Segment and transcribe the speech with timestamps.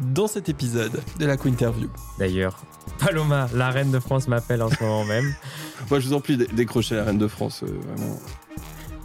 [0.00, 1.88] dans cet épisode de la Quinterview.
[2.18, 2.62] D'ailleurs,
[2.98, 5.34] Paloma, la reine de France, m'appelle en ce moment même.
[5.90, 8.18] Moi, je vous en prie, décrochez la reine de France, euh, vraiment.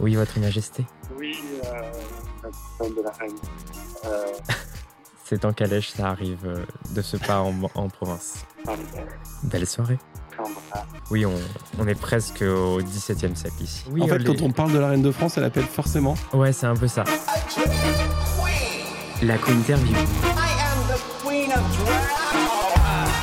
[0.00, 0.84] Oui, votre majesté.
[1.18, 1.68] Oui, euh,
[2.80, 3.32] la de la reine.
[4.06, 4.24] Euh,
[5.24, 6.64] C'est en calèche, ça arrive euh,
[6.94, 8.44] de ce pas en, en province.
[9.42, 9.98] Belle soirée.
[11.10, 11.32] Oui, on,
[11.80, 13.84] on est presque au XVIIe siècle ici.
[13.90, 16.14] Oui, en fait, les- quand on parle de la reine de France, elle appelle forcément.
[16.32, 17.02] Ouais, c'est un peu ça.
[19.22, 19.96] La Quinterview.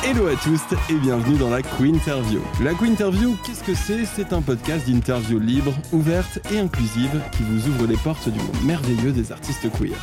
[0.06, 2.42] Hello à tous et bienvenue dans la Quinterview.
[2.62, 4.04] La Quinterview, qu'est-ce que c'est?
[4.04, 8.64] C'est un podcast d'interview libre, ouverte et inclusive qui vous ouvre les portes du monde
[8.66, 9.96] merveilleux des artistes queer.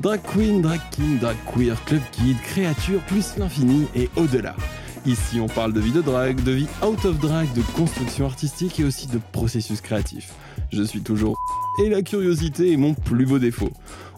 [0.00, 4.54] Drag queen, drag king, drag queer, club kid, créature plus l'infini et au-delà.
[5.06, 8.78] Ici, on parle de vie de drag, de vie out of drag, de construction artistique
[8.80, 10.34] et aussi de processus créatif.
[10.70, 11.38] Je suis toujours
[11.82, 13.70] et la curiosité est mon plus beau défaut.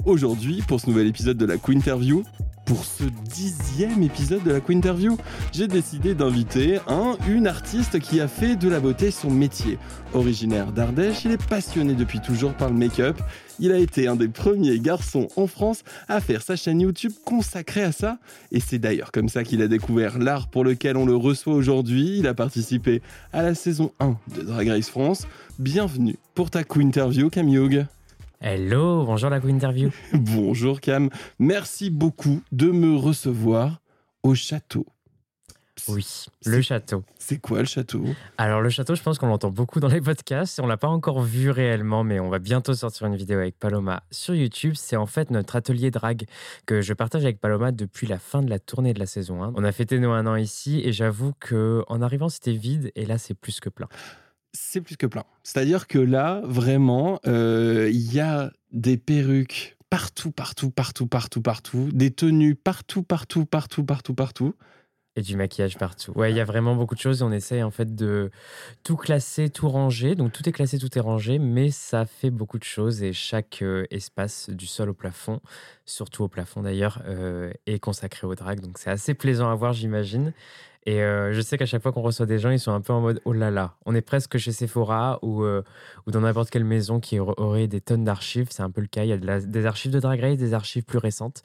[0.05, 2.25] Aujourd'hui, pour ce nouvel épisode de la Quinterview,
[2.71, 5.19] pour ce dixième épisode de la Quinterview,
[5.51, 9.77] j'ai décidé d'inviter un, une artiste qui a fait de la beauté son métier.
[10.15, 13.21] Originaire d'Ardèche, il est passionné depuis toujours par le make-up.
[13.59, 17.83] Il a été un des premiers garçons en France à faire sa chaîne YouTube consacrée
[17.83, 18.19] à ça.
[18.53, 22.19] Et c'est d'ailleurs comme ça qu'il a découvert l'art pour lequel on le reçoit aujourd'hui.
[22.21, 23.03] Il a participé
[23.33, 25.27] à la saison 1 de Drag Race France.
[25.59, 27.89] Bienvenue pour ta Quinterview, Camille.
[28.43, 29.91] Hello, bonjour la Quinterview.
[30.15, 33.83] Bonjour Cam, merci beaucoup de me recevoir
[34.23, 34.87] au château.
[35.89, 37.05] Oui, le château.
[37.19, 38.03] C'est quoi le château?
[38.39, 40.59] Alors le château, je pense qu'on l'entend beaucoup dans les podcasts.
[40.59, 44.05] On l'a pas encore vu réellement, mais on va bientôt sortir une vidéo avec Paloma
[44.11, 44.73] sur YouTube.
[44.75, 46.25] C'est en fait notre atelier drag
[46.65, 49.53] que je partage avec Paloma depuis la fin de la tournée de la saison 1.
[49.55, 53.05] On a fêté nos un an ici et j'avoue que en arrivant c'était vide et
[53.05, 53.89] là c'est plus que plein.
[54.53, 55.25] C'est plus que plein.
[55.43, 61.89] C'est-à-dire que là, vraiment, euh, il y a des perruques partout, partout, partout, partout, partout,
[61.93, 64.55] des tenues partout, partout, partout, partout, partout.
[65.17, 66.13] Et du maquillage partout.
[66.15, 67.21] Ouais, il y a vraiment beaucoup de choses.
[67.23, 68.31] On essaye en fait de
[68.85, 70.15] tout classer, tout ranger.
[70.15, 73.61] Donc tout est classé, tout est rangé, mais ça fait beaucoup de choses et chaque
[73.63, 75.41] euh, espace du sol au plafond,
[75.85, 78.61] surtout au plafond d'ailleurs, euh, est consacré au drag.
[78.61, 80.33] Donc c'est assez plaisant à voir, j'imagine.
[80.91, 82.93] Et euh, je sais qu'à chaque fois qu'on reçoit des gens, ils sont un peu
[82.93, 85.63] en mode oh là là, on est presque chez Sephora ou, euh,
[86.09, 88.49] dans n'importe quelle maison qui aur- aurait des tonnes d'archives.
[88.51, 89.05] C'est un peu le cas.
[89.05, 91.45] Il y a des archives de Drag Race, des archives plus récentes.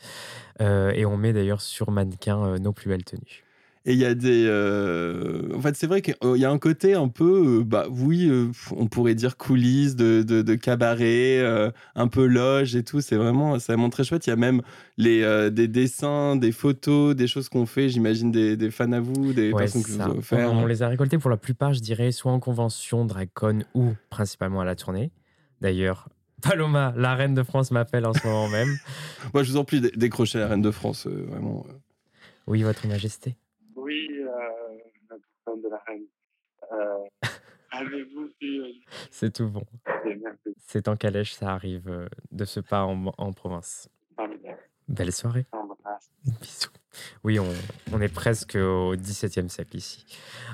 [0.61, 3.43] Euh, et on met d'ailleurs sur mannequin nos plus belles tenues.
[3.87, 4.45] Et il y a des.
[4.47, 7.59] euh, En fait, c'est vrai qu'il y a un côté un peu.
[7.59, 12.25] euh, bah oui, euh, on pourrait dire coulisses de, de, de cabaret, euh, un peu
[12.25, 13.01] loge et tout.
[13.01, 13.59] C'est vraiment.
[13.59, 14.25] C'est vraiment très chouette.
[14.25, 14.61] Il y a même
[14.97, 17.89] les, euh, des dessins, des photos, des choses qu'on fait.
[17.89, 20.05] J'imagine des, des fans à vous, des Ouais, personnes que vous ça.
[20.05, 20.51] avez offert.
[20.51, 23.93] On, on les a récoltés pour la plupart, je dirais, soit en convention, DragCon ou
[24.09, 25.11] principalement à la tournée.
[25.61, 26.09] D'ailleurs,
[26.41, 28.77] Paloma, la reine de France, m'appelle en ce moment même.
[29.35, 31.05] Moi, je vous en prie, dé- décrochez la reine de France.
[31.05, 31.67] euh, vraiment.
[32.47, 33.35] Oui, votre majesté.
[35.47, 36.05] Euh, la personne de la reine.
[36.71, 37.05] Euh,
[37.71, 38.61] Avez-vous vu
[39.11, 39.63] C'est tout bon.
[40.67, 43.89] C'est en calèche, ça arrive euh, de ce pas en, en province.
[44.87, 45.45] Belle soirée.
[46.41, 46.69] Bisous.
[47.23, 47.47] Oui, on,
[47.91, 50.05] on est presque au XVIIe siècle ici.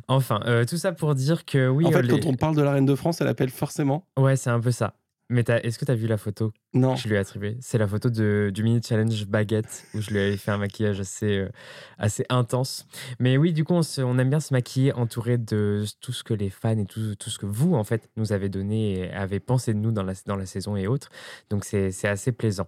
[0.07, 1.85] Enfin, euh, tout ça pour dire que oui.
[1.85, 4.07] en fait, les- quand on parle de la reine de France, elle appelle forcément.
[4.17, 4.95] Ouais, c'est un peu ça.
[5.33, 6.93] Mais est-ce que tu as vu la photo Non.
[6.95, 7.55] que je lui ai attribuée?
[7.61, 10.99] C'est la photo de, du mini challenge baguette où je lui avais fait un maquillage
[10.99, 11.49] assez, euh,
[11.97, 12.85] assez intense.
[13.17, 16.25] Mais oui, du coup, on, se- on aime bien se maquiller entouré de tout ce
[16.25, 19.11] que les fans et tout, tout ce que vous, en fait, nous avez donné et
[19.13, 21.09] avez pensé de nous dans la, dans la saison et autres.
[21.49, 22.67] Donc, c'est assez plaisant.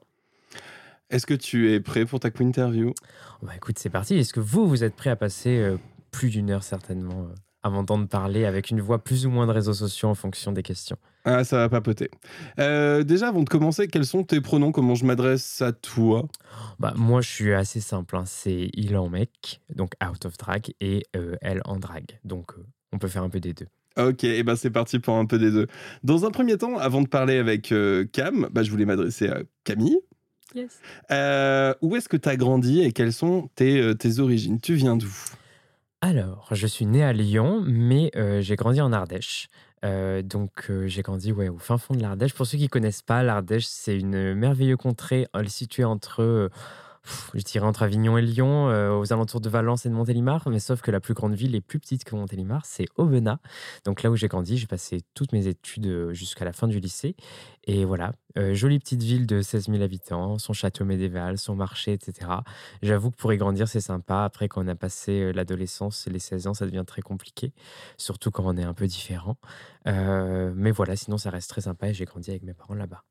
[1.10, 2.94] Est-ce que tu es prêt pour ta interview
[3.42, 4.16] Bah, écoute, c'est parti.
[4.16, 5.78] Est-ce que vous, vous êtes prêt à passer euh,
[6.12, 9.52] plus d'une heure certainement euh, à m'entendre parler avec une voix plus ou moins de
[9.52, 12.10] réseaux sociaux en fonction des questions Ah, ça va papoter.
[12.60, 14.72] Euh, déjà, avant de commencer, quels sont tes pronoms?
[14.72, 16.28] Comment je m'adresse à toi?
[16.80, 18.16] Bah, moi, je suis assez simple.
[18.18, 18.24] hein.
[18.26, 22.20] C'est il en mec, donc out of drag, et euh, elle en drag.
[22.24, 23.68] Donc, euh, on peut faire un peu des deux.
[23.96, 25.68] Ok, et ben c'est parti pour un peu des deux.
[26.04, 29.42] Dans un premier temps, avant de parler avec euh, Cam, bah, je voulais m'adresser à
[29.64, 30.00] Camille.
[31.12, 34.60] Euh, où est-ce que tu as grandi et quelles sont tes, euh, tes origines?
[34.60, 35.12] Tu viens d'où?
[36.06, 39.48] Alors, je suis né à Lyon, mais euh, j'ai grandi en Ardèche.
[39.86, 42.34] Euh, donc, euh, j'ai grandi ouais, au fin fond de l'Ardèche.
[42.34, 46.50] Pour ceux qui connaissent pas, l'Ardèche, c'est une merveilleuse contrée située entre,
[47.34, 50.48] je dirais entre Avignon et Lyon, euh, aux alentours de Valence et de Montélimar.
[50.50, 53.40] Mais sauf que la plus grande ville est plus petite que Montélimar, c'est Aubenas.
[53.86, 56.80] Donc là où j'ai grandi, j'ai passé toutes mes études euh, jusqu'à la fin du
[56.80, 57.16] lycée.
[57.66, 61.94] Et voilà, euh, jolie petite ville de 16 000 habitants, son château médiéval, son marché,
[61.94, 62.30] etc.
[62.82, 64.24] J'avoue que pour y grandir, c'est sympa.
[64.24, 67.54] Après, quand on a passé l'adolescence et les 16 ans, ça devient très compliqué,
[67.98, 69.38] surtout quand on est un peu différent.
[69.86, 73.04] Mais voilà, sinon, ça reste très sympa et j'ai grandi avec mes parents là-bas.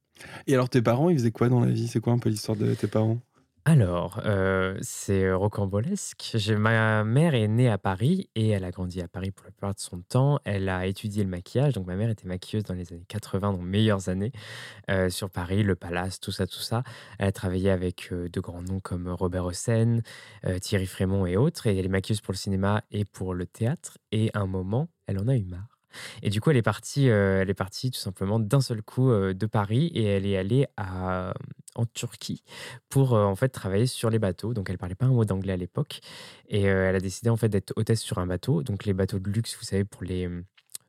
[0.47, 1.89] Et alors, tes parents, ils faisaient quoi dans la vie?
[1.89, 3.19] C'est quoi un peu l'histoire de tes parents?
[3.65, 6.37] Alors, heu, c'est, rocambolesque.
[6.59, 9.75] Ma mère est née à Paris et elle a grandi à Paris pour la plupart
[9.75, 10.41] de son temps.
[10.45, 13.59] Elle a étudié le maquillage, donc ma mère était maquilleuse dans les années 80, dans
[13.59, 14.33] meilleures années,
[14.91, 16.85] heu, sur Paris, le Palace, tout ça, tout ça.
[17.19, 20.01] Elle a travaillé avec, heu, de grands noms comme Robert Hossein,
[20.63, 23.99] Thierry Frémont et autres et elle est maquilleuse pour le cinéma et pour le théâtre
[24.13, 25.72] et à un moment, elle en a eu marre
[26.23, 29.11] et du coup, elle est partie, heu, elle est partie tout simplement d'un seul coup,
[29.11, 30.67] heu, de Paris et elle est allée
[31.75, 32.43] en Turquie
[32.89, 34.55] pour, heu, en fait, travailler sur les bateaux.
[34.55, 36.01] Donc elle parlait pas un mot d'anglais à l'époque
[36.49, 38.63] et elle a décidé en fait d'être hôtesse sur un bateau.
[38.63, 40.29] Donc les bateaux de luxe, vous savez, pour les,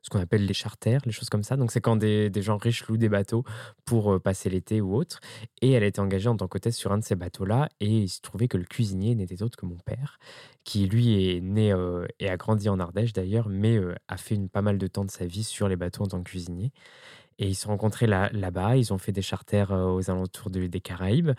[0.04, 1.56] ce qu'on appelle les charters, les choses comme ça.
[1.56, 3.44] Donc c'est quand des gens riches louent des bateaux
[3.86, 5.20] pour, heu, passer l'été ou autre.
[5.62, 7.68] Et elle a été engagée en tant qu'hôtesse sur un de ces bateaux-là.
[7.80, 10.18] Et il se trouvait que le cuisinier n'était autre que mon père
[10.64, 14.34] qui lui est né, heu et a grandi en Ardèche d'ailleurs, mais heu, a fait
[14.34, 16.72] une pas mal de temps de sa vie sur les bateaux en tant que cuisinier
[17.38, 18.76] et ils se sont rencontrés là là-bas.
[18.76, 21.32] Ils ont fait des charters, heu, aux alentours de des Caraïbes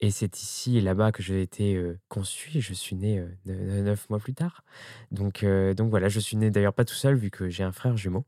[0.00, 3.82] et c'est ici et là-bas que j'ai été, heu, conçu je suis né, heu, ne
[3.82, 4.64] 9 mois plus tard.
[5.10, 7.72] Donc heu, donc voilà, je suis né d'ailleurs pas tout seul vu que j'ai un
[7.72, 8.24] frère jumeau.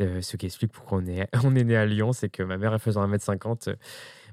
[0.00, 2.58] Heu, ce qui explique pourquoi on est on est né à Lyon, c'est que ma
[2.58, 3.68] mère, elle faisant 1 m 50,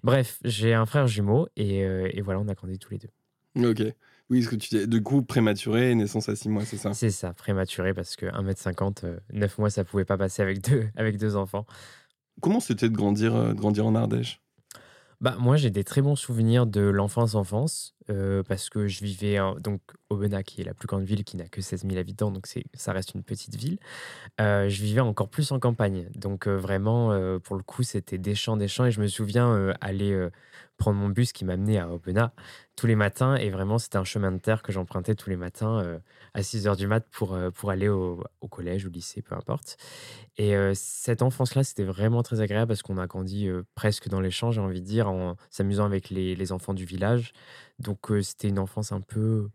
[0.04, 3.10] bref, j'ai un frère jumeau et et voilà, on a grandi tous les 2.
[3.58, 3.84] OK.
[4.30, 6.94] Oui, ce que tu dis du coup prématuré, naissance à 6 mois, c'est ça?
[6.94, 10.42] C'est ça, prématuré parce que 1 m 50, heu, 9 mois, ça pouvait pas passer
[10.42, 11.66] avec 2 avec 2 enfants.
[12.40, 14.42] Comment c'était de grandir, de grandir en Ardèche?
[15.20, 19.38] Bah, moi, j'ai des très bons souvenirs de l'enfance enfance, heu, parce que je vivais
[19.60, 19.80] donc
[20.10, 22.92] Aubenas, qui est la plus grande ville, qui n'a que 16 000 habitants, donc ça
[22.92, 23.78] reste une petite ville.
[24.42, 27.10] Heu, je vivais encore plus en campagne, donc vraiment,
[27.42, 30.30] pour le coup, c'était des champs, des champs et je me souviens, aller,
[30.82, 32.32] prendre mon bus qui m'amenait à Aubenas
[32.76, 35.82] tous les matins et vraiment, c'était un chemin de terre que j'empruntais tous les matins,
[35.84, 36.02] heu,
[36.34, 39.36] à six heures du mat pour, heu, pour aller au au collège, au lycée, peu
[39.36, 39.78] importe
[40.38, 44.52] et heu, cette enfance-là, c'était vraiment très agréable parce qu'on a grandi, presque dans champs,
[44.52, 47.34] j'ai envie de dire, en s'amusant avec les les enfants du village.
[47.80, 49.50] Donc c'était une enfance un peu,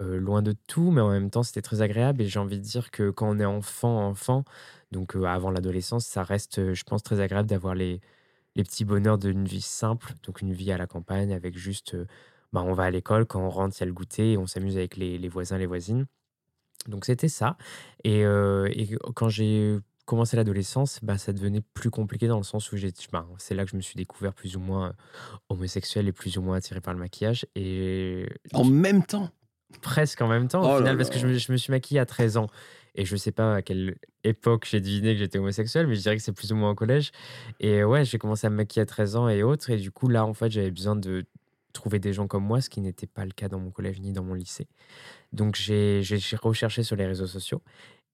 [0.00, 2.90] loin de tout, mais en même temps, c'était très agréable et j'ai envie de dire
[2.90, 4.44] que quand on est enfant, enfant,
[4.92, 8.00] donc avant l'adolescence, ça reste, je pense, très agréable d'avoir les
[8.56, 12.08] les petits bonheurs d'une vie simple, donc une vie à la campagne avec juste, heu,
[12.52, 14.48] bah, on va à l'école, quand on rentre, il y a le goûter et on
[14.48, 16.06] s'amuse avec les les voisins, les voisines.
[16.88, 17.56] Donc c'était ça
[18.04, 22.70] et heu et quand j'ai commencé l'adolescence, bah, ça devenait plus compliqué dans le sens
[22.72, 24.92] où j'ai ben, c'est là que je me suis découvert plus ou moins, heu,
[25.50, 29.30] homosexuel et plus ou moins attiré par le maquillage et En même temps?
[29.82, 32.00] presque en même temps au Oh final parce que je me je me suis maquillé
[32.00, 32.48] à 13 ans
[32.96, 36.16] et je sais pas à quelle époque j'ai deviné que j'étais homosexuel, mais je dirais
[36.16, 37.12] que c'est plus ou moins au collège.
[37.60, 39.70] Et ouais, j'ai commencé à me maquiller à 13 ans et autres.
[39.70, 41.24] Et du coup là, en fait, j'avais besoin de
[41.74, 44.12] trouver des gens comme moi, ce qui n'était pas le cas dans mon collège ni
[44.12, 44.66] dans mon lycée.
[45.32, 46.02] Donc j'ai
[46.40, 47.62] recherché sur les réseaux sociaux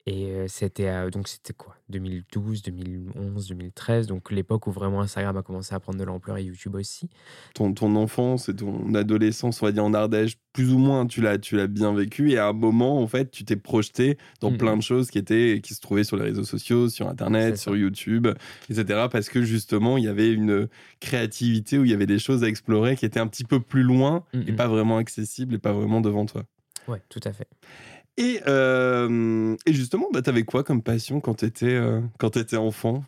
[0.06, 1.76] et c'était, donc c'était quoi?
[1.92, 7.08] 2012-2011-2013, donc l'époque où vraiment Instagram a commencé à prendre de l'ampleur et YouTube aussi.
[7.54, 11.20] Ton ton enfance et ton adolescence, on va dire en Ardèche, plus ou moins tu
[11.20, 14.50] l'as tu l'as bien vécu et à un moment, en fait, tu t'es projeté dans
[14.50, 17.56] Mmh plein de choses qui étaient qui se trouvaient sur les réseaux sociaux, sur internet,
[17.56, 18.28] sur YouTube
[18.68, 19.08] et cetera.
[19.08, 20.68] Parce que justement, il y avait une
[21.00, 23.82] créativité où il y avait des choses à explorer qui étaient un petit peu plus
[23.82, 26.44] loin Mmh et pas vraiment accessibles et pas vraiment devant toi.
[26.88, 27.46] Ouais, tout à fait.
[28.18, 32.30] Et hem et justement, bah, tu avais quoi comme passion quand tu étais, heu, quand
[32.30, 33.04] tu étais enfant?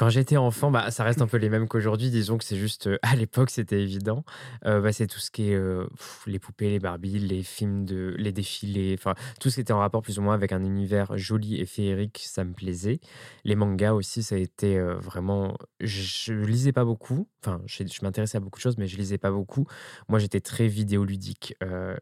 [0.00, 2.08] Quand j'étais enfant, bah, ça reste un peu les mêmes qu'aujourd'hui.
[2.08, 4.24] Disons que c'est juste, heu, à l'époque, c'était évident.
[4.64, 5.90] Heu, bah, c'est tout ce qui est, heu,
[6.26, 9.78] les poupées, les Barbie, les films de les défilés, enfin, tout ce qui était en
[9.80, 13.00] rapport plus ou moins avec un univers joli et féerique, ça me plaisait.
[13.44, 17.98] Les mangas aussi, ça a été, vraiment je je lisais pas beaucoup, enfin, je je
[18.02, 19.66] m'intéressais à beaucoup de choses, mais je lisais pas beaucoup.
[20.08, 21.54] Moi, j'étais très vidéoludique,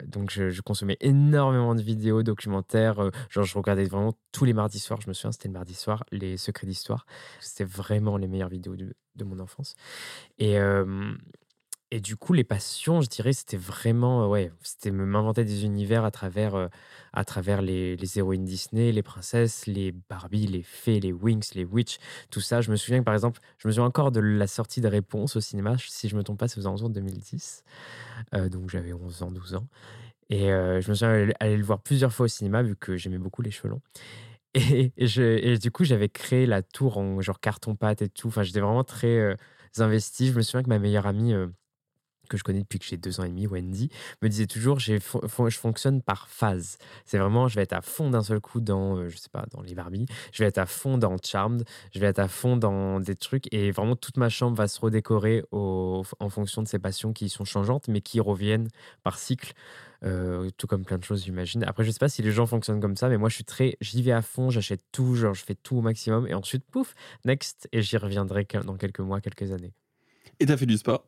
[0.06, 4.78] donc je je consommais énormément de vidéos, documentaires, genre je regardais vraiment tous les mardis
[4.78, 7.06] soirs, je me souviens, c'était le mardi soir, les secrets d'histoire.
[7.40, 9.74] C'était vraiment les meilleures vidéos de mon enfance.
[10.38, 11.18] Et hem
[11.90, 16.04] et du coup, les passions, je dirais, c'était vraiment, heu, ouais, c'était m'inventer des univers
[16.04, 16.68] à travers, heu,
[17.14, 21.64] à travers les les héroïnes Disney, les princesses, les Barbie, les fées, les Winx, les
[21.64, 21.98] Witch,
[22.30, 22.60] tout ça.
[22.60, 25.36] Je me souviens que, par exemple, je me souviens encore de la sortie de Réponse
[25.36, 27.64] au cinéma, si je me trompe pas, c'est aux alentours de 2010,
[28.34, 29.66] heu, donc j'avais 11 ans, 12 ans.
[30.30, 33.42] Et je me souviens aller le voir plusieurs fois au cinéma vu que j'aimais beaucoup
[33.42, 33.82] les cheveux longs
[34.54, 38.28] et je et du coup, j'avais créé la tour en genre carton-pâte et tout.
[38.28, 39.36] Enfin, j'étais vraiment très,
[39.78, 40.28] investi.
[40.28, 41.34] Je me souviens que ma meilleure amie,
[42.28, 43.90] que je connais depuis que j'ai 2 ans et demi, Wendy,
[44.22, 46.78] me disait toujours: «J'ai je fonctionne par phase».
[47.04, 49.44] C'est vraiment, je vais être à fond d'un seul coup dans, heu, je sais pas,
[49.52, 52.56] dans les Barbie, je vais être à fond dans Charmed, je vais être à fond
[52.56, 56.78] dans des trucs et vraiment toute ma chambre va se redécorer en fonction de ces
[56.78, 58.68] passions qui sont changeantes, mais qui reviennent
[59.02, 59.52] par cycle,
[60.04, 61.64] heu, tout comme plein de choses, j'imagine.
[61.64, 63.76] Après, je sais pas si les gens fonctionnent comme ça, mais moi, je suis très
[63.80, 66.94] j'y vais à fond, j'achète tout, genre, je fais tout au maximum et ensuite, pouf,
[67.24, 69.72] next et j'y reviendrai dans quelques mois, quelques années.
[70.40, 71.04] Et tu as fait du sport?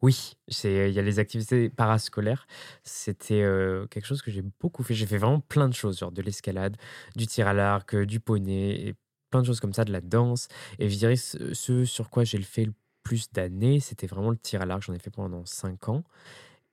[0.00, 2.46] Oui, il y a les activités parascolaires.
[2.84, 3.44] C'était,
[3.90, 4.94] quelque chose que j'ai beaucoup fait.
[4.94, 6.76] J'ai fait vraiment plein de choses, genre de l'escalade,
[7.16, 8.94] du tir à l'arc, du poney et
[9.30, 12.24] plein de choses comme ça, de la danse et je dirais ce ce sur quoi
[12.24, 14.82] j'ai le fait le plus d'années, c'était vraiment le tir à l'arc.
[14.82, 16.04] J'en ai fait pendant 5 ans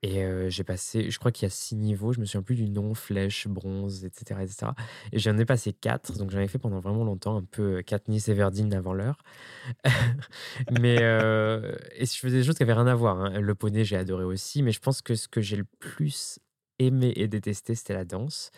[0.05, 2.69] et j'ai passé je crois qu'il y a 6 niveaux, je me souviens plus du
[2.69, 4.43] nom, flèche, bronze et cetera
[5.11, 8.29] et j'en ai passé 4, donc j'en ai fait pendant vraiment longtemps, un peu, Katniss
[8.29, 9.17] Everdeen avant l'heure.
[10.81, 13.39] Mais et je faisais des choses qui avaient rien à voir, hein.
[13.39, 16.39] Le poney, j'ai adoré aussi, mais je pense que ce que j'ai le plus
[16.79, 18.51] aimé et détesté, c'était la danse,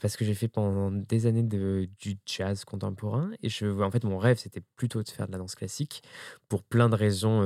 [0.00, 4.04] parce que j'ai fait pendant des années de du jazz contemporain et je en fait,
[4.04, 6.02] mon rêve, c'était plutôt de faire de la danse classique
[6.48, 7.42] pour plein de raisons,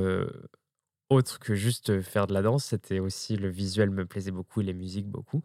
[1.11, 2.67] autres que juste, faire de la danse.
[2.67, 5.43] C'était aussi le visuel me plaisait beaucoup et les musiques beaucoup,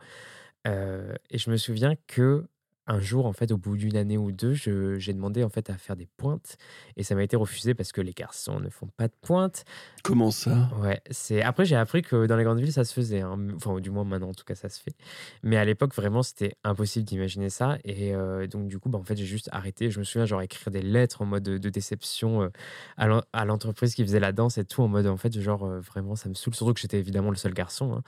[0.66, 2.48] et je me souviens que
[2.88, 5.70] un jour, en fait, au bout d'une année ou 2, je j'ai demandé, en fait,
[5.70, 6.58] à faire des pointes
[6.98, 9.66] et ça m'a été refusé parce que les garçons ne font pas de pointes.
[10.04, 10.70] Comment ça?
[10.72, 13.80] Ouais, c'est après j'ai appris que dans les grandes villes, ça se faisait, hein, enfin,
[13.80, 14.96] du moins maintenant, en tout cas, ça se fait.
[15.44, 19.04] Mais à l'époque, vraiment, c'était impossible d'imaginer ça et heu, donc du coup, bah, en
[19.04, 19.92] fait, j'ai juste arrêté.
[19.92, 22.52] Je me souviens, genre, écrire des lettres en mode, de de déception, heu,
[22.98, 25.68] à l'en à l'entreprise qui faisait la danse et tout, en mode, en fait, genre,
[25.68, 26.56] heu, vraiment, ça me saoule.
[26.56, 28.04] Surtout que j'étais évidemment le seul garçon, hein,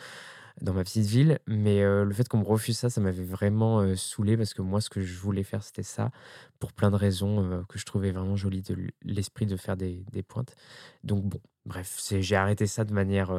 [0.62, 1.40] dans ma petite ville.
[1.48, 4.82] Mais le fait qu'on me refuse ça, ça m'avait vraiment, heu, saoulé parce que moi,
[4.82, 6.12] ce que je voulais faire, c'était ça,
[6.60, 10.24] pour plein de raisons, que je trouvais vraiment jolies de l'esprit de faire des des
[10.24, 10.56] pointes.
[11.04, 13.32] Donc bon, bref, j'ai arrêté ça de manière,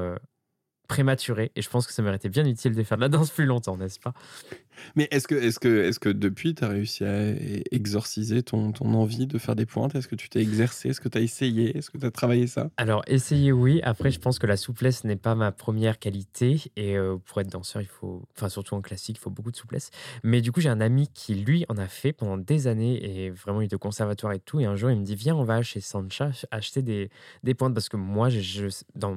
[0.88, 3.30] prématurée et je pense que ça m'aurait été bien utile de faire de la danse
[3.30, 4.14] plus longtemps, n'est-ce pas?
[4.96, 7.32] Mais est-ce que est-ce que est-ce que depuis, tu as réussi à
[7.72, 9.94] exorciser ton ton envie de faire des pointes?
[9.94, 10.88] Est-ce que tu t'es exercé?
[10.90, 11.76] Est-ce que tu as essayé?
[11.76, 12.70] Est-ce que tu as travaillé ça?
[12.76, 13.80] Alors essayer, oui.
[13.82, 17.50] Après, je pense que la souplesse n'est pas ma première qualité et heu, pour être
[17.50, 19.90] danseur, il faut enfin, surtout en classique, il faut beaucoup de souplesse.
[20.22, 23.30] Mais du coup, j'ai un ami qui, lui, en a fait pendant des années et
[23.30, 25.44] vraiment, il est au conservatoire et tout et un jour, il me dit: «Viens, on
[25.44, 27.10] va chez Sancha acheter des
[27.42, 29.16] des pointes» parce que moi, je je dans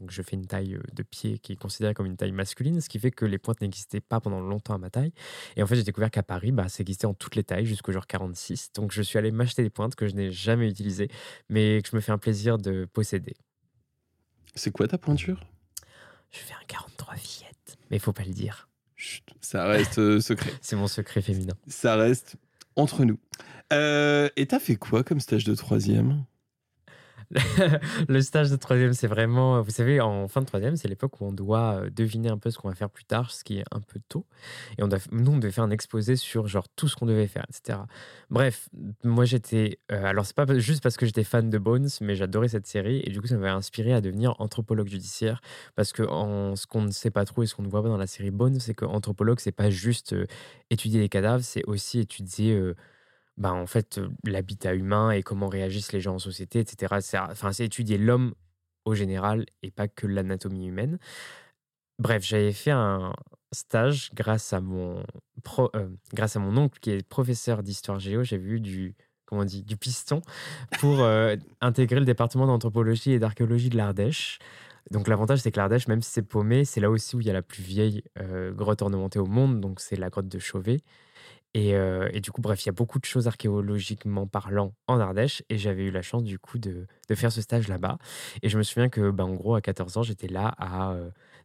[0.00, 2.80] donc je fais une taille, heu, de pied qui est considérée comme une taille masculine,
[2.80, 5.12] ce qui fait que les pointes n'existaient pas pendant longtemps à ma taille
[5.56, 7.92] et en fait, j'ai découvert qu'à Paris, bah, ça existait en toutes les tailles jusqu'au
[7.92, 8.72] genre 46.
[8.74, 11.08] Donc je suis allé m'acheter des pointes que je n'ai jamais utilisées,
[11.48, 13.34] mais que je me fais un plaisir de posséder.
[14.54, 15.46] C'est quoi ta pointure?
[16.30, 18.68] Je fais un 43 fillette, mais il faut pas le dire.
[18.96, 20.52] Chut, ça reste, heu, secret.
[20.60, 21.54] C'est mon secret féminin.
[21.66, 22.36] Ça reste
[22.76, 23.18] entre nous.
[23.72, 26.24] Heu et tu as fait quoi comme stage de 3e?
[28.08, 31.26] Le stage de 3e, c'est vraiment, vous savez, en fin de 3e, c'est l'époque où
[31.26, 33.64] on doit, heu, deviner un peu ce qu'on va faire plus tard, ce qui est
[33.70, 34.26] un peu tôt
[34.78, 37.28] et on doit nous, on devait faire un exposé sur genre tout ce qu'on devait
[37.28, 37.86] faire et cetera.
[38.30, 38.68] Bref,
[39.04, 42.48] moi j'étais, heu, alors c'est pas juste parce que j'étais fan de Bones, mais j'adorais
[42.48, 45.40] cette série et du coup, ça m'avait inspiré à devenir anthropologue judiciaire
[45.76, 47.96] parce qu'en ce qu'on ne sait pas trop et ce qu'on ne voit pas dans
[47.96, 50.26] la série Bones, c'est qu'anthropologue, c'est pas juste, heu,
[50.70, 52.74] étudier les cadavres, c'est aussi étudier, heu,
[53.40, 57.00] bah, en fait, l'habitat humain et comment réagissent les gens en société et cetera.
[57.00, 58.34] C'est enfin, c'est étudier l'homme
[58.84, 60.98] au général et pas que l'anatomie humaine.
[61.98, 63.14] Bref, j'avais fait un
[63.52, 65.02] stage grâce à mon
[65.42, 68.94] pro heu, grâce à mon oncle qui est professeur d'histoire géo, j'avais eu du
[69.24, 69.62] comment on dit?
[69.62, 70.20] Du piston
[70.78, 74.38] pour, heu, intégrer le département d'anthropologie et d'archéologie de l'Ardèche.
[74.90, 77.30] Donc l'avantage, c'est que l'Ardèche, même si c'est paumé, c'est là aussi où il y
[77.30, 78.02] a la plus vieille,
[78.52, 80.78] grotte ornementée au monde, donc c'est la grotte de Chauvet
[81.54, 85.58] et du coup, bref, il y a beaucoup de choses archéologiquement parlant en Ardèche et
[85.58, 87.98] j'avais eu la chance du coup de de faire ce stage là-bas
[88.42, 90.94] et je me souviens que, bah, en gros, à 14 ans, j'étais là à,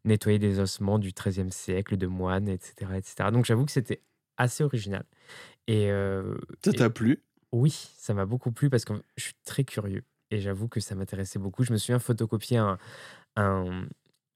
[0.05, 3.31] nettoyer des ossements du XIIIe siècle de moines et cetera et cetera.
[3.31, 4.03] Donc j'avoue que c'était
[4.38, 5.03] assez original
[5.67, 5.89] et
[6.63, 7.24] Ça t'a plu?
[7.51, 10.95] oui, ça m'a beaucoup plu parce que je suis très curieux et j'avoue que ça
[10.95, 11.63] m'intéressait beaucoup.
[11.63, 12.77] Je me souviens photocopier un
[13.38, 13.88] un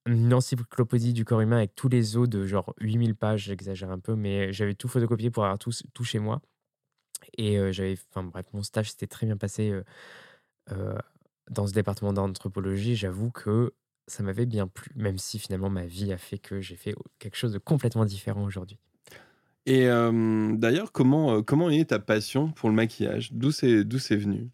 [0.06, 4.00] une encyclopédie du corps humain avec tous les os de genre 8000 pages, j'exagère un
[4.00, 6.42] peu, mais j'avais tout photocopié pour avoir tout tout chez moi
[7.38, 9.74] et j'avais enfin bref, mon stage s'était très bien passé,
[11.50, 12.96] dans ce département d'anthropologie.
[12.96, 13.74] J'avoue que
[14.08, 17.38] ça m'avait bien plu, même si finalement ma vie a fait que j'ai fait quelque
[17.38, 18.80] chose de complètement différent aujourd'hui.
[19.66, 23.34] Et d'ailleurs, comment, comment est ta passion pour le maquillage?
[23.34, 23.84] D'où c'est
[24.16, 24.50] venu?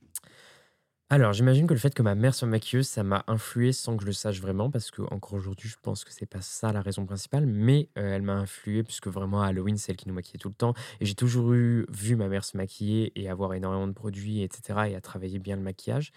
[1.09, 4.01] Alors, j'imagine que le fait que ma mère soit maquilleuse, ça m'a influé sans que
[4.01, 7.05] je le sache vraiment, parce qu'encore aujourd'hui, je pense que c'est pas ça la raison
[7.05, 10.39] principale, mais heu, elle m'a influé puisque vraiment à Halloween, c'est elle qui nous maquillait
[10.39, 13.87] tout le temps et j'ai toujours eu vu ma mère se maquiller et avoir énormément
[13.87, 16.11] de produits et cetera et à travailler bien le maquillage.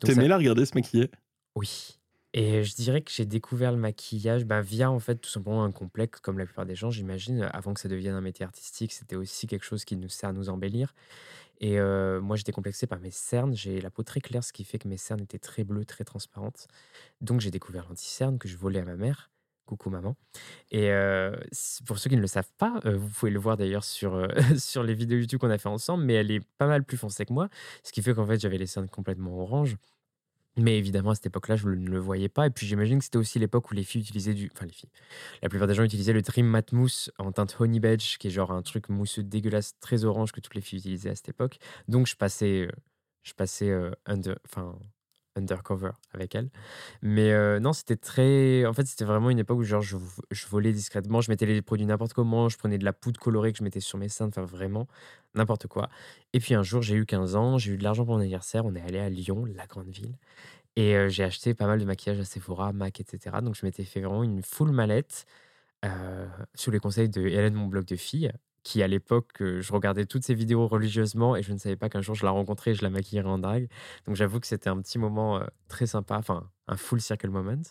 [0.00, 1.10] Donc ça aimais la regarder se maquiller?
[1.54, 1.94] oui
[2.34, 5.72] et je dirais que j'ai découvert le maquillage, bah, via en fait tout simplement un
[5.72, 9.16] complexe comme la plupart des gens, j'imagine, avant que ça devienne un métier artistique, c'était
[9.16, 10.94] aussi quelque chose qui nous sert à nous embellir
[11.60, 11.78] et
[12.20, 13.54] moi, j'étais complexé par mes cernes.
[13.54, 16.04] J'ai la peau très claire, ce qui fait que mes cernes étaient très bleues, très
[16.04, 16.68] transparentes.
[17.20, 19.30] Donc j'ai découvert l'anti-cerne que je volais à ma mère.
[19.66, 20.16] Coucou maman
[20.70, 20.90] et
[21.84, 24.26] pour ceux qui ne le savent pas, vous pouvez le voir d'ailleurs sur,
[24.58, 27.26] sur les vidéos YouTube qu'on a fait ensemble, mais elle est pas mal plus foncée
[27.26, 27.50] que moi,
[27.82, 29.76] ce qui fait qu'en fait, j'avais les cernes complètement orange
[30.58, 32.46] Mais évidemment, à cette époque-là, je ne le voyais pas.
[32.46, 34.50] Et puis j'imagine que c'était aussi l'époque où les filles utilisaient du.
[34.54, 34.90] Enfin, les filles.
[35.42, 38.30] La plupart des gens utilisaient le Dream Matte Mousse en teinte Honey Badge, qui est
[38.30, 41.58] genre un truc mousseux dégueulasse, très orange que toutes les filles utilisaient à cette époque.
[41.86, 42.72] Donc je passais, euh,
[43.22, 44.78] je passais euh, under, enfin,
[45.38, 46.50] undercover avec elle.
[47.02, 48.66] Mais euh, non, c'était très.
[48.66, 49.96] En fait, c'était vraiment une époque où genre, je,
[50.48, 53.58] volais discrètement, je mettais les produits n'importe comment, je prenais de la poudre colorée que
[53.58, 54.86] je mettais sur mes seins, enfin vraiment
[55.34, 55.88] n'importe quoi.
[56.32, 58.64] Et puis un jour, j'ai eu 15 ans, j'ai eu de l'argent pour mon anniversaire,
[58.66, 60.16] on est allé à Lyon, la grande ville.
[60.76, 63.36] Et euh, j'ai acheté pas mal de maquillage à Sephora, MAC, etc.
[63.42, 65.26] Donc je m'étais fait vraiment une full mallette
[65.84, 68.30] euh, sous les conseils de Hélène, mon blog de fille
[68.68, 72.02] qui à l'époque, je regardais toutes ces vidéos religieusement et je ne savais pas qu'un
[72.02, 73.70] jour je la rencontrais et je la maquillerais en drague.
[74.06, 77.62] Donc j'avoue que c'était un petit moment très sympa, enfin un full circle moment.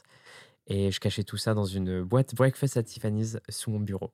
[0.65, 4.11] Et je cachais tout ça dans une boîte Breakfast at Tiffany's sous mon bureau.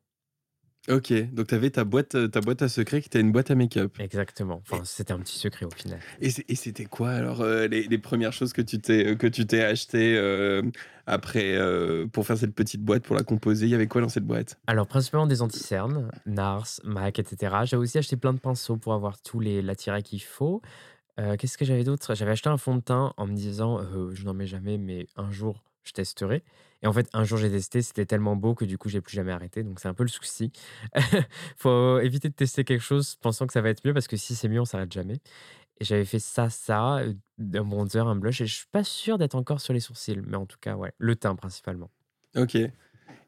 [0.89, 3.55] Ok, donc tu avais ta boîte, ta boîte à secret qui était une boîte à
[3.55, 3.95] make-up.
[3.99, 4.61] Exactement.
[4.69, 5.99] Enfin, c'était un petit secret au final.
[6.19, 10.17] Et c'était quoi alors euh, les, premières choses que tu t'es que tu t'es acheté
[10.17, 10.61] euh,
[11.07, 13.65] après euh, pour faire cette petite boîte pour la composer?
[13.65, 14.59] Il y avait quoi dans cette boîte?
[14.67, 17.55] Alors principalement des anti-cernes, Nars, Mac, etc.
[17.63, 20.61] J'avais aussi acheté plein de pinceaux pour avoir tous les l'attirail qu'il faut.
[21.15, 22.13] Qu'est-ce que j'avais d'autre?
[22.15, 23.79] J'avais acheté un fond de teint en me disant
[24.11, 26.43] je n'en mets jamais, mais un jour je testerai.
[26.83, 29.15] Et en fait, un jour, j'ai testé, c'était tellement beau que du coup, j'ai plus
[29.15, 29.63] jamais arrêté.
[29.63, 30.51] Donc, c'est un peu le souci.
[31.57, 34.35] faut éviter de tester quelque chose pensant que ça va être mieux parce que si
[34.35, 35.21] c'est mieux, on s'arrête jamais.
[35.79, 36.99] Et j'avais fait ça, ça,
[37.39, 38.41] un bronzer, un blush.
[38.41, 40.91] Et je suis pas sûr d'être encore sur les sourcils, mais en tout cas, ouais,
[40.97, 41.89] le teint principalement.
[42.35, 42.55] Ok.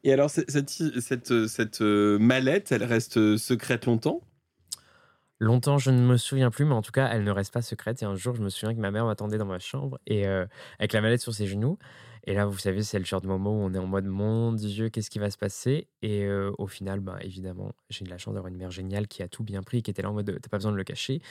[0.04, 0.70] Et alors, cette,
[1.00, 4.20] cette, cette euh, mallette, elle reste secrète longtemps?
[5.38, 8.02] Longtemps, je ne me souviens plus, mais en tout cas, elle ne reste pas secrète.
[8.02, 10.46] Et un jour, je me souviens que ma mère m'attendait dans ma chambre et euh,
[10.78, 11.78] avec la mallette sur ses genoux.
[12.26, 14.52] Et là, vous savez, c'est le genre de moment où on est en mode mon
[14.52, 15.88] Dieu, qu'est-ce qui va se passer?
[16.02, 16.28] Et
[16.58, 19.44] au final, bah, évidemment, j'ai eu la chance d'avoir une mère géniale qui a tout
[19.44, 21.22] bien pris, qui était là en mode t'as pas besoin de le cacher.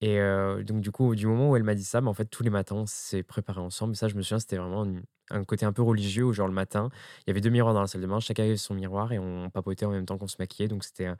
[0.00, 0.18] Et
[0.64, 2.50] donc, du coup, du moment où elle m'a dit ça, bah, en fait, tous les
[2.50, 3.96] matins, on s'est préparé ensemble.
[3.96, 4.86] Ça, je me souviens, c'était vraiment
[5.30, 7.82] un côté un peu religieux où, genre, le matin, il y avait deux miroirs dans
[7.82, 10.26] la salle de bain, chacun avait son miroir et on papotait en même temps qu'on
[10.28, 10.68] se maquillait.
[10.68, 11.10] Donc, c'était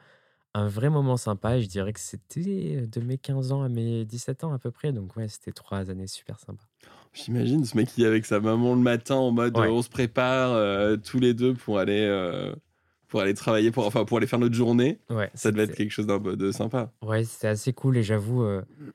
[0.55, 4.05] un vrai moment sympa et je dirais que c'était de mes 15 ans à mes
[4.05, 4.93] 17 ans à peu près.
[4.93, 6.70] Donc ouais, c'était trois années super sympas.
[7.13, 9.89] J'imagine ce mec qui est avec sa maman le matin en mode euh, on se
[9.89, 12.55] prépare euh, tous les deux pour aller euh,
[13.09, 15.01] pour aller travailler pour enfin pour aller faire notre journée.
[15.11, 16.93] Ouais, ça devait être quelque chose de sympa.
[17.03, 18.47] Ouais, c'était assez cool et j'avoue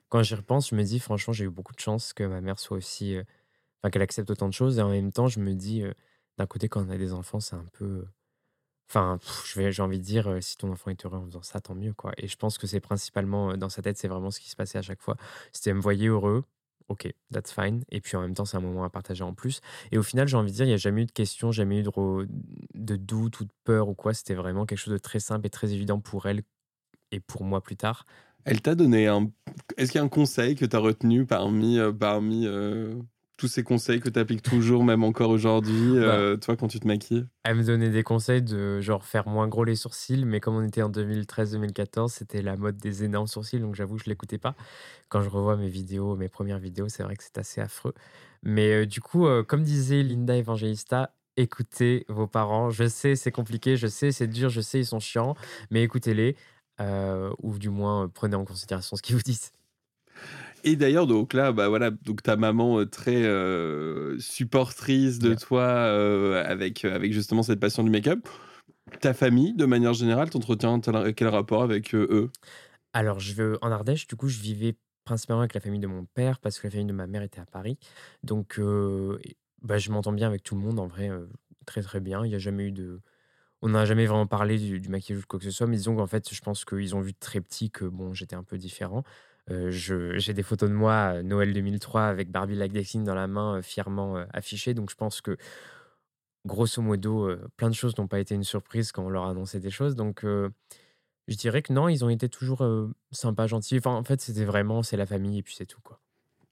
[0.09, 2.57] quand j'y repense, je me dis franchement, j'ai eu beaucoup de chance que ma mère
[2.57, 3.17] soit aussi
[3.81, 5.83] enfin qu'elle accepte autant de choses et en même temps, je me dis
[6.37, 8.05] d'un côté quand on a des enfants, c'est un peu
[8.87, 11.93] Enfin, j'ai envie de dire, si ton enfant est heureux en faisant ça, tant mieux,
[11.93, 12.11] quoi.
[12.17, 14.77] Et je pense que c'est principalement, dans sa tête, c'est vraiment ce qui se passait
[14.77, 15.17] à chaque fois.
[15.51, 16.43] C'était me voyait heureux,
[16.87, 17.83] OK, that's fine.
[17.89, 19.61] Et puis en même temps, c'est un moment à partager en plus.
[19.91, 21.79] Et au final, j'ai envie de dire, il n'y a jamais eu de questions, jamais
[21.79, 24.13] eu de, doute ou de peur ou quoi.
[24.13, 26.43] C'était vraiment quelque chose de très simple et très évident pour elle
[27.11, 28.05] et pour moi plus tard.
[28.43, 29.31] Elle t'a donné un.
[29.77, 32.45] Est-ce qu'il y a un conseil que tu as retenu parmi, parmi
[33.37, 36.39] tous ces conseils que tu appliques toujours, même encore aujourd'hui, euh, bah.
[36.39, 39.65] toi, quand tu te maquilles Elle me donnait des conseils de genre faire moins gros
[39.65, 43.75] les sourcils, mais comme on était en 2013-2014, c'était la mode des énormes sourcils, donc
[43.75, 44.55] j'avoue, je l'écoutais pas.
[45.09, 47.93] Quand je revois mes vidéos, mes premières vidéos, c'est vrai que c'est assez affreux.
[48.43, 52.69] Mais euh, du coup, euh, comme disait Linda Evangelista, écoutez vos parents.
[52.69, 55.35] Je sais, c'est compliqué, je sais, c'est dur, je sais, ils sont chiants,
[55.71, 56.37] mais écoutez-les,
[57.41, 59.51] ou du moins prenez en considération ce qu'ils vous disent.
[60.67, 65.61] Et d'ailleurs, donc là, bah voilà, donc ta maman euh, très euh, supportrice de toi
[65.61, 68.27] euh, avec, avec justement cette passion du make-up.
[68.99, 70.81] Ta famille, de manière générale, t'entretiens
[71.15, 72.31] quel rapport avec eux?
[72.93, 76.05] Alors, je veux en Ardèche, du coup, je vivais principalement avec la famille de mon
[76.05, 77.77] père parce que la famille de ma mère était à Paris.
[78.23, 78.59] Donc,
[79.61, 81.11] bah, je m'entends bien avec tout le monde, en vrai,
[81.67, 82.25] très très bien.
[82.25, 83.01] Il n'y a jamais eu de.
[83.61, 85.95] On n'a jamais vraiment parlé du, du, maquillage ou quoi que ce soit, mais disons
[85.95, 89.03] qu'en fait, je pense qu'ils ont vu très petit que bon, j'étais un peu différent.
[89.51, 93.61] Euh, j'ai des photos de moi Noël 2003 avec Barbie Lagdexine dans la main, euh,
[93.61, 94.73] fièrement euh, affichée.
[94.73, 95.37] Donc je pense que,
[96.45, 99.59] grosso modo, plein de choses n'ont pas été une surprise quand on leur a annoncé
[99.59, 99.95] des choses.
[99.95, 102.63] Donc je dirais que non, ils ont été toujours
[103.11, 103.79] sympas, gentils.
[103.79, 105.99] Enfin, en fait, c'était vraiment, c'est la famille et puis c'est tout, quoi.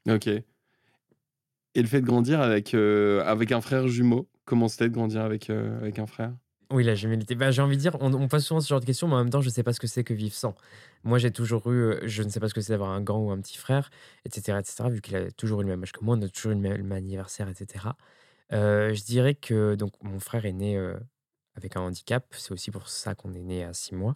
[0.10, 0.28] Ok.
[0.28, 0.44] Et
[1.76, 6.00] le fait de grandir avec, avec un frère jumeau, comment c'était de grandir avec, avec
[6.00, 6.34] un frère?
[6.74, 6.94] Oui, la.
[7.36, 9.20] Bah, j'ai envie de dire, on, on, pose souvent ce genre de questions, mais en
[9.20, 10.56] même temps, je ne sais pas ce que c'est que vivre sans.
[11.04, 13.20] Moi, j'ai toujours eu, euh, je ne sais pas ce que c'est d'avoir un grand
[13.20, 13.90] ou un petit frère,
[14.26, 16.52] etc., etc., vu qu'il a toujours eu le même âge que moi, on a toujours
[16.54, 17.86] eu le même, anniversaire, etc.
[18.52, 20.96] Euh, je dirais que donc mon frère est né euh,
[21.56, 24.16] avec un handicap, c'est aussi pour ça qu'on est né à six mois,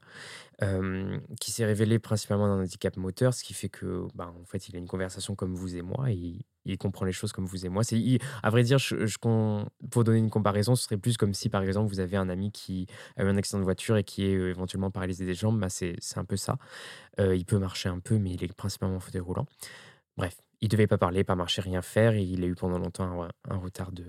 [1.39, 4.75] qui s'est révélé principalement d'un handicap moteur, ce qui fait que, bah, en fait, il
[4.75, 7.69] a une conversation comme vous et moi, et il, comprend les choses comme vous et
[7.69, 7.83] moi.
[7.83, 8.77] C'est, à vrai dire,
[9.89, 12.51] pour donner une comparaison, ce serait plus comme si, par exemple, vous avez un ami
[12.51, 15.59] qui a eu un accident de voiture et qui est euh, éventuellement paralysé des jambes,
[15.59, 16.57] bah, c'est, un peu ça.
[17.19, 19.45] Il peut marcher un peu, mais il est principalement en fauteuil roulant.
[20.17, 22.13] Bref, il devait pas parler, pas marcher, rien faire.
[22.13, 24.05] Et il a eu pendant longtemps un, un retard de,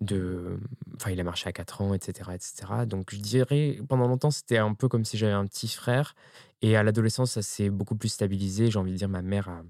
[0.00, 0.58] de.
[0.96, 2.86] Enfin, il a marché à 4 ans, etc., etc.
[2.86, 6.14] Donc, je dirais, pendant longtemps, c'était un peu comme si j'avais un petit frère.
[6.62, 8.70] Et à l'adolescence, ça s'est beaucoup plus stabilisé.
[8.70, 9.62] J'ai envie de dire, ma mère a,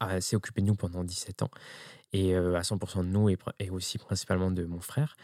[0.00, 1.50] a s'est occupée de nous pendant 17 ans.
[2.12, 5.16] Et euh, à 100% de nous, et, aussi principalement de mon frère.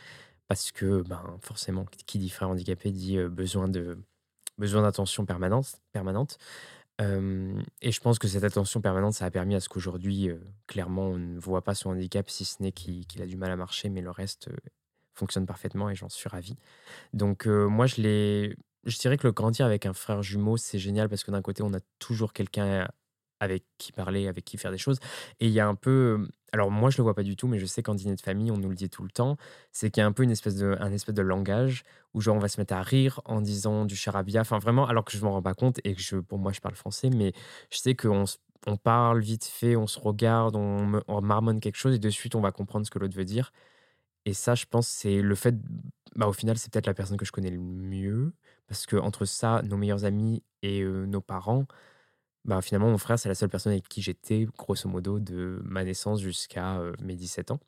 [0.48, 3.70] Parce que, ben, forcément, qui dit frère handicapé dit euh, besoin
[4.58, 5.80] besoin d'attention permanente.
[5.92, 6.38] permanente
[7.80, 10.30] et je pense que cette attention permanente, ça a permis à ce qu'aujourd'hui,
[10.66, 13.56] clairement, on ne voit pas son handicap, si ce n'est qu'il a du mal à
[13.56, 14.48] marcher, mais le reste
[15.14, 16.56] fonctionne parfaitement et j'en suis ravi.
[17.12, 18.54] Donc, moi, je.
[18.84, 21.62] Je dirais que le grandir avec un frère jumeau, c'est génial parce que d'un côté,
[21.62, 22.88] on a toujours quelqu'un
[23.42, 24.98] avec qui parler, avec qui faire des choses.
[25.40, 26.28] Et il y a un peu.
[26.52, 28.52] Alors, moi, je le vois pas du tout, mais je sais qu'en dîner de famille,
[28.52, 29.36] on nous le dit tout le temps.
[29.72, 31.82] C'est qu'il y a un peu une espèce de, un espèce de langage
[32.14, 34.42] où, genre, on va se mettre à rire en disant du charabia.
[34.42, 36.76] Enfin, vraiment, alors que je m'en rends pas compte et que pour moi, je parle
[36.76, 37.32] français, mais
[37.70, 38.24] je sais qu'on
[38.68, 42.36] on parle vite fait, on se regarde, on, on, marmonne quelque chose et de suite,
[42.36, 43.52] on va comprendre ce que l'autre veut dire.
[44.24, 45.56] Et ça, je pense, c'est le fait.
[46.14, 48.34] Bah, au final, c'est peut-être la personne que je connais le mieux.
[48.68, 51.66] Parce que entre ça, nos meilleurs amis et nos parents,
[52.44, 55.84] bah, finalement, mon frère, c'est la seule personne avec qui j'étais, grosso modo, de ma
[55.84, 57.60] naissance jusqu'à mes 17 ans.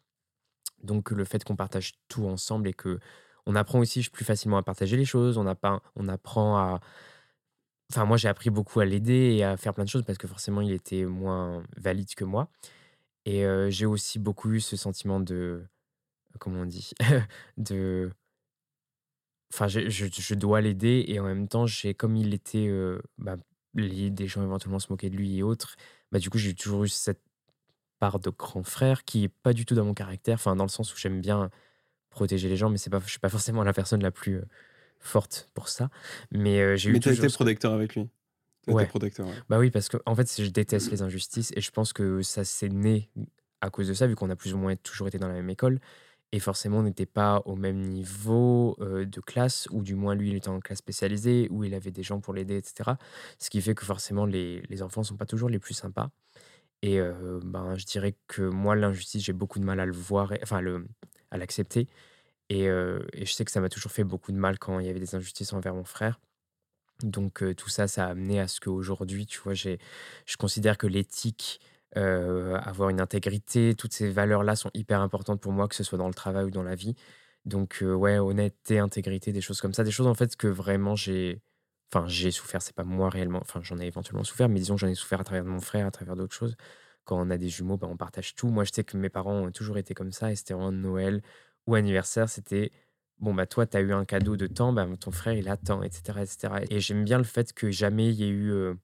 [0.83, 2.99] Donc, le fait qu'on partage tout ensemble et que
[3.47, 6.81] on apprend aussi plus facilement à partager les choses, on, pas, on apprend à.
[7.93, 10.27] Enfin, moi, j'ai appris beaucoup à l'aider et à faire plein de choses parce que
[10.27, 12.49] forcément, il était moins valide que moi.
[13.27, 15.65] Et j'ai aussi beaucoup eu ce sentiment de.
[16.41, 16.93] Comment on dit
[17.59, 18.11] De.
[19.53, 22.69] Enfin, je, je, dois l'aider et en même temps, j'ai comme il était
[23.19, 23.37] bah,
[23.75, 25.77] les, des gens éventuellement se moquaient de lui et autres,
[26.13, 27.23] bah, du coup, j'ai toujours eu cette
[27.99, 30.71] part de grand frère qui est pas du tout dans mon caractère, enfin, dans le
[30.71, 31.51] sens où j'aime bien
[32.11, 34.49] protéger les gens, mais c'est pas, je suis pas forcément la personne la plus euh,
[35.01, 35.91] forte pour ça.
[36.31, 36.93] Mais euh, j'ai eu.
[36.93, 38.09] Mais tu as été protecteur avec lui.
[38.67, 38.87] Ouais.
[38.87, 39.27] protecteur.
[39.51, 42.45] Bah oui, parce que en fait, je déteste les injustices et je pense que ça
[42.45, 43.11] s'est né
[43.61, 45.51] à cause de ça, vu qu'on a plus ou moins toujours été dans la même
[45.51, 45.81] école.
[46.33, 50.37] Et forcément, on n'était pas au même niveau de classe, ou du moins lui, il
[50.37, 52.93] était en classe spécialisée, où il avait des gens pour l'aider, etc.
[53.39, 56.11] Ce qui fait que forcément, les, les enfants ne sont pas toujours les plus sympas.
[56.83, 57.01] Et
[57.45, 60.87] ben, je dirais que moi, l'injustice, j'ai beaucoup de mal à le voir, enfin le,
[61.31, 61.89] à l'accepter.
[62.51, 64.91] Et, et, je sais que ça m'a toujours fait beaucoup de mal quand il y
[64.91, 66.21] avait des injustices envers mon frère.
[67.03, 69.77] Donc tout ça, ça a amené à ce qu'aujourd'hui, tu vois, je
[70.39, 71.61] considère que l'éthique
[71.97, 73.75] euh, avoir une intégrité.
[73.75, 76.51] Toutes ces valeurs-là sont hyper importantes pour moi, que ce soit dans le travail ou
[76.51, 76.95] dans la vie.
[77.45, 79.85] Donc, euh, ouais, honnêteté, intégrité, des choses comme ça.
[79.85, 81.41] Des choses, en fait, que vraiment j'ai.
[81.93, 83.41] Enfin, j'ai souffert, c'est pas moi réellement.
[83.43, 85.91] Enfin, j'en ai éventuellement souffert, mais disons, j'en ai souffert à travers mon frère, à
[85.91, 86.57] travers d'autres choses.
[87.05, 88.49] Quand on a des jumeaux, ben, on partage tout.
[88.49, 91.23] Moi, je sais que mes parents ont toujours été comme ça, et c'était en Noël
[91.67, 92.73] ou anniversaire, c'était
[93.19, 95.83] bon bah toi tu as eu un cadeau de temps bah, ton frère il attend
[95.83, 98.75] etc etc et j'aime bien le fait que jamais il y ait eu euh,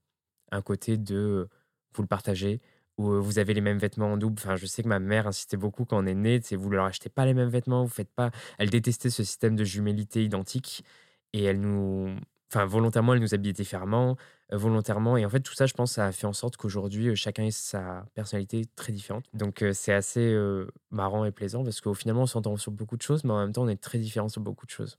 [0.52, 1.48] un côté de
[1.94, 2.60] vous le partagez
[3.00, 4.36] vous avez les mêmes vêtements en double.
[4.38, 6.84] Enfin, je sais que ma mère insistait beaucoup quand on est né, c'est vous leur
[6.84, 8.30] achetez pas les mêmes vêtements, vous faites pas.
[8.58, 10.84] Elle détestait ce système de jumélité identique
[11.32, 12.14] et elle nous,
[12.50, 14.16] enfin volontairement, elle nous habillait différemment,
[14.50, 15.16] volontairement.
[15.16, 17.50] Et en fait, tout ça, je pense, ça a fait en sorte qu'aujourd'hui, chacun ait
[17.50, 19.24] sa personnalité très différente.
[19.32, 20.36] Donc, c'est assez
[20.90, 23.52] marrant et plaisant parce qu'au final, on s'entend sur beaucoup de choses, mais en même
[23.52, 24.98] temps, on est très différents sur beaucoup de choses.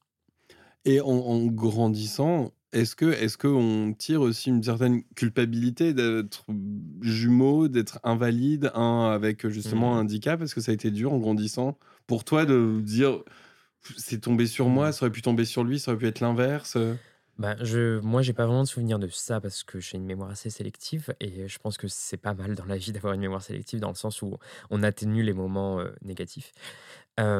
[0.85, 6.45] Et en grandissant, est-ce que est-ce qu'on tire aussi une certaine culpabilité d'être
[7.01, 10.05] jumeau, d'être invalide, un avec justement un mmh.
[10.05, 10.41] handicap?
[10.41, 13.23] Est-ce que ça a été dur en grandissant pour toi de dire
[13.97, 14.91] c'est tombé sur moi, mmh.
[14.93, 16.77] ça aurait pu tomber sur lui, ça aurait pu être l'inverse
[17.37, 20.29] bah, je, moi, j'ai pas vraiment de souvenir de ça parce que j'ai une mémoire
[20.29, 23.41] assez sélective et je pense que c'est pas mal dans la vie d'avoir une mémoire
[23.41, 24.37] sélective dans le sens où
[24.69, 26.51] on atténue les moments négatifs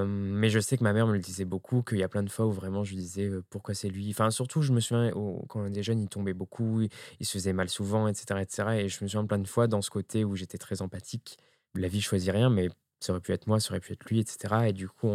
[0.06, 2.30] mais je sais que ma mère me le disait beaucoup, qu'il y a plein de
[2.30, 4.10] fois où vraiment je disais pourquoi c'est lui?
[4.12, 5.12] Enfin, surtout, je me souviens
[5.48, 8.70] quand on était jeune, il tombait beaucoup, il, se faisait mal souvent, etc., etc.
[8.80, 11.38] Et je me souviens plein de fois dans ce côté où j'étais très empathique.
[11.76, 12.70] La vie choisit rien, mais
[13.02, 14.68] ça aurait pu être moi, ça aurait pu être lui, etc.
[14.68, 15.10] Et du coup,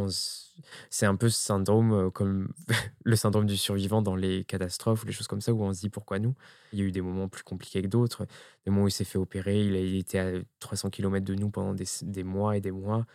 [0.91, 2.53] c'est un peu ce syndrome, comme
[3.05, 5.81] le syndrome du survivant dans les catastrophes ou les choses comme ça, où on se
[5.81, 6.35] dit pourquoi nous?
[6.73, 8.27] Il y a eu des moments plus compliqués que d'autres.
[8.65, 11.51] Des moments où il s'est fait opérer, il a été à 300 km de nous
[11.51, 13.07] pendant des mois et des mois.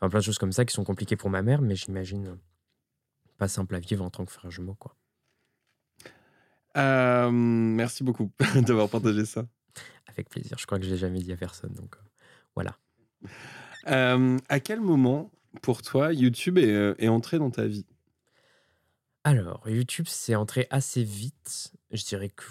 [0.00, 2.38] Enfin, plein de choses comme ça qui sont compliquées pour ma mère, mais j'imagine
[3.36, 4.74] pas simple à vivre en tant que frère jumeau.
[4.74, 4.94] Quoi.
[6.76, 8.30] Euh, merci beaucoup
[8.66, 9.46] d'avoir partagé ça.
[10.06, 10.56] Avec plaisir.
[10.58, 12.08] Je crois que je l'ai jamais dit à personne, donc euh,
[12.54, 12.76] voilà.
[13.88, 15.30] Euh, à quel moment,
[15.62, 17.86] pour toi, YouTube est, est entré dans ta vie?
[19.24, 21.72] Alors, YouTube, c'est entré assez vite.
[21.90, 22.44] Je dirais que,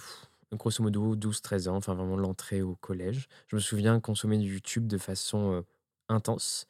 [0.54, 3.28] grosso modo, 12-13 ans, enfin vraiment l'entrée au collège.
[3.48, 5.64] Je me souviens consommer du YouTube de façon
[6.10, 6.68] intense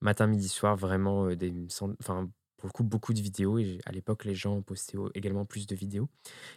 [0.00, 1.52] matin, midi, soir, vraiment des,
[2.00, 3.58] enfin, pour le coup, beaucoup de vidéos.
[3.58, 6.08] Et à l'époque, les gens postaient également plus de vidéos.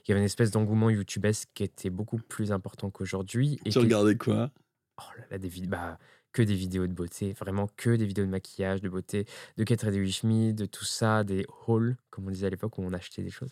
[0.06, 3.60] Il y avait une espèce d'engouement YouTubesque qui était beaucoup plus important qu'aujourd'hui.
[3.70, 4.52] tu regardais quoi?
[4.98, 5.98] Oh là là, des vidéos, bah,
[6.32, 9.26] que des vidéos de beauté, vraiment que des vidéos de maquillage, de beauté,
[9.58, 12.94] de Kate Me, de tout ça, des hauls, comme on disait à l'époque, où on
[12.94, 13.50] achetait des choses.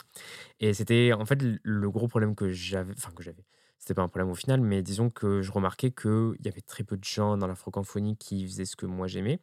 [0.60, 3.46] Et c'était en fait le gros problème que j'avais, enfin que j'avais,
[3.80, 6.84] c'était pas un problème au final, mais disons que je remarquais qu'il y avait très
[6.84, 9.40] peu de gens dans la francophonie qui faisaient ce que moi j'aimais.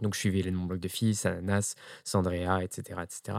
[0.00, 1.74] Donc je suivais les noms blocs de filles, Ananas,
[2.04, 3.38] Sandrea, etc., etc.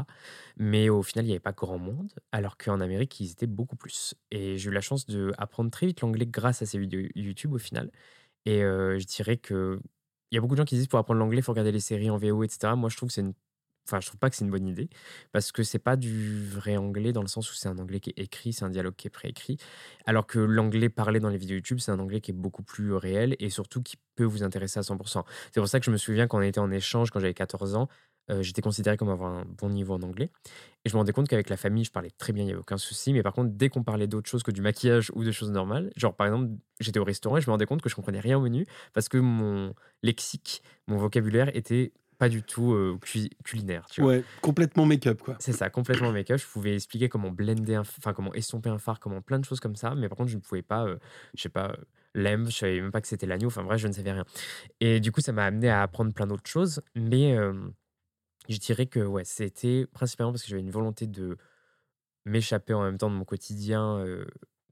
[0.57, 3.75] Mais au final, il n'y avait pas grand monde, alors qu'en Amérique, ils étaient beaucoup
[3.75, 4.15] plus.
[4.31, 7.57] Et j'ai eu la chance d'apprendre très vite l'anglais grâce à ces vidéos YouTube au
[7.57, 7.91] final.
[8.45, 9.79] Et je dirais que
[10.31, 11.79] il y a beaucoup de gens qui disent pour apprendre l'anglais, il faut regarder les
[11.79, 12.73] séries en VO, etc.
[12.75, 13.35] Moi, je trouve que c'est une
[13.85, 14.89] Enfin, je trouve pas que c'est une bonne idée
[15.31, 18.11] parce que c'est pas du vrai anglais dans le sens où c'est un anglais qui
[18.11, 19.57] est écrit, c'est un dialogue qui est préécrit.
[20.05, 22.93] Alors que l'anglais parlé dans les vidéos YouTube, c'est un anglais qui est beaucoup plus
[22.93, 25.23] réel et surtout qui peut vous intéresser à 100%.
[25.51, 27.75] C'est pour ça que je me souviens quand on était en échange, quand j'avais 14
[27.75, 27.89] ans,
[28.29, 30.29] euh, j'étais considéré comme avoir un bon niveau en anglais.
[30.85, 32.61] Et je me rendais compte qu'avec la famille, je parlais très bien, il n'y avait
[32.61, 33.11] aucun souci.
[33.13, 35.91] Mais par contre, dès qu'on parlait d'autre chose que du maquillage ou de choses normales,
[35.97, 38.37] genre par exemple, j'étais au restaurant et je me rendais compte que je comprenais rien
[38.37, 41.91] au menu parce que mon lexique, mon vocabulaire était
[42.23, 42.97] pas du tout
[43.43, 43.85] culinaire.
[43.89, 44.11] Tu vois.
[44.11, 45.35] Ouais, complètement make-up, quoi.
[45.39, 46.39] C'est ça, complètement make-up.
[46.39, 49.75] Je pouvais expliquer comment blender, enfin, comment estomper un phare, comment plein de choses comme
[49.75, 49.93] ça.
[49.93, 50.87] Mais par contre, je ne pouvais pas,
[51.33, 51.75] je sais pas,
[52.13, 53.47] l'em, je savais même pas que c'était l'agneau.
[53.47, 54.23] Enfin, bref, je ne savais rien.
[54.79, 56.81] Et du coup, ça m'a amené à apprendre plein d'autres choses.
[56.95, 57.35] Mais
[58.47, 61.37] je dirais que, ouais, c'était principalement parce que j'avais une volonté de
[62.23, 64.01] m'échapper en même temps de mon quotidien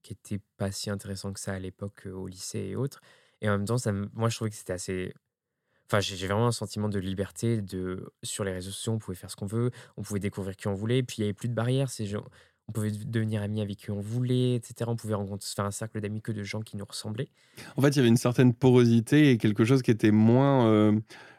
[0.03, 3.01] qui était pas si intéressant que ça à l'époque au lycée et autres.
[3.41, 5.13] Et en même temps, ça, moi, je trouvais que c'était assez
[5.91, 7.61] Enfin, j'ai vraiment un sentiment de liberté.
[7.61, 10.69] De, sur les réseaux sociaux, on pouvait faire ce qu'on veut, on pouvait découvrir qui
[10.69, 11.89] on voulait, puis il n'y avait plus de barrières.
[12.69, 14.85] on pouvait devenir amis avec qui on voulait, etc.
[14.87, 17.27] On pouvait rencontrer, faire un cercle d'amis que de gens qui nous ressemblaient.
[17.75, 20.67] En fait, il y avait une certaine porosité et quelque chose qui était moins.
[20.67, 20.97] Euh,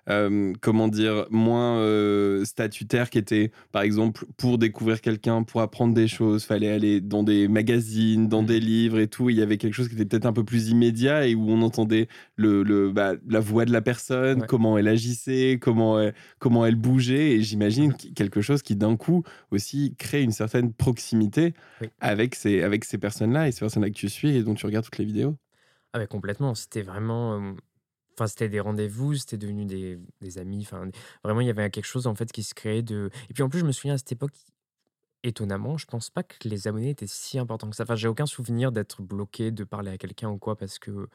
[0.09, 5.95] euh, comment dire, moins euh, statutaire, qui était, par exemple, pour découvrir quelqu'un, pour apprendre
[5.95, 8.65] des choses, fallait aller dans des magazines, dans des mmh.
[8.65, 9.31] livres et tout.
[9.31, 11.63] Il y avait quelque chose qui était peut-être un peu plus immédiat et où on
[11.63, 16.67] entendait le, le bah, la voix de la personne, comment elle agissait, comment elle, comment
[16.67, 17.33] elle bougeait.
[17.33, 21.55] Et j'imagine quelque chose qui, d'un coup, aussi crée une certaine proximité
[22.01, 24.85] avec ces, avec ces personnes-là et ces personnes-là que tu suis et dont tu regardes
[24.85, 25.37] toutes les vidéos.
[25.93, 26.55] Ah, mais complètement.
[26.55, 27.55] C'était vraiment.
[28.13, 30.63] Euh, Enfin, c'était des rendez-vous, c'était devenu des, des amis.
[30.63, 30.89] Enfin,
[31.25, 33.11] vraiment, il y avait quelque chose en fait qui se créait de.
[33.31, 34.33] Et puis en plus, je me souviens à cette époque,
[35.25, 37.85] étonnamment, je pense pas que les abonnés étaient si importants que ça.
[37.85, 41.09] Enfin, j'ai aucun souvenir d'être bloqué, de parler à quelqu'un ou quoi, parce que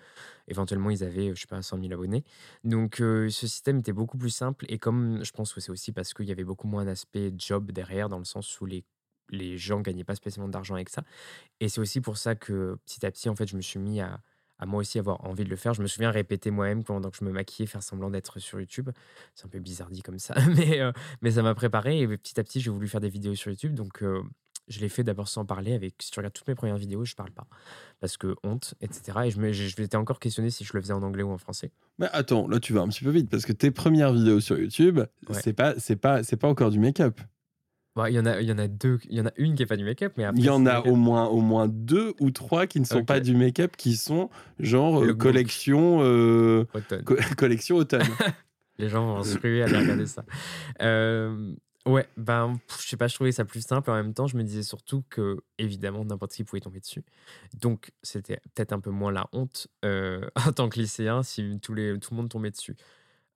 [0.47, 2.23] éventuellement ils avaient, je sais pas, 100 000 abonnés.
[2.63, 4.65] Donc, ce système était beaucoup plus simple.
[4.69, 7.71] Et comme je pense que c'est aussi parce qu'il y avait beaucoup moins d'aspect job
[7.71, 8.86] derrière, dans le sens où les
[9.29, 11.03] les gens gagnaient pas spécialement d'argent avec ça.
[11.60, 14.01] Et c'est aussi pour ça que petit à petit, en fait, je me suis mis
[14.01, 14.21] à
[14.59, 15.73] à moi aussi avoir envie de le faire.
[15.73, 18.89] Je me souviens répéter moi-même pendant que je me maquillais, faire semblant d'être sur YouTube.
[19.35, 20.91] C'est un peu bizarre dit comme ça, mais, euh,
[21.21, 23.73] mais ça m'a préparé et petit à petit, j'ai voulu faire des vidéos sur YouTube.
[23.73, 24.21] Donc, euh,
[24.67, 25.73] je l'ai fait d'abord sans parler.
[25.73, 27.47] Avec, si tu regardes toutes mes premières vidéos, je parle pas.
[27.99, 29.19] Parce que honte, etc.
[29.25, 31.37] Et je, me, je, m'étais encore questionné si je le faisais en anglais ou en
[31.37, 31.71] français.
[31.99, 34.59] Mais attends, là, tu vas un petit peu vite parce que tes premières vidéos sur
[34.59, 34.99] YouTube,
[35.31, 37.19] c'est pas, c'est pas, c'est pas encore du make-up.
[37.97, 39.55] Bah, il y en a, il y en a deux, il y en a une
[39.55, 42.13] qui est pas du make-up, mais il y en a au moins, au moins deux
[42.19, 44.29] ou trois qui ne sont pas du make-up, qui sont
[44.60, 46.65] genre euh, collection, euh,
[47.38, 48.03] collection automne.
[48.77, 50.23] Les gens vont se ruer à regarder ça.
[50.83, 51.55] Euh,
[51.88, 53.89] ouais, ben, je sais pas, je trouvais ça plus simple.
[53.89, 57.03] En même temps, je me disais surtout que, évidemment, n'importe qui pouvait tomber dessus.
[57.60, 61.97] Donc, c'était peut-être un peu moins la honte en tant que lycéen si tous les,
[61.97, 62.75] tout le monde tombait dessus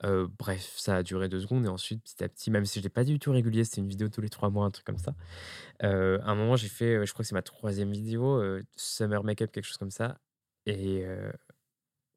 [0.04, 2.90] bref, ça a duré deux secondes et ensuite, petit à petit, même si je n'étais
[2.90, 5.14] pas du tout régulier, c'était une vidéo tous les trois mois, un truc comme ça.
[5.82, 8.42] à un moment, j'ai fait, je crois que c'est ma troisième vidéo,
[8.76, 10.18] Summer Makeup, quelque chose comme ça.
[10.66, 11.06] Et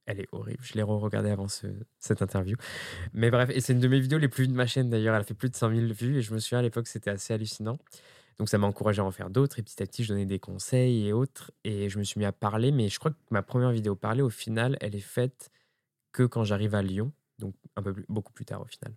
[0.06, 0.62] elle est horrible.
[0.62, 2.56] Je l'ai re-regardée avant cette interview.
[3.12, 5.14] Mais bref, et c'est une de mes vidéos les plus vues de ma chaîne d'ailleurs.
[5.14, 7.10] Elle a fait plus de 100 000 vues et je me souviens à l'époque, c'était
[7.10, 7.78] assez hallucinant.
[8.38, 10.40] Donc ça m'a encouragé à en faire d'autres et petit à petit, je donnais des
[10.40, 11.52] conseils et autres.
[11.64, 14.22] Et je me suis mis à parler, mais je crois que ma première vidéo parlée,
[14.22, 15.50] au final, elle est faite
[16.12, 18.94] que quand j'arrive à Lyon donc un peu beaucoup plus tard au final.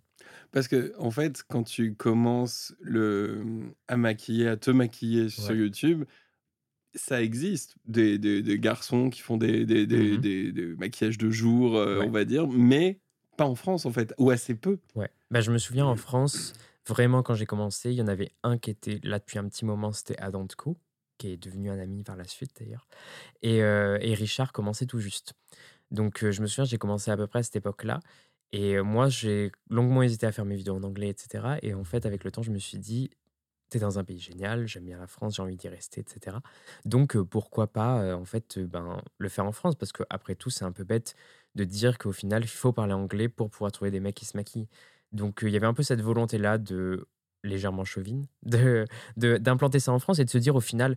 [0.52, 3.44] Parce que en fait, quand tu commences le,
[3.88, 6.04] à maquiller, à te maquiller sur YouTube,
[6.94, 12.10] ça existe des, des, garçons qui font des, des, des maquillages de jour, euh, on
[12.10, 13.00] va dire, mais
[13.36, 14.78] pas en France en fait, ou assez peu.
[14.94, 15.10] Ouais.
[15.30, 16.54] Bah, je me souviens en France,
[16.86, 19.64] vraiment quand j'ai commencé, il y en avait un qui était là depuis un petit
[19.64, 20.76] moment, c'était Adantco,
[21.18, 22.88] qui est devenu un ami par la suite d'ailleurs,
[23.42, 25.34] et, euh, et Richard commençait tout juste.
[25.90, 28.00] Donc euh, je me souviens, j'ai commencé à peu près à cette époque-là.
[28.52, 31.44] Et moi, j'ai longuement hésité à faire mes vidéos en anglais, etc.
[31.62, 33.10] Et en fait, avec le temps, je me suis dit,
[33.68, 36.38] t'es dans un pays génial, j'aime bien la France, j'ai envie d'y rester, etc.
[36.84, 39.74] Donc, pourquoi pas, en fait, ben, le faire en France?
[39.76, 41.14] Parce qu'après tout, c'est un peu bête
[41.54, 44.36] de dire qu'au final, il faut parler anglais pour pouvoir trouver des mecs qui se
[44.36, 44.68] maquillent.
[45.12, 47.06] Donc, il y avait un peu cette volonté-là de
[47.44, 50.96] légèrement chauvine, de, d'implanter ça en France et de se dire au final,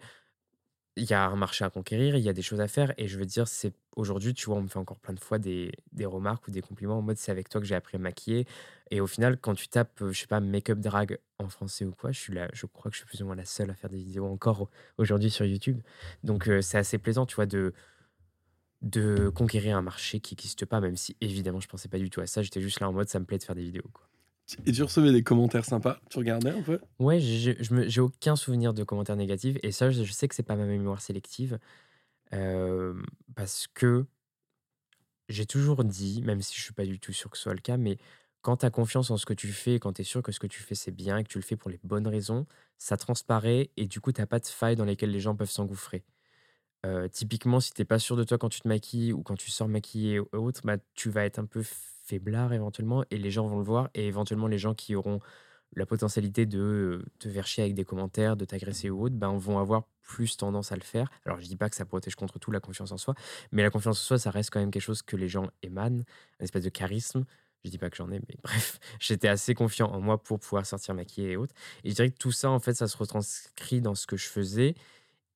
[0.97, 3.07] il y a un marché à conquérir, il y a des choses à faire et
[3.07, 5.71] je veux dire, c'est aujourd'hui, tu vois, on me fait encore plein de fois des,
[5.93, 8.45] des remarques ou des compliments en mode c'est avec toi que j'ai appris à maquiller.
[8.89, 12.11] Et au final, quand tu tapes, je sais pas, make-up drag en français ou quoi,
[12.11, 13.89] je suis là, je crois que je suis plus ou moins la seule à faire
[13.89, 15.81] des vidéos encore aujourd'hui sur YouTube.
[16.23, 17.73] Donc c'est assez plaisant, tu vois, de,
[18.81, 22.21] de conquérir un marché qui n'existe pas, même si évidemment je pensais pas du tout
[22.21, 22.41] à ça.
[22.41, 23.89] J'étais juste là en mode ça me plaît de faire des vidéos.
[23.93, 24.10] Quoi.
[24.65, 25.99] Et tu recevais des commentaires sympas?
[26.09, 26.79] Tu regardais un peu?
[26.99, 29.57] Ouais, j'ai aucun souvenir de commentaires négatifs.
[29.63, 31.59] Et ça, je sais que c'est pas ma mémoire sélective.
[32.33, 32.93] Euh,
[33.35, 34.05] parce que
[35.29, 37.59] j'ai toujours dit, même si je suis pas du tout sûr que ce soit le
[37.61, 37.97] cas, mais
[38.41, 40.39] quand tu as confiance en ce que tu fais, quand tu es sûr que ce
[40.39, 42.45] que tu fais c'est bien et que tu le fais pour les bonnes raisons,
[42.77, 46.03] ça transparaît et du coup, tu pas de failles dans lesquelles les gens peuvent s'engouffrer.
[47.11, 49.67] Typiquement, si t'es pas sûr de toi quand tu te maquilles ou quand tu sors
[49.67, 53.59] maquillé ou autre, bah, tu vas être un peu faiblard éventuellement et les gens vont
[53.59, 55.19] le voir et éventuellement les gens qui auront
[55.75, 59.59] la potentialité de te faire chier avec des commentaires, de t'agresser ou autre, ben, vont
[59.59, 61.09] avoir plus tendance à le faire.
[61.25, 63.15] Alors je dis pas que ça protège contre tout la confiance en soi,
[63.51, 66.03] mais la confiance en soi, ça reste quand même quelque chose que les gens émanent,
[66.39, 67.25] une espèce de charisme.
[67.63, 70.65] Je dis pas que j'en ai, mais bref, j'étais assez confiant en moi pour pouvoir
[70.65, 71.53] sortir maquillé et autres.
[71.83, 74.27] Et je dirais que tout ça, en fait, ça se retranscrit dans ce que je
[74.27, 74.75] faisais.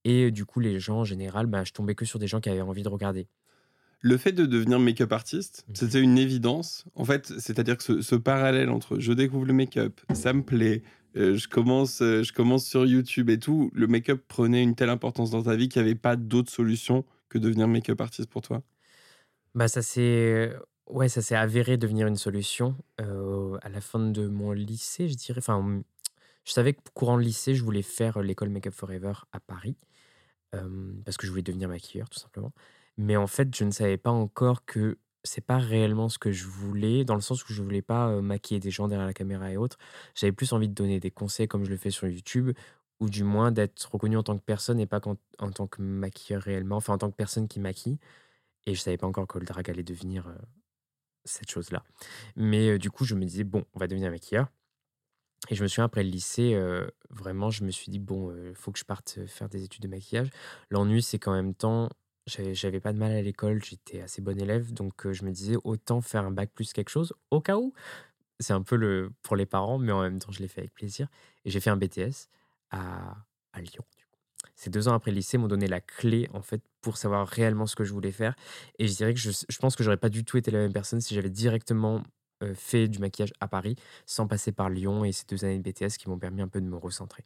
[0.06, 2.48] Et du coup, les gens, en général, bah, je tombais que sur des gens qui
[2.48, 3.28] avaient envie de regarder.
[4.02, 5.74] Le fait de devenir make-up artiste, mmh.
[5.74, 6.86] c'était une évidence.
[6.94, 10.84] En fait, c'est-à-dire que ce, parallèle entre je découvre le make-up, ça me plaît,
[11.18, 14.91] euh, je, commence, euh, je commence sur YouTube et tout, le make-up prenait une telle
[14.91, 18.44] importance dans ta vie qu'il n'y avait pas d'autre solution que devenir make-up artiste pour
[18.44, 18.62] toi?
[19.56, 20.54] Bah ça s'est
[20.86, 25.15] ouais, ça s'est avéré devenir une solution euh, à la fin de mon lycée, je
[25.15, 25.39] dirais.
[25.39, 25.82] Enfin,
[26.44, 29.78] je savais que courant lycée, je voulais faire l'école Make Up Forever à Paris
[31.04, 32.52] parce que je voulais devenir maquilleur, tout simplement.
[32.98, 36.46] Mais en fait, je ne savais pas encore que c'est pas réellement ce que je
[36.46, 39.58] voulais, dans le sens où je voulais pas maquiller des gens derrière la caméra et
[39.58, 39.78] autres.
[40.13, 42.52] J'avais plus envie de donner des conseils comme je le fais sur YouTube,
[43.00, 45.02] ou du moins d'être reconnu en tant que personne et pas
[45.39, 47.98] en tant que maquilleur réellement, enfin en tant que personne qui maquille.
[48.68, 50.34] Et je savais pas encore que le drag allait devenir
[51.26, 51.84] cette chose-là.
[52.36, 54.48] Mais du coup, je me disais, bon, on va devenir maquilleur.
[55.49, 56.60] Et je me souviens, après le lycée,
[57.10, 59.88] vraiment, je me suis dit, bon, il faut que je parte faire des études de
[59.88, 60.29] maquillage.
[60.69, 61.89] L'ennui, c'est qu'en même temps,
[62.27, 66.01] j'avais pas de mal à l'école, j'étais assez bon élève, donc je me disais, autant
[66.01, 67.73] faire un bac plus quelque chose, au cas où.
[68.39, 70.73] C'est un peu le pour les parents, mais en même temps, je l'ai fait avec
[70.73, 71.08] plaisir.
[71.45, 72.27] Et j'ai fait un BTS
[72.71, 73.15] à,
[73.58, 73.86] Lyon.
[74.55, 77.67] Ces deux ans après le lycée m'ont donné la clé, en fait, pour savoir réellement
[77.67, 78.36] ce que je voulais faire.
[78.79, 80.73] Et je dirais que je, je pense que j'aurais pas du tout été la même
[80.73, 82.01] personne si j'avais directement euh,
[82.54, 85.98] fait du maquillage à Paris sans passer par Lyon et ces deux années de BTS
[85.98, 87.24] qui m'ont permis un peu de me recentrer.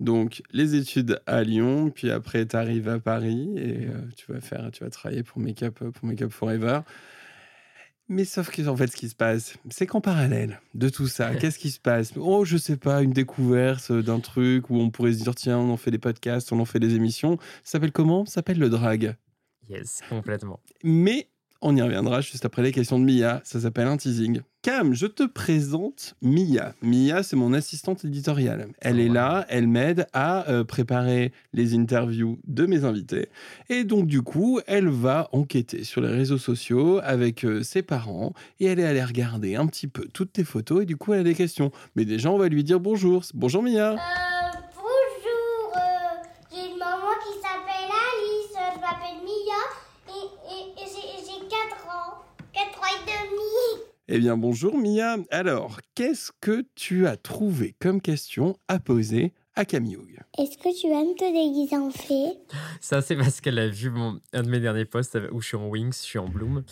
[0.00, 4.40] Donc, les études à Lyon, puis après, tu arrives à Paris et euh, tu vas
[4.40, 6.80] faire, tu vas travailler pour Makeup, pour Makeup Forever.
[8.08, 11.34] Mais sauf que, en fait, ce qui se passe, c'est qu'en parallèle de tout ça,
[11.40, 12.12] qu'est-ce qui se passe?
[12.16, 15.70] Oh, je sais pas, une découverte d'un truc où on pourrait se dire, tiens, on
[15.70, 17.36] en fait des podcasts, on en fait des émissions.
[17.64, 18.24] Ça s'appelle comment?
[18.24, 19.16] Ça s'appelle le drag.
[19.68, 20.60] Yes, complètement.
[20.84, 21.28] Mais
[21.60, 23.40] on y reviendra juste après les questions de Mia.
[23.44, 24.40] Ça s'appelle un teasing.
[24.62, 26.74] Cam, je te présente Mia.
[26.82, 28.68] Mia, c'est mon assistante éditoriale.
[28.80, 33.28] Elle est là, elle m'aide à euh, préparer les interviews de mes invités.
[33.70, 38.32] Et donc, du coup, elle va enquêter sur les réseaux sociaux avec euh, ses parents
[38.60, 41.20] et elle est allée regarder un petit peu toutes tes photos et du coup, elle
[41.20, 41.72] a des questions.
[41.96, 43.24] Mais déjà, on va lui dire bonjour.
[43.34, 43.96] Bonjour Mia.
[54.10, 55.18] Eh bien, bonjour Mia.
[55.30, 59.98] Alors, qu'est-ce que tu as trouvé comme question à poser à Camille
[60.38, 62.38] Est-ce que tu aimes te déguiser en fée?
[62.80, 65.56] Ça, c'est parce qu'elle a vu mon, un de mes derniers posts où je suis
[65.58, 66.64] en Wings, je suis en Bloom.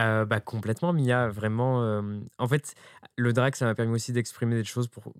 [0.00, 1.28] Euh, bah, complètement, Mia.
[1.28, 1.84] Vraiment.
[1.84, 2.02] Euh,
[2.38, 2.74] en fait,
[3.16, 5.12] le drag, ça m'a permis aussi d'exprimer des choses pour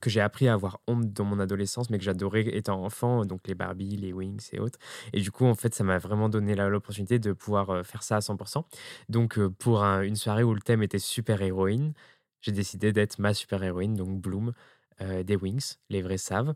[0.00, 3.46] que j'ai appris à avoir honte dans mon adolescence, mais que j'adorais étant enfant, donc
[3.46, 4.78] les Barbie, les Wings et autres.
[5.12, 8.16] Et du coup, en fait, ça m'a vraiment donné l'opportunité de pouvoir euh, faire ça
[8.16, 8.64] à 100%.
[9.08, 11.92] Donc, euh, pour une soirée où le thème était super-héroïne,
[12.40, 14.52] j'ai décidé d'être ma super-héroïne, donc Bloom,
[15.00, 16.54] euh, des Wings, les vrais savent.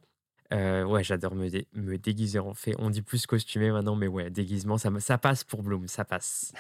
[0.50, 2.74] ouais, j'adore me, me, déguiser en fait.
[2.78, 6.52] On dit plus costumé maintenant, mais ouais, déguisement, ça, ça passe pour Bloom, ça passe.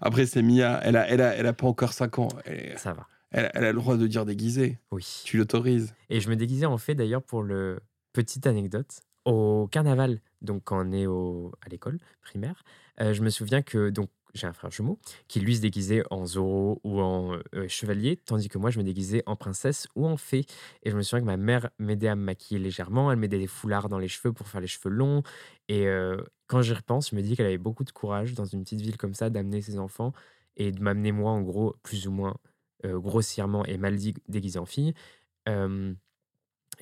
[0.00, 2.28] Après, c'est Mia, elle a, elle, a, elle a pas encore 5 ans.
[2.76, 3.06] Ça va.
[3.32, 4.78] Elle, a le droit de dire déguisé.
[4.90, 5.22] Oui.
[5.24, 5.94] Tu l'autorises.
[6.08, 7.80] Et je me déguisais en fait d'ailleurs pour le
[8.12, 10.20] petite anecdote au carnaval.
[10.42, 12.62] Donc quand on est au, à l'école primaire,
[13.00, 16.24] euh, je me souviens que donc j'ai un frère jumeau qui lui se déguisait en
[16.24, 20.16] Zoro ou en euh, chevalier, tandis que moi je me déguisais en princesse ou en
[20.16, 20.44] fée.
[20.82, 23.46] Et je me souviens que ma mère m'aidait à me maquiller légèrement, elle m'aidait des
[23.46, 25.22] foulards dans les cheveux pour faire les cheveux longs.
[25.68, 26.16] Et euh,
[26.46, 28.96] quand j'y repense, je me dis qu'elle avait beaucoup de courage dans une petite ville
[28.96, 30.12] comme ça d'amener ses enfants
[30.56, 32.36] et de m'amener moi en gros plus ou moins
[32.84, 33.96] grossièrement et mal
[34.28, 34.94] déguisé en fille.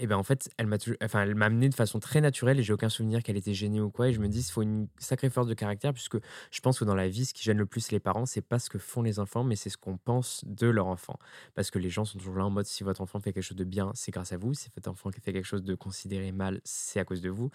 [0.01, 2.89] Et ben en fait, elle m'a enfin, amené de façon très naturelle et j'ai aucun
[2.89, 4.09] souvenir qu'elle était gênée ou quoi.
[4.09, 6.19] Et je me dis, il faut une sacrée force de caractère puisque
[6.53, 8.61] je pense que dans la vie, ce qui gêne le plus les parents, c'est pas
[8.61, 11.19] ce que font les enfants, mais c'est ce qu'on pense de leur enfant.
[11.57, 13.57] Parce que les gens sont toujours là en mode, si votre enfant fait quelque chose
[13.57, 14.55] de bien, c'est grâce à vous.
[14.55, 17.51] Si votre enfant fait quelque chose de considéré mal, c'est à cause de vous.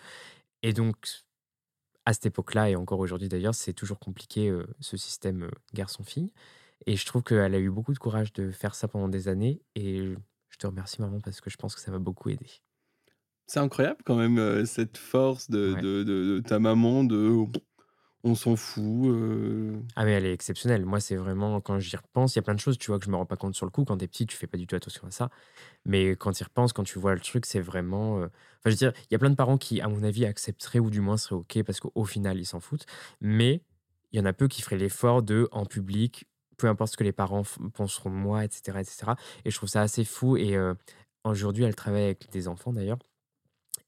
[0.64, 0.98] Et donc,
[2.06, 6.32] à cette époque-là, et encore aujourd'hui d'ailleurs, c'est toujours compliqué ce système garçon-fille.
[6.86, 9.62] Et je trouve qu'elle a eu beaucoup de courage de faire ça pendant des années.
[9.76, 10.14] Et
[10.50, 12.46] je te remercie, maman, parce que je pense que ça m'a beaucoup aidé.
[13.48, 15.82] C'est incroyable quand même euh, cette force de, Ouais.
[15.82, 17.46] de- de- de ta maman de
[18.26, 19.08] on s'en fout.
[19.08, 19.82] euh.
[19.98, 20.86] Ah, mais elle est exceptionnelle.
[20.86, 23.06] Moi, c'est vraiment, quand j'y repense, il y a plein de choses, tu vois, que
[23.06, 23.84] je me rends pas compte sur le coup.
[23.84, 25.30] Quand t'es petit, tu fais pas du tout attention à ça.
[25.86, 28.20] Mais quand tu y repenses, quand tu vois le truc, c'est vraiment.
[28.22, 28.32] euh, Enfin,
[28.68, 30.90] je veux dire, il y a plein de parents qui, à mon avis, accepteraient ou
[30.90, 32.86] du moins seraient OK parce qu'au final, ils s'en foutent.
[33.22, 33.62] Mais
[34.14, 36.26] il y en a peu qui feraient l'effort de, en public,
[36.58, 37.44] peu importe ce que les parents
[37.74, 39.12] penseront de moi, etc., etc.
[39.46, 40.38] Et je trouve ça assez fou.
[40.38, 40.58] Et
[41.24, 43.00] aujourd'hui, elle travaille avec des enfants d'ailleurs.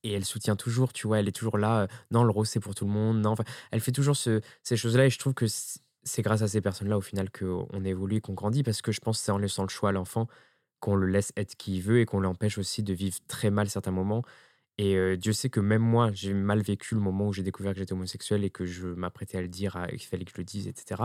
[0.03, 1.87] Et elle soutient toujours, tu vois, elle est toujours là.
[2.11, 3.21] non, le rose, c'est pour tout le monde.
[3.21, 5.05] Non, enfin, elle fait toujours ce- ces choses-là.
[5.07, 8.63] Et je trouve que c'est grâce à ces personnes-là, au final, qu'on évolue qu'on grandit.
[8.63, 10.27] Parce que je pense que c'est en laissant le choix à l'enfant
[10.79, 13.69] qu'on le laisse être qui il veut et qu'on l'empêche aussi de vivre très mal
[13.69, 14.23] certains moments.
[14.77, 17.79] Et Dieu sait que même moi, j'ai mal vécu le moment où j'ai découvert que
[17.79, 20.67] j'étais homosexuel et que je m'apprêtais à le dire, qu'il fallait que je le dise,
[20.67, 21.03] etc.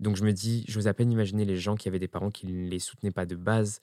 [0.00, 2.46] Donc je me dis, j'ose à peine imaginer les gens qui avaient des parents qui
[2.46, 3.80] ne les soutenaient pas de base,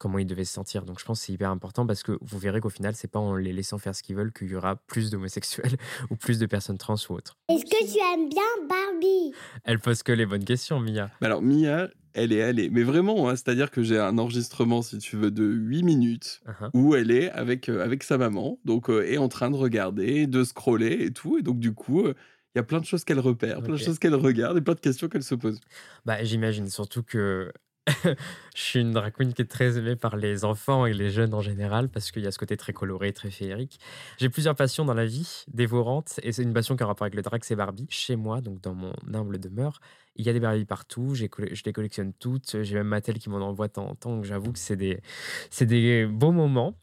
[0.00, 0.84] comment ils devaient se sentir.
[0.84, 3.20] Donc je pense que c'est hyper important parce que vous verrez qu'au final, c'est pas
[3.20, 5.76] en les laissant faire ce qu'ils veulent qu'il y aura plus d'homosexuels
[6.10, 7.36] ou plus de personnes trans ou autres.
[7.50, 9.32] Est-ce que tu aimes bien Barbie?
[9.64, 11.10] Elle pose que les bonnes questions, Mia.
[11.20, 12.70] Mais Alors Mia, elle est allée.
[12.70, 16.70] Mais vraiment, hein, c'est-à-dire que j'ai un enregistrement, si tu veux, de 8 minutes Uh-huh.
[16.72, 20.26] où elle est avec, euh, avec sa maman, donc euh, est en train de regarder,
[20.26, 21.36] de scroller et tout.
[21.38, 22.14] Et donc du coup, euh,
[22.54, 24.74] il y a plein de choses qu'elle repère, plein de choses qu'elle regarde et plein
[24.74, 25.60] de questions qu'elle se pose.
[26.06, 27.52] Bah, j'imagine surtout que
[28.04, 31.34] je suis une drag queen qui est très aimée par les enfants et les jeunes
[31.34, 33.80] en général parce qu'il y a ce côté très coloré, très féerique.
[34.18, 37.14] J'ai plusieurs passions dans la vie, dévorantes, et c'est une passion qui a rapport avec
[37.14, 37.86] le drag, c'est Barbie.
[37.90, 39.80] Chez moi, donc dans mon humble demeure,
[40.16, 41.22] il y a des Barbie partout, je
[41.64, 44.76] les collectionne toutes, j'ai même Mattel qui m'en envoie en temps, donc j'avoue que c'est
[44.76, 46.76] des, beaux moments.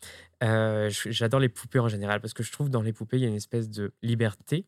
[0.43, 3.25] Euh, J'adore les poupées en général parce que je trouve dans les poupées, il y
[3.25, 4.65] a une espèce de liberté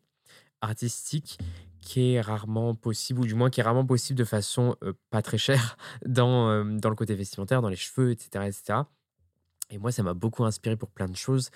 [0.62, 1.38] artistique
[1.82, 5.22] qui est rarement possible, ou du moins qui est rarement possible de façon euh, pas
[5.22, 8.46] très chère dans, euh, dans le côté vestimentaire, dans les cheveux, etc.
[8.48, 8.80] etc.
[9.70, 11.52] Et moi, ça m'a beaucoup inspiré pour plein de choses.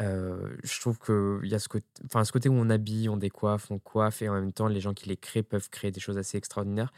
[0.00, 3.16] Euh, je trouve qu'il y a ce côté, enfin, ce côté où on habille, on
[3.16, 6.00] décoiffe, on coiffe, et en même temps, les gens qui les créent peuvent créer des
[6.00, 6.92] choses assez extraordinaires.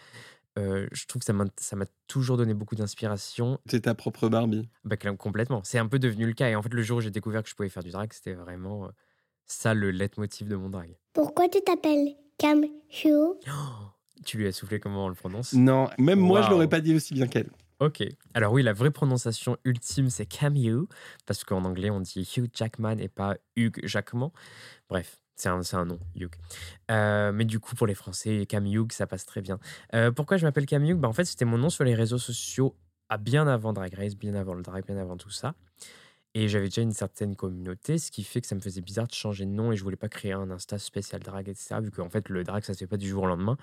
[0.59, 3.59] Euh, je trouve que ça m'a toujours donné beaucoup d'inspiration.
[3.66, 4.68] C'est ta propre Barbie.
[4.85, 5.62] Bah, complètement.
[5.64, 6.51] C'est un peu devenu le cas.
[6.51, 8.35] Et en fait, le jour où j'ai découvert que je pouvais faire du drag, c'était
[8.35, 8.91] vraiment
[9.47, 10.97] ça le leitmotiv de mon drag.
[11.12, 12.64] Pourquoi tu t'appelles Cam
[13.05, 13.36] Hugh
[14.24, 15.53] Tu lui as soufflé comment on le prononce?
[15.53, 17.51] Non, même moi, je l'aurais pas dit aussi bien qu'elle.
[17.80, 18.03] Ok.
[18.32, 20.86] Alors oui, la vraie prononciation ultime, c'est Cam Hugh,
[21.26, 24.32] parce qu'en anglais, on dit Hugh Jackman et pas Hugh Jackman.
[24.88, 26.32] Bref, c'est un, c'est un nom, Hugh.
[26.91, 29.59] Euh, mais du coup, pour les Français, Cam Hugh, ça passe très bien.
[29.95, 32.18] Euh, pourquoi je m'appelle Cam Hugh bah, En fait, c'était mon nom sur les réseaux
[32.18, 32.74] sociaux
[33.11, 35.55] à bien avant Drag Race, bien avant le drag, bien avant tout ça.
[36.35, 39.14] Et j'avais déjà une certaine communauté, ce qui fait que ça me faisait bizarre de
[39.14, 41.81] changer de nom et je voulais pas créer un Insta spécial drag, etc.
[41.81, 43.57] Vu qu'en fait, le drag, ça se fait pas du jour au lendemain.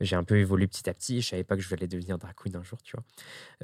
[0.00, 2.16] J'ai un peu évolué petit à petit et je savais pas que je allais devenir
[2.16, 3.04] drag queen un jour, tu vois.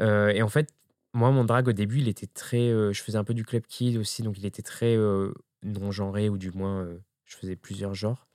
[0.05, 0.75] Euh, et en fait,
[1.15, 2.69] moi, mon drag au début, il était très.
[2.71, 5.33] euh, je faisais un peu du club kid aussi, donc il était très euh,
[5.63, 6.87] non-genré, ou du moins,
[7.25, 8.29] je faisais plusieurs genres.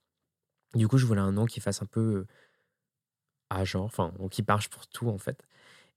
[0.76, 2.26] Du coup, je voulais un nom qui fasse un peu
[3.50, 5.44] à genre, enfin, qui marche pour tout, en fait.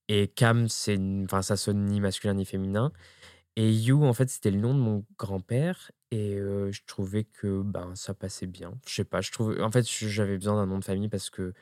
[0.09, 2.93] Et Cam, c'est enfin, ça sonne ni masculin ni féminin.
[3.61, 5.91] Et You, en fait, c'était le nom de mon grand-père.
[6.13, 8.73] Et euh, je trouvais que ben, ça passait bien.
[8.87, 9.61] Je sais pas, je trouve.
[9.61, 11.53] En fait, j'avais besoin d'un nom de famille parce que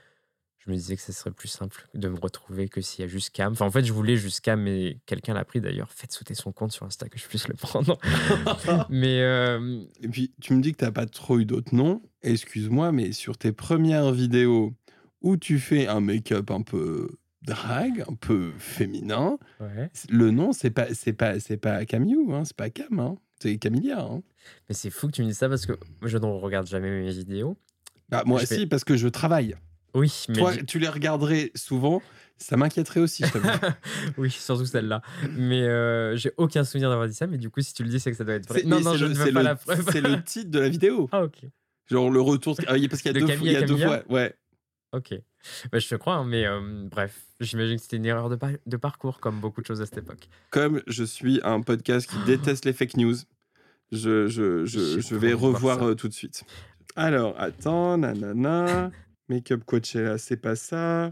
[0.59, 3.09] je me disais que ce serait plus simple de me retrouver que s'il y a
[3.09, 3.51] juste Cam.
[3.51, 5.91] Enfin, en fait, je voulais juste Cam, mais quelqu'un l'a pris d'ailleurs.
[5.91, 7.99] Faites sauter son compte sur Insta que je puisse le prendre.
[8.91, 12.03] mais euh, Et puis, tu me dis que t'as pas trop eu d'autres noms.
[12.21, 14.75] Excuse-moi, mais sur tes premières vidéos
[15.23, 17.09] où tu fais un make-up un peu
[17.47, 19.91] drag, un peu féminin, ouais.
[20.11, 23.57] le nom, c'est pas, c'est pas, c'est pas Camille, hein, c'est pas Cam, hein, c'est
[23.59, 24.01] Camilia.
[24.01, 24.23] Hein.
[24.69, 25.73] Mais c'est fou que tu me dises ça parce que
[26.03, 27.57] je ne regarde jamais mes vidéos.
[28.09, 29.57] Bah, moi, Je si, fais- parce que je travaille.
[29.95, 30.35] Oui, mais.
[30.35, 32.03] Toi, tu les regarderais souvent,
[32.37, 33.25] ça m'inquiéterait aussi,
[34.19, 35.01] oui, surtout celle-là.
[35.37, 37.27] Mais euh, j'ai aucun souvenir d'avoir dit ça.
[37.27, 38.63] Mais du coup, si tu le dis, c'est que ça doit être vrai.
[38.65, 39.87] Non, non, je le- ne veux pas le- la preuve.
[39.91, 41.09] C'est le titre de la vidéo.
[41.13, 41.39] Ah, ok.
[41.87, 42.57] Genre le retour.
[42.67, 43.87] Ah oui, parce qu'il y a De deux, Camille fois- il y a deux Camilla
[44.03, 44.13] fois.
[44.13, 44.35] Ouais.
[44.93, 45.15] Ok.
[45.73, 48.51] Bah, je te crois, hein, mais euh, bref, j'imagine que c'était une erreur de, par-
[48.65, 50.29] de parcours, comme beaucoup de choses à cette époque.
[50.51, 53.15] Comme je suis un podcast qui déteste les fake news,
[53.93, 56.45] je, je, je, J'ai je pas vais revoir euh, tout de suite.
[56.97, 58.91] Alors, attends, nanana.
[59.29, 61.09] Make-up Coachella, c'est pas ça.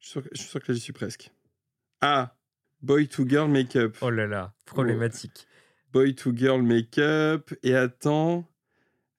[0.00, 1.30] Je suis sûr, que- je suis sûr que là, j'y suis presque.
[2.00, 2.34] Ah,
[2.80, 3.96] Boy to Girl Makeup.
[4.00, 5.46] Oh là là, problématique.
[5.92, 7.52] boy to girl make-up.
[7.62, 8.46] Et attends.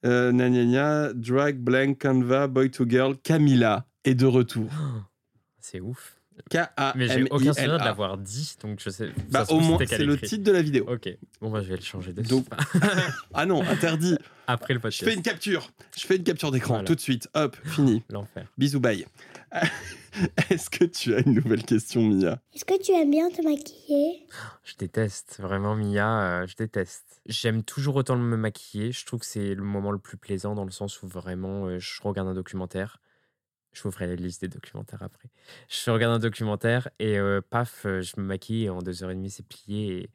[0.06, 3.18] Euh, gna, drag, blank, canva, boy to girl.
[3.18, 4.70] Camilla est de retour.
[5.60, 6.16] C'est ouf.
[6.50, 6.94] K-A-M-I-L-A.
[6.96, 9.10] Mais j'ai aucun souvenir de l'avoir dit, donc je sais.
[9.30, 10.86] Bah, au moins, c'est le titre de la vidéo.
[10.90, 11.10] Ok,
[11.42, 12.46] bon, bah, je vais le changer de Donc,
[13.34, 14.16] Ah non, interdit.
[14.48, 15.04] Après le Je podcast.
[15.04, 15.70] fais une capture.
[15.98, 16.88] Je fais une capture d'écran Voilà.
[16.88, 17.28] tout de suite.
[17.34, 18.04] Hop, fini.
[18.10, 18.48] L'enfer.
[18.58, 19.06] Bisous, bye.
[20.50, 22.40] Est-ce que tu as une nouvelle question, Mia?
[22.54, 24.26] Est-ce que tu aimes bien te maquiller?
[24.64, 27.22] Je déteste, vraiment Mia, euh, je déteste.
[27.26, 30.64] J'aime toujours autant me maquiller, je trouve que c'est le moment le plus plaisant dans
[30.66, 33.00] le sens où vraiment euh, je regarde un documentaire.
[33.72, 35.30] Je vous ferai la liste des documentaires après.
[35.70, 39.12] Je regarde un documentaire et euh, paf, euh, je me maquille et en deux heures
[39.12, 40.02] et demie c'est plié.
[40.04, 40.10] Et...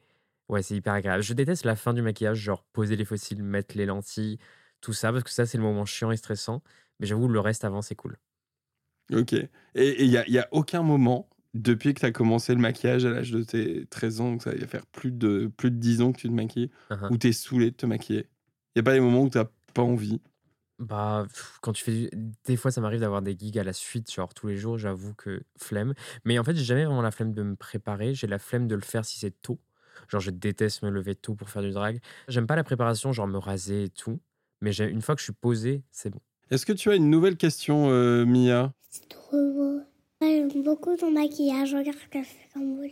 [0.49, 1.23] Ouais, c'est hyper agréable.
[1.23, 4.37] Je déteste la fin du maquillage, genre poser les fossiles, mettre les lentilles,
[4.81, 6.61] tout ça, parce que ça c'est le moment chiant et stressant.
[6.99, 8.17] Mais j'avoue, le reste avant c'est cool.
[9.13, 9.33] Ok.
[9.33, 13.05] Et il n'y a, y a aucun moment, depuis que tu as commencé le maquillage
[13.05, 16.01] à l'âge de tes 13 ans, donc ça va faire plus de, plus de 10
[16.01, 17.11] ans que tu te maquilles, Uhum.
[17.11, 18.27] où tu es saoulé de te maquiller?
[18.75, 19.39] Il n'y a pas des moments où tu
[19.73, 20.21] pas envie?
[20.77, 22.09] Bah, pff, quand tu fais du-
[22.45, 25.13] Des fois, ça m'arrive d'avoir des gigs à la suite, genre tous les jours, j'avoue
[25.13, 25.93] que flemme.
[26.25, 28.13] Mais en fait, j'ai jamais vraiment la flemme de me préparer.
[28.13, 29.59] J'ai la flemme de le faire si c'est tôt.
[30.09, 31.99] Genre, je déteste me lever tôt pour faire du drag.
[32.27, 34.19] J'aime pas la préparation, genre me raser et tout.
[34.61, 36.19] Mais j'ai- une fois que je suis posé, c'est bon.
[36.51, 38.73] Est-ce que tu as une nouvelle question, euh, Mia?
[38.89, 39.81] C'est trop beau.
[40.21, 41.73] J'aime beaucoup ton maquillage.
[41.73, 42.91] Regarde ce qu'elle fait comme volet.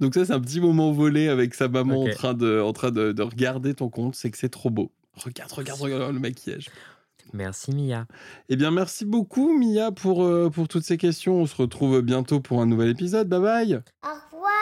[0.00, 2.08] Donc ça, c'est un petit moment volé avec sa maman Ok.
[2.08, 4.14] en train, de, en train de, de regarder ton compte.
[4.16, 4.90] C'est que c'est trop beau.
[5.24, 6.70] Regarde, regarde, regarde le maquillage.
[7.32, 8.06] Merci, Mia.
[8.48, 11.34] Eh bien, merci beaucoup, Mia, pour, euh, pour toutes ces questions.
[11.42, 13.28] On se retrouve bientôt pour un nouvel épisode.
[13.28, 13.82] Bye bye.
[14.02, 14.52] Au revoir.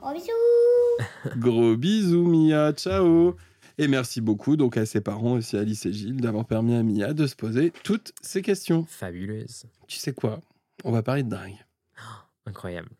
[0.00, 1.36] Gros bisous.
[1.38, 2.72] Gros bisous, Mia.
[2.72, 3.36] Ciao.
[3.76, 7.12] Et merci beaucoup donc à ses parents aussi, Alice et Gilles, d'avoir permis à Mia
[7.12, 8.86] de se poser toutes ces questions.
[8.88, 9.64] Fabuleuse.
[9.88, 10.40] Tu sais quoi?
[10.84, 11.64] On va parler de drague.
[12.46, 12.90] Incroyable.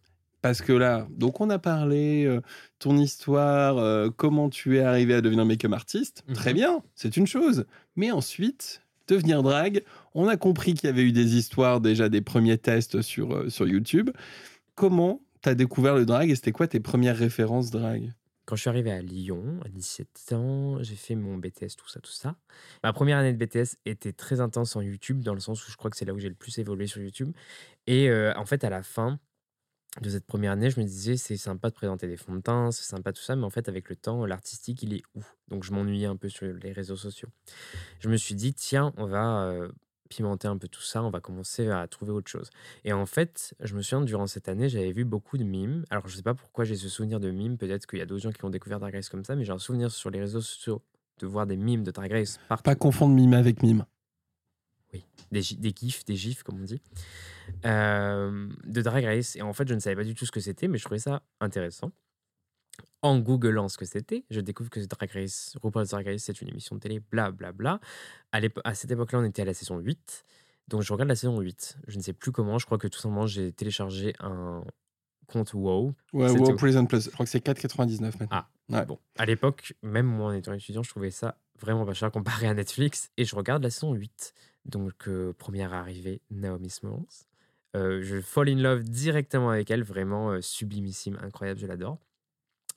[0.44, 2.42] Parce que là, donc on a parlé, euh,
[2.78, 6.22] ton histoire, euh, comment tu es arrivé à devenir make-up artiste.
[6.28, 6.34] Mhm.
[6.34, 7.64] Très bien, c'est une chose.
[7.96, 9.82] Mais ensuite, devenir drague,
[10.12, 13.48] on a compris qu'il y avait eu des histoires, déjà des premiers tests sur, euh,
[13.48, 14.10] sur YouTube.
[14.74, 18.12] Comment t'as découvert le drag et c'était quoi tes premières références drag?
[18.44, 22.00] Quand je suis arrivé à Lyon, à 17 ans, j'ai fait mon BTS, tout ça,
[22.00, 22.36] tout ça.
[22.82, 25.76] Ma première année de BTS était très intense en YouTube, dans le sens où je
[25.78, 27.32] crois que c'est là où j'ai le plus évolué sur YouTube.
[27.86, 29.18] Et euh, en fait, à la fin
[30.00, 32.72] de cette première année, je me disais, c'est sympa de présenter des fonds de teint,
[32.72, 35.22] c'est sympa tout ça, mais en fait, avec le temps, l'artistique, il est où?
[35.48, 37.28] Donc, je m'ennuyais un peu sur les réseaux sociaux.
[38.00, 39.68] Je me suis dit, tiens, on va euh,
[40.08, 42.50] pimenter un peu tout ça, on va commencer à trouver autre chose.
[42.84, 45.84] Et en fait, je me souviens, durant cette année, j'avais vu beaucoup de mimes.
[45.90, 47.56] Alors, je sais pas pourquoi j'ai ce souvenir de mimes.
[47.56, 49.52] Peut-être qu'il y a d'autres gens qui ont découvert Drag Race comme ça, mais j'ai
[49.52, 50.82] un souvenir sur les réseaux sociaux
[51.20, 52.64] de voir des mimes de Drag Race partout.
[52.64, 53.84] Pas confondre mime avec mime.
[55.32, 56.80] Des, des gifs, des gifs, comme on dit,
[57.64, 59.36] euh, de Drag Race.
[59.36, 60.98] Et en fait, je ne savais pas du tout ce que c'était, mais je trouvais
[61.00, 61.92] ça intéressant.
[63.02, 66.48] En googlant ce que c'était, je découvre que Drag Race, RuPaul's Drag Race, c'est une
[66.48, 67.80] émission de télé, blablabla.
[68.32, 68.60] Bla, bla.
[68.64, 70.24] À, cette époque-là, on était à la saison 8.
[70.68, 71.78] Donc, je regarde la saison 8.
[71.88, 72.58] Je ne sais plus comment.
[72.58, 74.64] Je crois que tout simplement, j'ai téléchargé un
[75.26, 75.94] compte WoW.
[76.12, 76.54] Ouais, Wow.
[76.56, 77.04] Prison Plus.
[77.04, 78.28] Je crois que c'est 4,99 maintenant.
[78.30, 78.86] Ah, Ouais.
[78.86, 82.46] Bon, à l'époque, même moi en étant étudiant, je trouvais ça vraiment pas cher comparé
[82.46, 83.10] à Netflix.
[83.18, 84.32] Et je regarde la saison 8.
[84.64, 85.08] Donc,
[85.38, 87.26] première arrivée, Naomi Smalls.
[87.74, 91.98] Je fall in love directement avec elle, vraiment sublimissime, incroyable, je l'adore.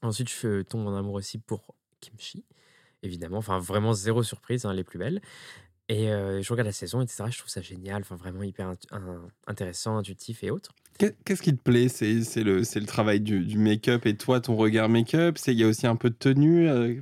[0.01, 2.45] Ensuite, je tombe en amour aussi pour Kimchi,
[3.03, 3.37] évidemment.
[3.37, 5.21] Enfin, vraiment zéro surprise, hein, les plus belles.
[5.89, 7.25] Et je regarde la saison, etc.
[7.29, 8.73] Je trouve ça génial, enfin, vraiment hyper
[9.47, 10.73] intéressant, intuitif et autres.
[10.97, 11.87] Qu'est- Qu'est-ce qui te plaît?
[11.89, 15.37] C'est le, travail du, du make-up et toi, ton regard make-up?
[15.47, 16.95] Il y a aussi un peu de tenue euh,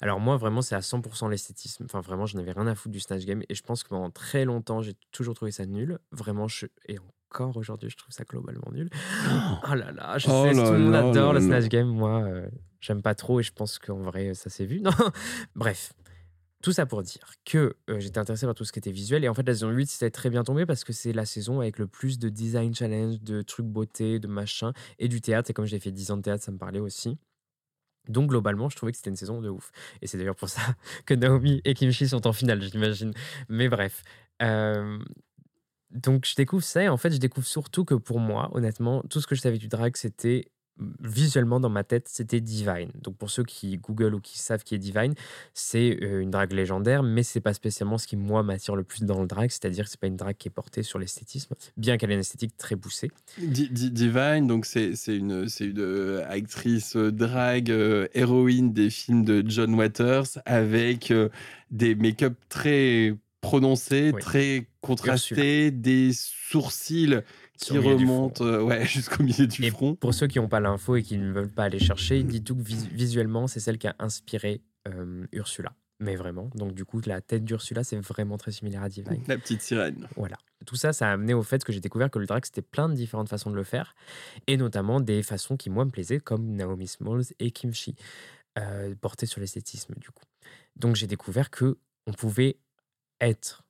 [0.00, 1.84] Alors moi, vraiment, c'est à 100% l'esthétisme.
[1.84, 3.42] Enfin, vraiment, je n'avais rien à foutre du Snatch Game.
[3.48, 5.98] Et je pense que pendant très longtemps, j'ai toujours trouvé ça nul.
[6.12, 6.66] Vraiment, je...
[6.88, 6.98] et
[7.32, 8.88] encore aujourd'hui, je trouve ça globalement nul.
[9.68, 11.40] Oh là là, je Oh sais, là tout le monde là adore le.
[11.40, 11.86] Snatch Game.
[11.88, 12.48] Moi, euh,
[12.80, 14.80] j'aime pas trop et je pense qu'en vrai, ça s'est vu.
[14.84, 14.90] Non,
[15.54, 15.92] bref.
[16.62, 19.24] Tout ça pour dire que euh, j'étais intéressé par tout ce qui était visuel.
[19.24, 21.60] Et en fait, la saison 8, c'était très bien tombé parce que c'est la saison
[21.60, 25.50] avec le plus de design challenge, de trucs beauté, de machin, et du théâtre.
[25.50, 27.16] Et comme j'ai fait 10 ans de théâtre, ça me parlait aussi.
[28.08, 29.72] Donc, globalement, je trouvais que c'était une saison de ouf.
[30.02, 30.60] Et c'est d'ailleurs pour ça
[31.06, 33.14] que Naomi et Kimchi sont en finale, j'imagine.
[33.48, 34.02] Mais bref.
[34.42, 34.98] Euh,
[35.90, 36.82] donc, je découvre ça.
[36.82, 39.58] Et en fait, je découvre surtout que pour moi, honnêtement, tout ce que je savais
[39.58, 40.50] du drag, c'était
[41.00, 42.90] visuellement dans ma tête, c'était Divine.
[43.02, 45.14] Donc, pour ceux qui Google ou qui savent qui est Divine,
[45.52, 49.02] c'est euh, une drague légendaire, mais c'est pas spécialement ce qui, moi, m'attire le plus
[49.04, 49.50] dans le drag.
[49.50, 52.20] C'est-à-dire que c'est pas une drague qui est portée sur l'esthétisme, bien qu'elle ait une
[52.20, 53.10] esthétique très poussée.
[53.38, 55.44] Di- Di- Divine, donc c'est une,
[55.78, 61.28] euh, actrice euh, drague, euh, héroïne des films de John Waters, avec euh,
[61.70, 64.20] des make-up très prononcés, Oui.
[64.20, 67.20] très contrastés, des sourcils
[67.60, 69.94] qui remonte euh, ouais, jusqu'au milieu du et front.
[69.94, 72.56] Pour ceux qui n'ont pas l'info et qui ne veulent pas aller chercher, dit tout
[72.56, 75.72] que visuellement, c'est celle qui a inspiré euh, Ursula.
[76.02, 76.50] Mais vraiment.
[76.54, 79.22] Donc, du coup, la tête d'Ursula, c'est vraiment très similaire à Divine.
[79.28, 80.08] La petite sirène.
[80.16, 80.38] Voilà.
[80.64, 82.88] Tout ça, ça a amené au fait que j'ai découvert que le drag, c'était plein
[82.88, 83.94] de différentes façons de le faire.
[84.46, 87.96] Et notamment des façons qui, moi, me plaisaient, comme Naomi Smalls et Kimchi,
[88.58, 90.24] euh, portées sur l'esthétisme, du coup.
[90.76, 92.56] Donc, j'ai découvert que on pouvait
[93.20, 93.62] être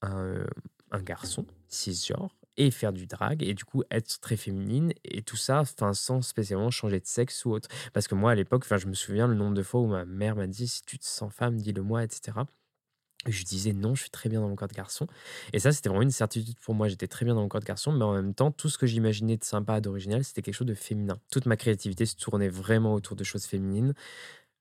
[0.00, 0.46] un,
[0.90, 5.36] un garçon cisgenre et faire du drag et du coup être très féminine et tout
[5.36, 8.86] ça enfin sans spécialement changer de sexe ou autre parce que moi à l'époque je
[8.86, 11.32] me souviens le nombre de fois où ma mère m'a dit si tu te sens
[11.32, 12.32] femme dis-le moi etc
[13.26, 15.06] je disais non, je suis très bien dans mon corps de garçon.
[15.52, 16.88] Et ça, c'était vraiment une certitude pour moi.
[16.88, 18.86] J'étais très bien dans mon corps de garçon, mais en même temps, tout ce que
[18.86, 21.18] j'imaginais de sympa, d'original, c'était quelque chose de féminin.
[21.30, 23.94] Toute ma créativité se tournait vraiment autour de choses féminines.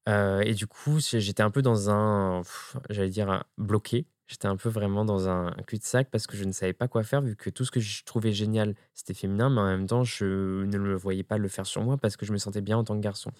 [0.09, 2.41] Euh, et du coup, j'étais un peu dans un,
[2.89, 4.05] j'allais dire, bloqué.
[4.33, 7.21] J'étais un peu vraiment dans un cul-de-sac parce que je ne savais pas quoi faire
[7.21, 10.63] vu que tout ce que je trouvais génial, c'était féminin, mais en même temps, je
[10.63, 12.83] ne le voyais pas le faire sur moi parce que je me sentais bien en
[12.83, 13.31] tant que garçon.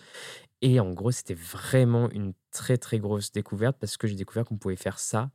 [0.61, 4.55] Et en gros, c'était vraiment une très très grosse découverte parce que j'ai découvert qu'on
[4.55, 5.31] pouvait faire ça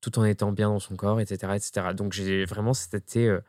[0.00, 1.52] tout en étant bien dans son corps, etc.
[1.54, 1.88] etc.
[1.94, 3.26] Donc j'ai vraiment, c'était...
[3.26, 3.42] Euh,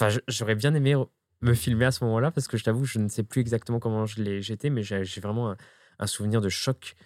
[0.00, 0.94] enfin, j'aurais bien aimé
[1.42, 4.06] me filmer à ce moment-là parce que je t'avoue, je ne sais plus exactement comment
[4.06, 5.54] je l'ai j'étais, mais j'ai vraiment
[5.98, 6.96] un souvenir de choc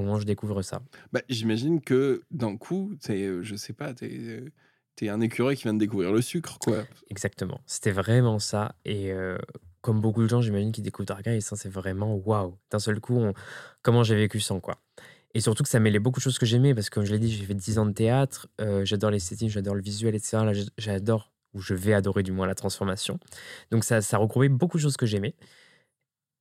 [0.00, 0.82] au où je découvre ça.
[1.12, 5.56] Bah, J'imagine que d'un coup, es, euh, je sais pas, tu es, es, un écureuil
[5.56, 6.84] qui vient de découvrir le sucre, quoi.
[7.08, 7.60] Exactement.
[7.66, 8.74] C'était vraiment ça.
[8.84, 9.38] Et euh,
[9.80, 12.58] comme beaucoup de gens, j'imagine, qui découvrent Drag Race, c'est vraiment waouh.
[12.70, 13.18] D'un seul coup,
[13.82, 14.78] comment j'ai vécu sans, quoi.
[15.34, 17.18] Et surtout que ça mêlait beaucoup de choses que j'aimais, parce que comme je l'ai
[17.18, 20.38] dit, j'ai fait 10 ans de théâtre, euh, j'adore l'esthétique, j'adore le visuel, etc.
[20.44, 23.18] Là, j'adore, ou je vais adorer du moins la transformation.
[23.70, 25.34] Donc ça, ça regroupait beaucoup de choses que j'aimais.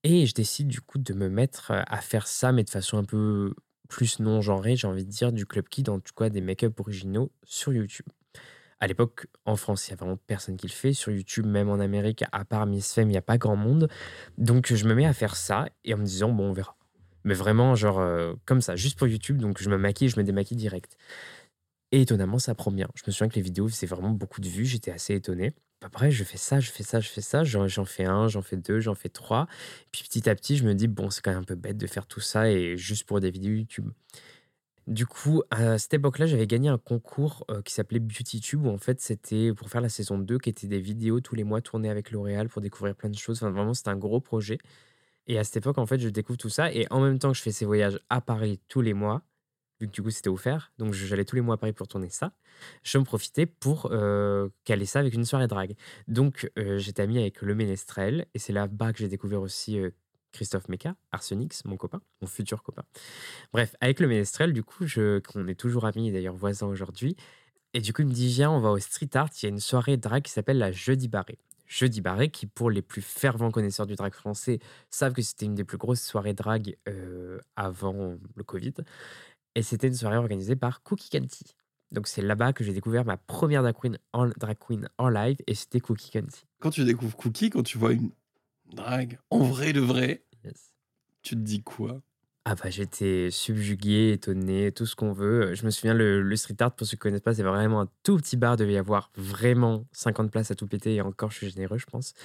[0.03, 3.03] Et je décide du coup de me mettre à faire ça, mais de façon un
[3.03, 3.53] peu
[3.89, 6.79] plus non genrée, j'ai envie de dire, du Club Kid, en tout cas des make-up
[6.79, 8.05] originaux sur YouTube.
[8.79, 10.93] À l'époque, en France, il n'y a vraiment personne qui le fait.
[10.93, 13.89] Sur YouTube, même en Amérique, à part Miss Femme, il n'y a pas grand monde.
[14.37, 16.77] Donc je me mets à faire ça et en me disant, bon, on verra.
[17.25, 18.01] Mais vraiment, genre,
[18.45, 19.39] comme ça, juste pour YouTube.
[19.39, 20.95] Donc je me maquille, je me démaquille direct.
[21.91, 22.87] Et étonnamment, ça prend bien.
[22.95, 24.65] Je me souviens que les vidéos faisaient vraiment beaucoup de vues.
[24.65, 28.05] J'étais assez étonné après, je fais ça, je fais ça, je fais ça, j'en fais
[28.05, 29.47] un, j'en fais deux, j'en fais trois.
[29.91, 31.87] Puis petit à petit, je me dis, bon, c'est quand même un peu bête de
[31.87, 33.89] faire tout ça et juste pour des vidéos YouTube.
[34.87, 38.79] Du coup, à cette époque-là, j'avais gagné un concours euh, qui s'appelait BeautyTube, où en
[38.79, 41.91] fait, c'était pour faire la saison 2, qui était des vidéos tous les mois tournées
[41.91, 43.37] avec L'Oréal pour découvrir plein de choses.
[43.37, 44.57] Enfin, vraiment, c'était un gros projet.
[45.27, 46.73] Et à cette époque, en fait, je découvre tout ça.
[46.73, 49.21] Et en même temps que je fais ces voyages à Paris tous les mois,
[49.79, 52.09] vu que du coup, c'était offert, donc j'allais tous les mois à Paris pour tourner
[52.09, 52.31] ça
[52.83, 55.75] je me profitais pour euh, caler ça avec une soirée drague.
[56.07, 59.91] Donc, euh, j'étais ami avec le Ménestrel, et c'est là-bas que j'ai découvert aussi euh,
[60.31, 62.83] Christophe Meka, Arsenix, mon copain, mon futur copain.
[63.53, 67.15] Bref, avec le Ménestrel, du coup, je, on est toujours amis, d'ailleurs voisins aujourd'hui.
[67.73, 69.49] Et du coup, il me dit Viens, on va au street art, il y a
[69.49, 71.37] une soirée drague qui s'appelle la Jeudi Barré.
[71.67, 74.57] Jeudi Barré, qui pour les plus fervents connaisseurs du drag français
[74.89, 76.75] savent que c'était une des plus grosses soirées drag
[77.55, 78.73] avant le Covid.
[79.55, 81.55] Et c'était une soirée organisée par Cookie Canty.
[81.91, 85.37] Donc c'est là-bas que j'ai découvert ma première drag queen en, drag queen en live
[85.47, 86.45] et c'était Cookie Kenzie.
[86.59, 88.11] Quand tu découvres Cookie, quand tu vois une
[88.71, 90.23] drag en vrai de vrai,
[91.23, 92.01] tu te dis quoi?
[92.51, 95.53] Ah bah j'étais subjugué, étonné, tout ce qu'on veut.
[95.53, 97.87] Je me souviens, le, street art, pour ceux qui ne connaissent pas, c'est vraiment un
[98.01, 98.57] tout petit bar.
[98.57, 100.95] Devait y avoir vraiment 50 places à tout péter.
[100.95, 102.15] Et encore, je suis généreux, je pense.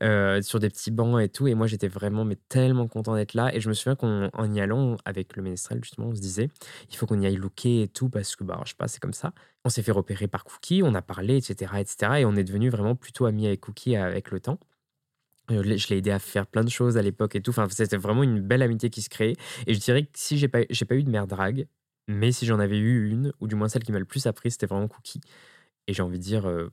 [0.00, 1.48] Euh, sur des petits bancs et tout.
[1.48, 3.52] Et moi, j'étais vraiment mais tellement content d'être là.
[3.52, 6.50] Et je me souviens qu'en y allant avec le ménestrel, justement, on se disait,
[6.88, 9.00] il faut qu'on y aille looker et tout, parce que, bah, je sais pas, c'est
[9.00, 9.32] comme ça.
[9.64, 12.20] On s'est fait repérer par Cookie, on a parlé, etc., etc.
[12.20, 14.60] Et on est devenu vraiment plutôt amis avec Cookie avec le temps.
[15.50, 17.50] Je l'ai aidé à faire plein de choses à l'époque et tout.
[17.50, 19.34] Enfin, c'était vraiment une belle amitié qui se créait.
[19.66, 21.66] Et je dirais que si j'ai pas, pas eu de mère drague,
[22.08, 24.50] mais si j'en avais eu une, ou du moins celle qui m'a le plus appris,
[24.50, 25.20] c'était vraiment Cookie.
[25.86, 26.70] Et j'ai envie de dire, euh,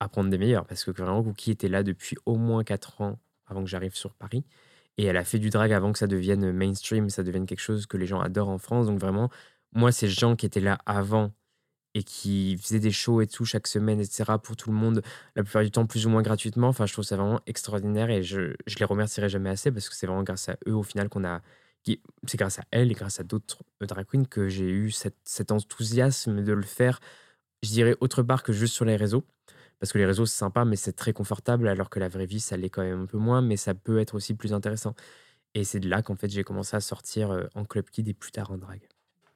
[0.00, 3.62] apprendre des meilleurs, parce que vraiment Cookie était là depuis au moins 4 ans avant
[3.62, 4.44] que j'arrive sur Paris.
[4.96, 7.86] Et elle a fait du drag avant que ça devienne mainstream, ça devienne quelque chose
[7.86, 8.86] que les gens adorent en France.
[8.86, 9.30] Donc vraiment,
[9.72, 11.32] moi, ces gens qui étaient là avant
[11.98, 14.24] et qui faisait des shows et tout chaque semaine, etc.
[14.42, 15.02] pour tout le monde,
[15.36, 16.68] la plupart du temps plus ou moins gratuitement.
[16.68, 19.96] Enfin, je trouve ça vraiment extraordinaire et je, je les remercierai jamais assez parce que
[19.96, 21.42] c'est vraiment grâce à eux au final qu'on a.
[22.26, 26.42] C'est grâce à elles et grâce à d'autres drag queens que j'ai eu cet enthousiasme
[26.42, 27.00] de le faire,
[27.62, 29.24] je dirais, autre part que juste sur les réseaux.
[29.80, 32.40] Parce que les réseaux, c'est sympa, mais c'est très confortable, alors que la vraie vie,
[32.40, 34.94] ça l'est quand même un peu moins, mais ça peut être aussi plus intéressant.
[35.54, 38.12] Et c'est de là qu'en fait, j'ai commencé à sortir euh, en club kid et
[38.12, 38.80] plus tard en drag.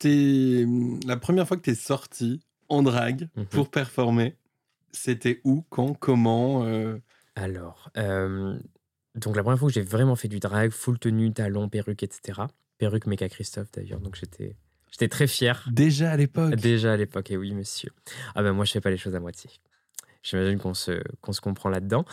[0.05, 2.41] La première fois que tu es sorti
[2.73, 3.47] en drague mhm.
[3.47, 4.37] pour performer,
[4.93, 6.99] c'était où, quand, comment euh?
[7.35, 8.59] Alors, euh,
[9.15, 12.41] donc la première fois que j'ai vraiment fait du drag, full tenue, talons, perruque, etc.
[12.79, 14.57] Perruque Mecha Christophe d'ailleurs, donc j'étais
[14.91, 15.69] j'étais très fier.
[15.71, 17.91] Déjà à l'époque Déjà à l'époque, et oui monsieur.
[18.35, 19.51] Ah ben moi je fais pas les choses à moitié.
[20.23, 22.05] j'imagine qu'on se, qu'on se comprend là-dedans.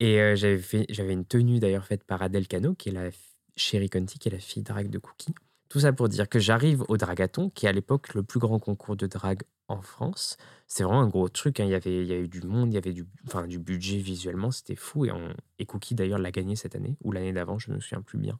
[0.00, 3.10] Et euh, j'avais fait, j'avais une tenue d'ailleurs faite par Adèle Cano, qui est la
[3.56, 5.34] Chérie Conti, qui est la fille drague de Cookie.
[5.68, 8.58] Tout ça pour dire que j'arrive au Dragathon, qui est à l'époque le plus grand
[8.58, 10.36] concours de drague en France.
[10.68, 11.58] C'est vraiment un gros truc.
[11.58, 11.64] hein.
[11.64, 13.04] Il, y avait, il y a eu du monde, il y avait du,
[13.58, 15.06] budget visuellement, c'était fou.
[15.58, 18.18] Et, Cookie d'ailleurs l'a gagné cette année, ou l'année d'avant, je ne me souviens plus
[18.18, 18.38] bien.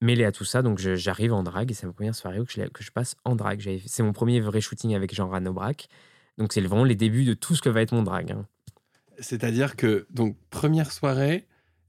[0.00, 2.52] Mêlé à tout ça, donc j'arrive en drague et c'est ma première soirée où que
[2.52, 3.80] je, que je passe en drague.
[3.86, 5.88] C'est mon premier vrai shooting avec Jean Ranobrac.
[6.38, 8.32] Donc c'est vraiment les débuts de tout ce que va être mon drague.
[8.32, 8.46] hein.
[9.18, 11.46] C'est-à-dire que, donc, première soirée,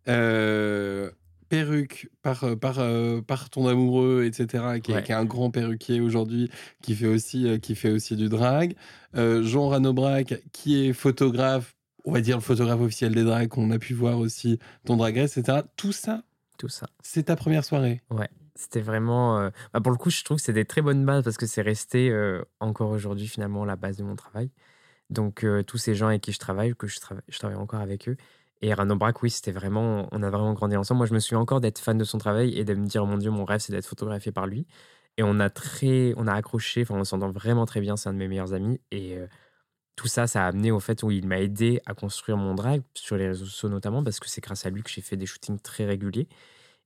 [0.07, 1.09] euh,
[1.53, 5.03] perruque par, euh, par, euh, par ton amoureux, etc., qui est, Ouais.
[5.03, 6.49] qui est un grand perruquier aujourd'hui,
[6.81, 8.75] qui, fait aussi, euh, qui fait aussi du drag.
[9.15, 11.75] Jean Ranobrac, qui est photographe,
[12.05, 15.15] on va dire le photographe officiel des drags, qu'on a pu voir aussi, ton drag
[15.15, 15.59] race, etc.
[15.77, 16.23] Tout ça,
[16.57, 16.87] Tout ça.
[17.03, 18.01] c'est ta première soirée.
[18.55, 19.39] C'était vraiment.
[19.39, 21.45] euh, bah, pour le coup, je trouve que c'est des très bonnes bases parce que
[21.45, 24.49] c'est resté euh, encore aujourd'hui finalement la base de mon travail.
[25.11, 27.81] Donc, euh, tous ces gens avec qui je travaille, que je, trava- je travaille encore
[27.81, 28.17] avec eux.
[28.63, 30.07] Et Rano Brac, oui, c'était vraiment.
[30.13, 30.99] On a vraiment grandi ensemble.
[30.99, 33.17] Moi, je me souviens encore d'être fan de son travail et de me dire, mon
[33.17, 34.67] Dieu, mon rêve, c'est d'être photographié par lui.
[35.17, 36.13] Et on a très.
[36.17, 37.97] On a accroché, enfin, on s'entend vraiment très bien.
[37.97, 38.81] C'est un de mes meilleurs amis.
[38.91, 39.17] Et.
[39.17, 39.27] euh,
[39.95, 42.83] tout ça, ça a amené au fait où il m'a aidé à construire mon drag
[42.95, 45.27] sur les réseaux sociaux notamment parce que c'est grâce à lui que j'ai fait des
[45.27, 46.27] shootings très réguliers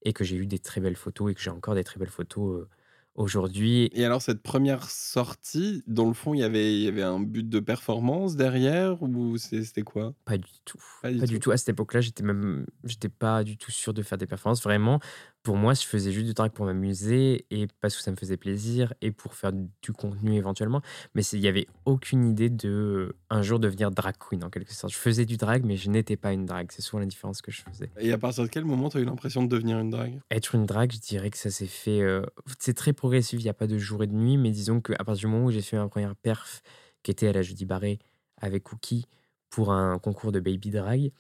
[0.04, 2.10] et que j'ai eu des très belles photos et que j'ai encore des très belles
[2.10, 2.70] photos euh,
[3.18, 3.90] aujourd'hui.
[3.94, 7.20] Et alors, cette première sortie, dans le fond, il y avait, il y avait un
[7.20, 10.14] but de performance derrière ou c'était quoi?
[10.24, 10.80] Pas du tout.
[11.02, 11.40] Pas du, tout.
[11.40, 11.52] tout.
[11.52, 14.64] À cette époque-là, j'étais même, j'étais pas du tout sûr de faire des performances.
[14.64, 15.00] Vraiment,
[15.48, 18.36] pour moi, je faisais juste du drag pour m'amuser et parce que ça me faisait
[18.36, 20.82] plaisir et pour faire du contenu éventuellement.
[21.16, 24.74] Mais il y avait aucune idée de euh, un jour devenir drag queen en quelque
[24.74, 24.92] sorte.
[24.92, 26.68] Je faisais du drag, mais je n'étais pas une drag.
[26.74, 27.90] C'est souvent la différence que je faisais.
[27.98, 30.54] Et à partir de quel moment tu as eu l'impression de devenir une drague Être
[30.54, 32.02] une drague, je dirais que ça s'est fait.
[32.02, 32.24] euh,
[32.60, 34.98] c'est très progressif, il n'y a pas de jour et de nuit, mais disons qu'à
[34.98, 36.62] partir du moment où j'ai fait ma première perf,
[37.04, 38.00] qui était à la Jeudi Barré
[38.42, 39.06] avec Cookie
[39.50, 41.14] pour un concours de baby drag,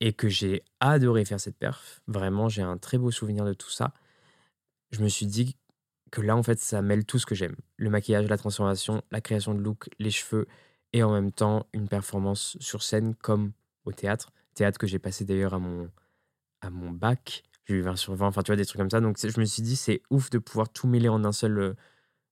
[0.00, 3.70] et que j'ai adoré faire cette perf, vraiment, j'ai un très beau souvenir de tout
[3.70, 3.92] ça.
[4.90, 5.56] Je me suis dit
[6.10, 9.20] que là, en fait, ça mêle tout ce que j'aime le maquillage, la transformation, la
[9.20, 10.46] création de look, les cheveux,
[10.92, 13.52] et en même temps, une performance sur scène comme
[13.84, 14.32] au théâtre.
[14.54, 15.90] Théâtre que j'ai passé d'ailleurs à mon,
[16.60, 17.44] à mon bac.
[17.66, 19.00] J'ai eu 20 sur 20, enfin tu vois, des trucs comme ça.
[19.00, 21.74] Donc je me suis dit, c'est ouf de pouvoir tout mêler en un seul, euh,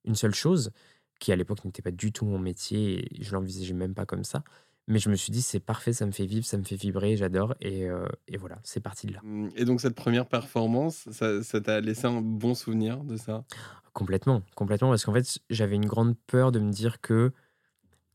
[0.04, 0.72] une seule chose,
[1.20, 4.24] qui à l'époque n'était pas du tout mon métier, et je l'envisageais même pas comme
[4.24, 4.42] ça.
[4.89, 7.16] Mais je me suis dit, c'est parfait, ça me fait vivre, ça me fait vibrer,
[7.16, 7.55] j'adore.
[7.61, 9.20] Et, euh, et voilà, c'est parti de là.
[9.22, 13.45] Hum, Et donc, cette première performance, ça t'a laissé un bon souvenir de ça?
[13.93, 14.89] Complètement, complètement.
[14.89, 17.32] Parce qu'en fait, j'avais une grande peur de me dire que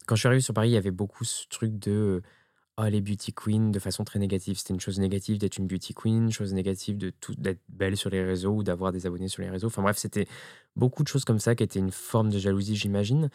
[0.07, 2.21] quand je suis arrivé sur Paris, il y avait beaucoup ce truc de
[2.77, 4.57] oh, les beauty queens de façon très négative.
[4.57, 8.09] C'était une chose négative d'être une beauty queen, chose négative de tout d'être belle sur
[8.09, 9.67] les réseaux ou d'avoir des abonnés sur les réseaux.
[9.67, 10.27] Enfin bref, c'était
[10.75, 13.29] beaucoup de choses comme ça qui étaient une forme de jalousie, j'imagine.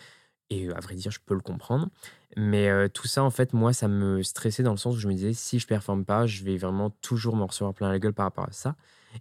[0.50, 1.88] Et euh, à vrai dire, je peux le comprendre.
[2.36, 5.08] Mais euh, tout ça, en fait, moi, ça me stressait dans le sens où je
[5.08, 8.14] me disais, si je performe pas, je vais vraiment toujours m'en recevoir plein la gueule
[8.14, 8.76] par rapport à ça.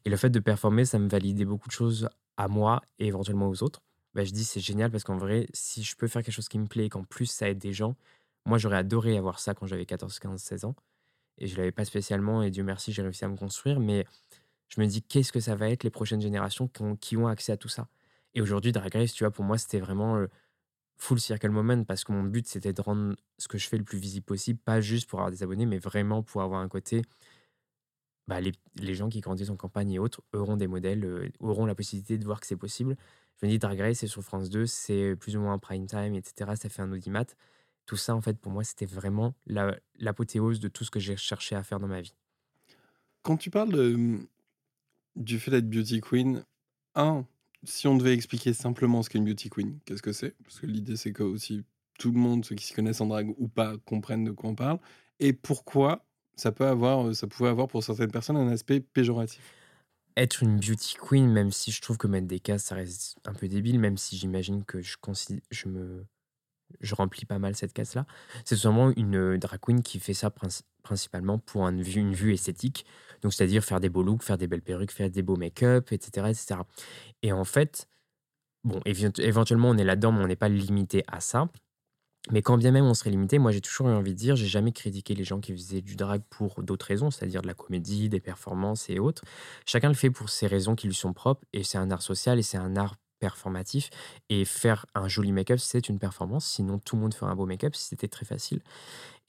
[0.06, 3.50] Et le fait de performer, ça me validait beaucoup de choses à moi et éventuellement
[3.50, 3.82] aux autres.
[4.14, 6.60] Bah, je dis, c'est génial parce qu'en vrai, si je peux faire quelque chose qui
[6.60, 7.96] me plaît et qu'en plus ça aide des gens,
[8.46, 10.76] moi j'aurais adoré avoir ça quand j'avais 14, 15, 16 ans.
[11.38, 13.80] Et je l'avais pas spécialement et Dieu merci, j'ai réussi à me construire.
[13.80, 14.06] Mais
[14.70, 17.28] je me dis, qu'est-ce que ça va être les prochaines générations qui ont, qui ont
[17.28, 17.90] accès à tout ça?
[18.34, 20.28] Et aujourd'hui, Drag Race, tu vois, pour moi, c'était vraiment euh,
[20.98, 23.84] full circle moment parce que mon but, c'était de rendre ce que je fais le
[23.84, 27.04] plus visible possible, pas juste pour avoir des abonnés, mais vraiment pour avoir un côté.
[28.28, 31.76] Bah, les, gens qui grandissent en campagne et autres auront des modèles, euh, auront la
[31.76, 32.98] possibilité de voir que c'est possible.
[33.40, 36.14] Je me dis, Drag Race, c'est sur France 2, c'est plus ou moins prime time,
[36.16, 36.56] etc.
[36.56, 37.26] Ça fait un audimat.
[37.86, 41.16] Tout ça, en fait, pour moi, c'était vraiment la- l'apothéose de tout ce que j'ai
[41.16, 42.16] cherché à faire dans ma vie.
[43.22, 44.20] Quand tu parles
[45.16, 46.44] du fait d'être beauty queen,
[46.96, 47.26] un,
[47.64, 50.36] si on devait expliquer simplement ce qu'est une beauty queen, qu'est-ce que c'est?
[50.44, 51.64] Parce que l'idée, c'est que aussi
[52.00, 54.56] tout le monde, ceux qui s'y connaissent en drague ou pas, comprennent de quoi on
[54.56, 54.80] parle.
[55.20, 56.06] Et pourquoi
[56.36, 59.42] ça peut avoir, ça pouvait avoir pour certaines personnes un aspect péjoratif?
[60.16, 63.34] Être une beauty queen, même si je trouve que mettre des cases, ça reste un
[63.34, 64.96] peu débile, même si j'imagine que je,
[65.52, 66.06] je me
[66.82, 68.06] je remplis pas mal cette case-là.
[68.46, 72.14] C'est simplement une euh, drag queen qui fait ça princi- principalement pour un vue- une
[72.14, 72.86] vue esthétique.
[73.22, 76.28] Donc, c'est-à-dire faire des beaux looks, faire des belles perruques, faire des beaux make-up, etc.,
[76.30, 76.62] etc.
[77.24, 77.88] Et en fait,
[78.64, 81.50] bon, éventuellement, on est là-dedans, mais on n'est pas limité à ça.
[82.32, 84.48] Mais quand bien même on serait limité, moi j'ai toujours eu envie de dire, j'ai
[84.48, 88.10] jamais critiqué les gens qui faisaient du drag pour d'autres raisons, c'est-à-dire de la comédie,
[88.10, 89.24] des performances et autres.
[89.66, 92.38] Chacun le fait pour ses raisons qui lui sont propres, et c'est un art social
[92.38, 93.90] et c'est un art performatif.
[94.30, 97.46] Et faire un joli make-up, c'est une performance, sinon tout le monde ferait un beau
[97.46, 98.62] make-up si c'était très facile.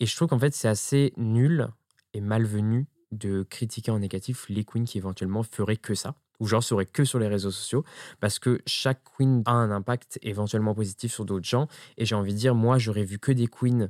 [0.01, 1.69] Et je trouve qu'en fait c'est assez nul
[2.15, 6.63] et malvenu de critiquer en négatif les queens qui éventuellement feraient que ça, ou genre
[6.63, 7.85] seraient que sur les réseaux sociaux,
[8.21, 11.69] parce que chaque queen a un impact éventuellement positif sur d'autres gens.
[11.97, 13.89] Et j'ai envie de dire, moi, j'aurais vu que des queens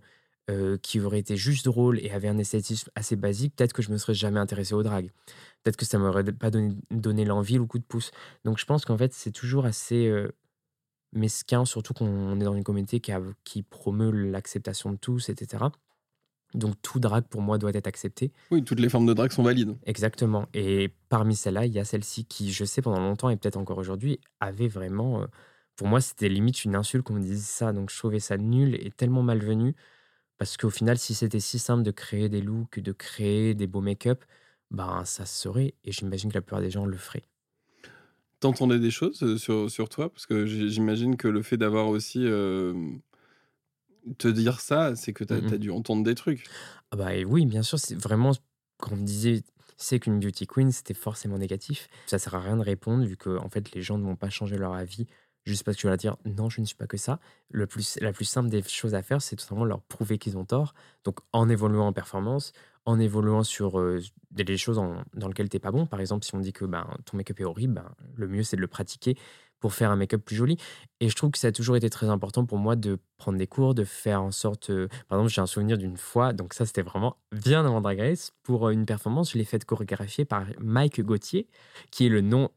[0.50, 3.90] euh, qui aurait été juste drôle et avait un esthétisme assez basique, peut-être que je
[3.90, 5.10] me serais jamais intéressé au drag.
[5.62, 8.10] Peut-être que ça m'aurait pas donné, donné l'envie ou le coup de pouce.
[8.44, 10.28] Donc je pense qu'en fait, c'est toujours assez euh,
[11.12, 15.72] mesquin, surtout qu'on est dans une communauté qui, a- qui promeut l'acceptation de tous, etc.
[16.54, 18.32] Donc tout drag pour moi doit être accepté.
[18.50, 19.76] Oui, toutes les formes de drague sont valides.
[19.84, 20.46] Exactement.
[20.54, 23.78] Et parmi celles-là, il y a celle-ci qui, je sais, pendant longtemps et peut-être encore
[23.78, 25.22] aujourd'hui, avait vraiment.
[25.22, 25.26] euh,
[25.76, 27.72] pour moi, c'était limite une insulte qu'on me dise ça.
[27.72, 29.74] Donc je trouvais ça nul et tellement malvenu.
[30.38, 33.80] Parce qu'au final, si c'était si simple de créer des looks, de créer des beaux
[33.80, 34.24] make-up,
[34.70, 35.74] ben ça se saurait.
[35.84, 37.28] Et j'imagine que la plupart des gens le feraient.
[38.40, 40.10] T'entendais des choses euh, sur, sur toi?
[40.12, 42.72] Parce que j'imagine que le fait d'avoir aussi euh,
[44.18, 45.52] te dire ça, c'est que t'as Mhm.
[45.54, 46.52] as dû entendre des trucs.
[46.90, 48.32] Ah bah et oui, bien sûr, c'est vraiment
[48.78, 49.42] quand on me disait
[49.76, 51.88] c'est qu'une beauty queen, c'était forcément négatif.
[52.06, 54.30] Ça sert à rien de répondre vu que en fait les gens ne vont pas
[54.30, 55.06] changer leur avis
[55.44, 57.20] juste parce que tu vas leur dire non, je ne suis pas que ça.
[57.50, 60.36] Le plus, la plus simple des choses à faire, c'est tout simplement leur prouver qu'ils
[60.36, 60.74] ont tort.
[61.04, 62.52] Donc en évoluant en performance,
[62.88, 64.80] en évoluant sur euh, des choses
[65.14, 65.84] dans lesquelles t'es pas bon.
[65.84, 68.56] Par exemple, si on dit que ben, ton make-up est horrible, ben, le mieux c'est
[68.56, 69.14] de le pratiquer
[69.60, 70.56] pour faire un make-up plus joli.
[71.00, 73.46] Et je trouve que ça a toujours été très important pour moi de prendre des
[73.46, 74.70] cours, de faire en sorte.
[74.70, 77.98] euh, par exemple, j'ai un souvenir d'une fois, donc ça c'était vraiment bien avant Drag
[77.98, 81.46] Race, pour euh, une performance, je l'ai faite chorégraphier par Mike Gauthier,
[81.90, 82.48] qui est le nom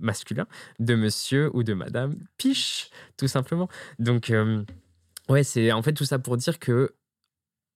[0.00, 0.46] masculin
[0.80, 3.68] de monsieur ou de madame Piche, tout simplement.
[4.00, 4.32] Donc,
[5.28, 6.92] ouais, c'est en fait tout ça pour dire que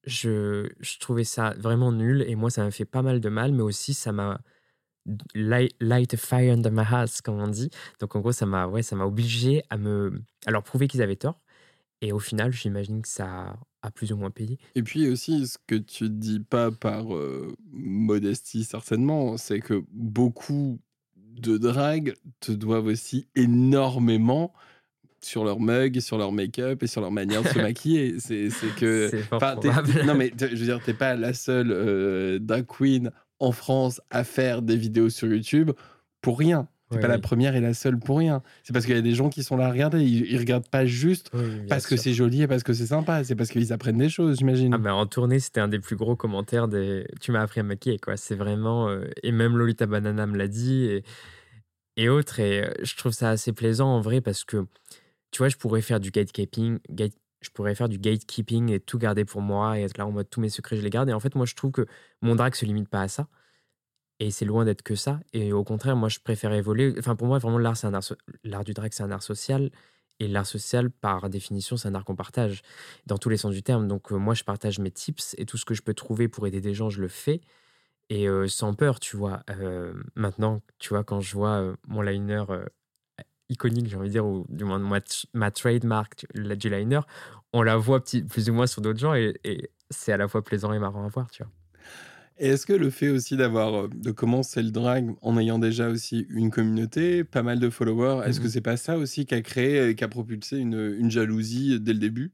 [0.05, 3.53] je, je trouvais ça vraiment nul et moi ça m'a fait pas mal de mal,
[3.53, 4.41] mais aussi ça m'a
[5.35, 7.71] light, light a fire under my ass, comme on dit.
[8.01, 11.03] Donc en gros, ça m'a ouais, ça m'a obligé à me à leur prouver qu'ils
[11.03, 11.41] avaient tort.
[12.03, 14.59] Et au final, j'imagine que ça a plus ou moins payé.
[14.75, 17.05] Et puis aussi, ce que tu dis pas par
[17.73, 20.81] modestie, certainement, c'est que beaucoup
[21.17, 24.53] de dragues te doivent aussi énormément
[25.23, 28.17] sur leur mug, sur leur make-up et sur leur manière de se maquiller.
[28.19, 28.49] C'est
[28.79, 29.11] que.
[29.27, 29.69] Probable.
[30.07, 34.25] non, mais je veux dire, t'es pas la seule euh, drag queen en France à
[34.25, 35.71] faire des vidéos sur YouTube
[36.21, 36.69] pour rien.
[36.91, 37.21] T'es Ouais, pas la oui.
[37.21, 38.43] première et la seule pour rien.
[38.65, 40.03] C'est parce qu'il y a des gens qui sont là à regarder.
[40.03, 43.23] Ils, ils regardent pas juste Oui, parce que c'est joli et parce que c'est sympa.
[43.23, 44.75] C'est parce qu'ils apprennent des choses, j'imagine.
[44.75, 47.63] Ah bah, en tournée, c'était un des plus gros commentaires des Tu m'as appris à
[47.63, 48.17] maquiller, quoi.
[48.17, 48.89] C'est vraiment.
[48.89, 51.05] euh, Et même Lolita Banana me l'a dit et,
[51.97, 52.41] et autres.
[52.41, 54.67] Et euh, je trouve ça assez plaisant en vrai parce que,
[55.31, 58.99] tu vois, je pourrais faire du gatekeeping, gate- je pourrais faire du gatekeeping et tout
[58.99, 61.09] garder pour moi et être là en mode tous mes secrets, je les garde.
[61.09, 61.87] Et en fait, moi, je trouve que
[62.23, 63.29] mon drag se limite pas à ça.
[64.21, 65.21] Et c'est loin d'être que ça.
[65.33, 66.95] Et au contraire, moi, je préfère évoluer.
[66.99, 68.05] Enfin, pour moi, vraiment, l'art, c'est un art
[68.45, 69.71] l'art du drag, c'est un art social.
[70.19, 72.61] Et l'art social, par définition, c'est un art qu'on partage
[73.07, 73.89] dans tous les sens du terme.
[73.89, 76.47] Donc, euh, moi, je partage mes tips et tout ce que je peux trouver pour
[76.47, 77.41] aider des gens, je le fais.
[78.11, 79.43] Et euh, sans peur, tu vois.
[79.51, 82.45] Euh, maintenant, tu vois, quand je vois mon liner
[83.51, 85.01] iconique, j'ai envie de dire, ou du moins ma,
[85.35, 87.01] ma trademark la- du liner,
[87.53, 90.29] on la voit petit, plus ou moins sur d'autres gens et, et c'est à la
[90.29, 91.53] fois plaisant et marrant à voir, tu vois.
[92.39, 95.89] Et est-ce que le fait aussi d'avoir euh, de commencer le drag en ayant déjà
[95.89, 98.51] aussi une communauté, pas mal de followers, est-ce que Mhm.
[98.51, 101.93] c'est pas ça aussi qui a créé et qui a propulsé une, une jalousie dès
[101.93, 102.33] le début?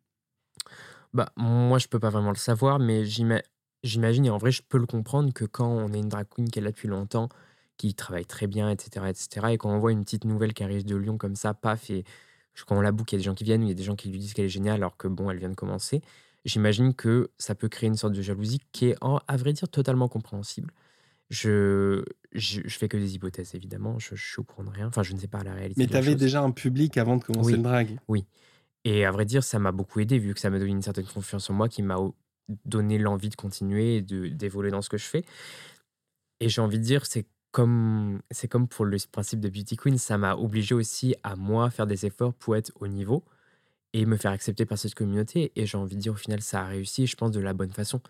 [1.14, 3.42] Bah, moi, je peux pas vraiment le savoir, mais j'ima-
[3.82, 6.48] j'imagine, et en vrai, je peux le comprendre, que quand on est une drag queen
[6.50, 7.28] qui est là depuis longtemps,
[7.76, 10.84] qui travaille très bien, etc., etc., et quand on voit une petite nouvelle qui arrive
[10.84, 12.04] de Lyon comme ça, paf, et
[12.66, 13.82] quand on la book, il y a des gens qui viennent, il y a des
[13.82, 16.00] gens qui lui disent qu'elle est géniale, alors que bon, elle vient de commencer.
[16.44, 20.08] J'imagine que ça peut créer une sorte de jalousie qui est, à vrai dire, totalement
[20.08, 20.72] compréhensible.
[21.28, 24.86] Je, je, je fais que des hypothèses, évidemment, je, je suis au courant de rien,
[24.86, 25.80] enfin, je ne sais pas la réalité.
[25.82, 27.56] Mais tu avais déjà un public avant de commencer Oui.
[27.56, 27.98] le drag.
[28.84, 31.06] Et à vrai dire, ça m'a beaucoup aidé, vu que ça m'a donné une certaine
[31.06, 31.96] confiance en moi qui m'a
[32.64, 35.24] donné l'envie de continuer et d'évoluer dans ce que je fais.
[36.38, 37.26] Et j'ai envie de dire, c'est
[38.30, 41.86] c'est comme pour le principe de Beauty Queen, ça m'a obligé aussi à moi faire
[41.86, 43.24] des efforts pour être au niveau
[43.92, 45.52] et me faire accepter par cette communauté.
[45.56, 47.72] Et j'ai envie de dire, au final, ça a réussi, je pense, de la bonne
[47.72, 48.00] façon.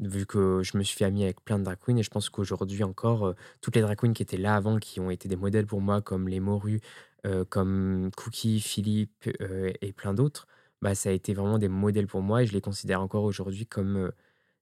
[0.00, 2.30] Vu que je me suis fait ami avec plein de drag queens, et je pense
[2.30, 5.36] qu'aujourd'hui encore, euh, toutes les drag queens qui étaient là avant, qui ont été des
[5.36, 6.80] modèles pour moi, comme les Morus,
[7.26, 10.46] euh, comme Cookie, Philippe euh, et plein d'autres,
[10.82, 13.66] bah, ça a été vraiment des modèles pour moi et je les considère encore aujourd'hui
[13.66, 14.12] comme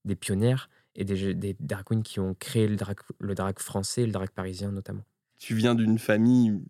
[0.05, 4.03] des pionnières et des, des drag queens qui ont créé le drag, le drag français
[4.03, 5.05] et le drag parisien notamment.
[5.39, 6.61] Tu viens d'une famille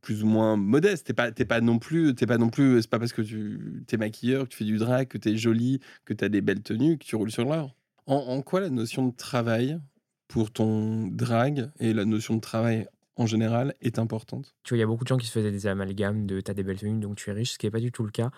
[0.00, 1.06] plus ou moins modeste.
[1.06, 2.82] T'es pas, t'es pas non plus, t'es pas non plus.
[2.82, 5.36] C'est pas parce que tu es maquilleur, que tu fais du drag, que tu es
[5.36, 7.74] jolie, que tu as des belles tenues, que tu roules sur l'or.
[8.06, 9.80] En, en quoi la notion de travail
[10.28, 14.54] pour ton drag et la notion de travail en général est importante?
[14.64, 16.54] Tu vois, il y a beaucoup de gens qui se faisaient des amalgames de t'as
[16.54, 18.30] des belles tenues donc tu es riche, ce qui n'est pas du tout le cas.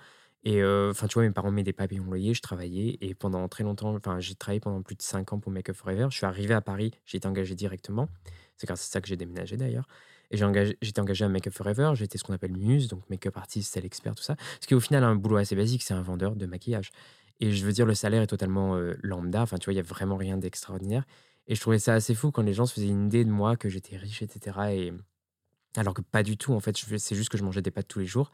[0.44, 3.64] Et enfin, tu vois, mes parents mettaient des papillons loyers, je travaillais et pendant très
[3.64, 6.06] longtemps, enfin, j'ai travaillé pendant plus de 5 ans pour Make Up Forever.
[6.10, 8.08] Je suis arrivé à Paris, j'ai été engagé directement.
[8.58, 9.88] C'est grâce à ça que j'ai déménagé d'ailleurs.
[10.30, 13.36] Et j'ai engagé, engagé à Make Up Forever, j'étais ce qu'on appelle muse, donc make-up
[13.36, 14.36] artist, style expert, tout ça.
[14.60, 16.90] Ce qui au final un boulot assez basique, c'est un vendeur de maquillage.
[17.40, 19.42] Et je veux dire, le salaire est totalement lambda.
[19.42, 21.04] Enfin, tu vois, il y a vraiment rien d'extraordinaire.
[21.46, 23.56] Et je trouvais ça assez fou quand les gens se faisaient une idée de moi,
[23.56, 24.58] que j'étais riche, etc.
[24.70, 24.92] Et...
[25.76, 26.76] Alors que pas du tout, en fait.
[26.76, 28.30] C'est juste que je mangeais des pâtes tous les jours.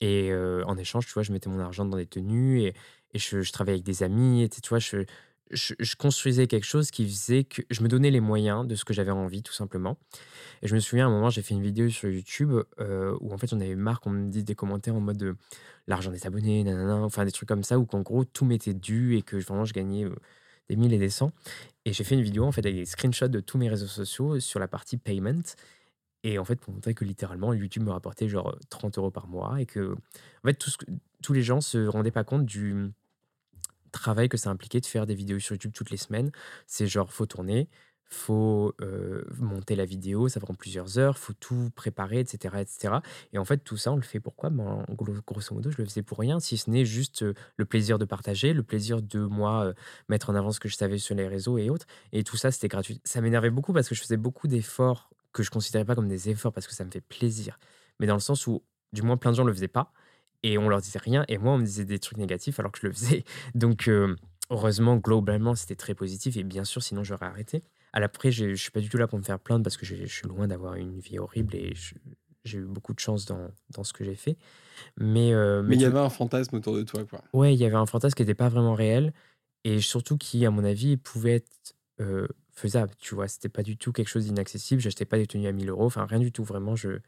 [0.00, 2.74] Et en échange, tu vois, je mettais mon argent dans des tenues et,
[3.14, 4.42] je, travaillais avec des amis.
[4.42, 5.04] Et, tu vois, je,
[5.96, 9.10] construisais quelque chose qui faisait que je me donnais les moyens de ce que j'avais
[9.10, 9.96] envie, tout simplement.
[10.62, 13.38] Et je me souviens, à un moment, j'ai fait une vidéo sur YouTube où en
[13.38, 15.36] fait, j'en avais marre qu'on me dise des commentaires en mode de
[15.86, 19.16] l'argent des abonnés, nanana, enfin des trucs comme ça, où qu'en gros, tout m'était dû
[19.16, 20.06] et que vraiment, je gagnais
[20.68, 21.32] des mille et des cents.
[21.84, 24.40] Et j'ai fait une vidéo en fait avec des screenshots de tous mes réseaux sociaux
[24.40, 25.42] sur la partie payment.
[26.26, 29.60] Et en fait, pour montrer que littéralement, YouTube me rapportait genre 30 euros par mois
[29.60, 30.72] et que, en fait, tout
[31.22, 32.90] tous les gens se rendaient pas compte du
[33.92, 36.32] travail que ça impliquait de faire des vidéos sur YouTube toutes les semaines.
[36.66, 37.68] C'est genre, faut tourner,
[38.10, 42.94] faut euh, monter la vidéo, ça prend plusieurs heures, faut tout préparer, etc., etc.
[43.32, 44.50] Et en fait, tout ça, on le fait pourquoi?
[44.50, 47.34] Ben, en gros- Grosso modo, je le faisais pour rien, si ce n'est juste euh,
[47.56, 49.74] le plaisir de partager, le plaisir de moi euh,
[50.08, 51.86] mettre en avant ce que je savais sur les réseaux et autres.
[52.10, 53.00] Et tout ça, c'était gratuit.
[53.04, 56.30] Ça m'énervait beaucoup parce que je faisais beaucoup d'efforts que je considérais pas comme des
[56.30, 57.58] efforts parce que ça me fait plaisir,
[58.00, 58.62] mais dans le sens où,
[58.92, 59.92] du moins, plein de gens le faisaient pas
[60.42, 62.78] et on leur disait rien et moi, on me disait des trucs négatifs alors que
[62.80, 63.24] je le faisais.
[63.54, 64.16] Donc, euh,
[64.50, 67.62] heureusement, globalement, c'était très positif et bien sûr, sinon, j'aurais arrêté.
[67.92, 70.06] À l'après, je suis pas du tout là pour me faire plaindre parce que je
[70.06, 71.74] suis loin d'avoir une vie horrible et
[72.44, 74.38] j'ai eu beaucoup de chance dans, dans ce que j'ai fait.
[74.96, 77.22] Mais, euh, Mais il y avait un fantasme autour de toi, quoi.
[77.32, 79.12] Ouais, il y avait un fantasme qui n'était pas vraiment réel
[79.64, 82.26] et surtout qui, à mon avis, pouvait être euh,
[82.56, 82.92] faisable.
[82.98, 84.80] Tu vois, c'était pas du tout quelque chose d'inaccessible.
[84.80, 86.44] J'achetais pas des tenues à 1000 euros, enfin rien du tout.
[86.44, 86.98] Vraiment, je,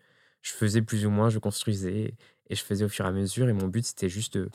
[0.42, 2.14] faisais plus ou moins, je construisais
[2.50, 3.48] et je faisais au fur et à mesure.
[3.48, 4.50] Et mon but, c'était juste de,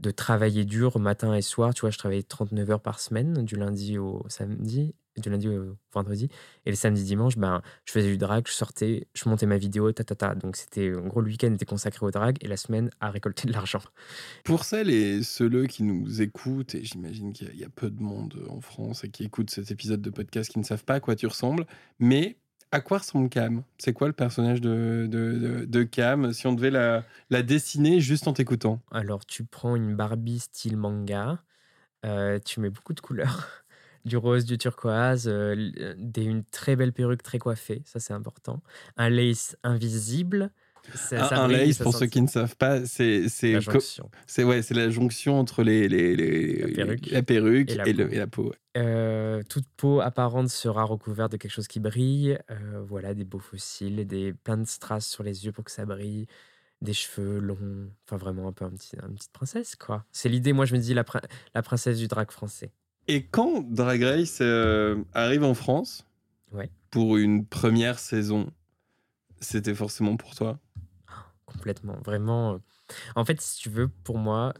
[0.00, 1.74] de travailler dur matin et soir.
[1.74, 5.76] Tu vois, je travaillais 39 heures par semaine, du lundi au samedi, du lundi au
[5.92, 6.28] vendredi.
[6.64, 9.92] Et le samedi, dimanche, ben, je faisais du drag, je sortais, je montais ma vidéo,
[9.92, 10.34] ta, ta, ta.
[10.34, 13.46] Donc, c'était, en gros, le week-end était consacré au drag et la semaine à récolter
[13.48, 13.82] de l'argent.
[14.44, 17.68] Pour celles et ceux qui nous écoutent, et j'imagine qu'il y a- il y, a
[17.68, 20.84] peu de monde en France et qui écoutent cet épisode de podcast qui ne savent
[20.84, 21.66] pas à quoi tu ressembles,
[21.98, 22.38] mais
[22.70, 23.62] à quoi ressemble Cam?
[23.76, 26.32] C'est quoi le personnage de, de, de- de Cam?
[26.32, 30.78] Si on devait la, la dessiner juste en t'écoutant Alors, tu prends une Barbie style
[30.78, 31.42] manga,
[32.06, 33.61] euh, tu mets beaucoup de couleurs,
[34.04, 38.62] du rose, du turquoise, euh, des, une très belle perruque très coiffée, ça c'est important.
[38.96, 40.50] Un lace invisible.
[40.94, 43.54] ça- Un, ça un brille, lace, ça pour ceux qui ne savent pas, c'est c'est
[44.44, 47.92] ouais, c'est la jonction entre les, les, les- La perruque la perruque et la et,
[47.92, 48.12] le- peau.
[48.12, 48.52] et la peau.
[48.76, 52.38] Euh, toute peau apparente sera recouverte de quelque chose qui brille.
[52.50, 55.84] euh, voilà, des beaux fossiles, des, plein de strass sur les yeux pour que ça
[55.84, 56.26] brille,
[56.80, 57.90] des cheveux longs.
[58.06, 60.04] Enfin, vraiment un peu un petit, une petite princesse, quoi.
[60.10, 61.20] C'est l'idée, moi je me dis, la, prin-
[61.54, 62.72] la princesse du drag français.
[63.08, 66.06] Et quand Drag Race euh, arrive en France,
[66.52, 66.70] Ouais.
[66.90, 68.50] pour une première saison,
[69.40, 70.58] c'était forcément pour toi?
[71.46, 72.54] Complètement, vraiment.
[72.54, 72.58] euh.
[73.16, 74.52] En fait, si tu veux, pour moi,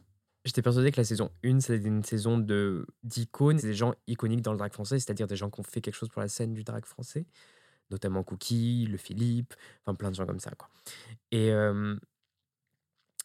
[0.45, 4.53] j'étais persuadé que la saison 1, c'était une saison de d'icônes, des gens iconiques dans
[4.53, 6.65] le drag français, c'est-à-dire des gens qui ont fait quelque chose pour la scène du
[6.65, 7.27] drag français,
[7.91, 10.69] notamment Cookie, Le Philippe, enfin plein de gens comme ça, quoi.
[11.31, 11.97] Et euh,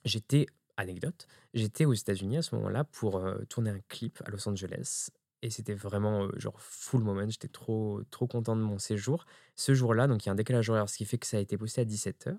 [0.05, 0.45] j'étais,
[0.77, 5.09] anecdote, j'étais aux États-Unis à ce moment-là pour euh, tourner un clip à Los Angeles.
[5.41, 7.27] Et c'était vraiment euh, genre full moment.
[7.27, 9.25] J'étais trop, trop content de mon séjour.
[9.55, 11.39] Ce jour-là, donc il y a un décalage horaire, ce qui fait que ça a
[11.39, 12.37] été posté à 17h.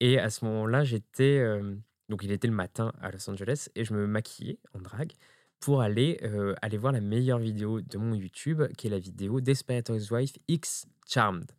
[0.00, 1.38] Et à ce moment-là, j'étais.
[1.38, 1.74] euh,
[2.08, 5.12] donc, il était le matin à Los Angeles et je me maquillais en drague
[5.58, 6.20] pour aller,
[6.60, 10.84] aller voir la meilleure vidéo de mon YouTube, qui est la vidéo Desperate Housewife X
[11.08, 11.50] Charmed.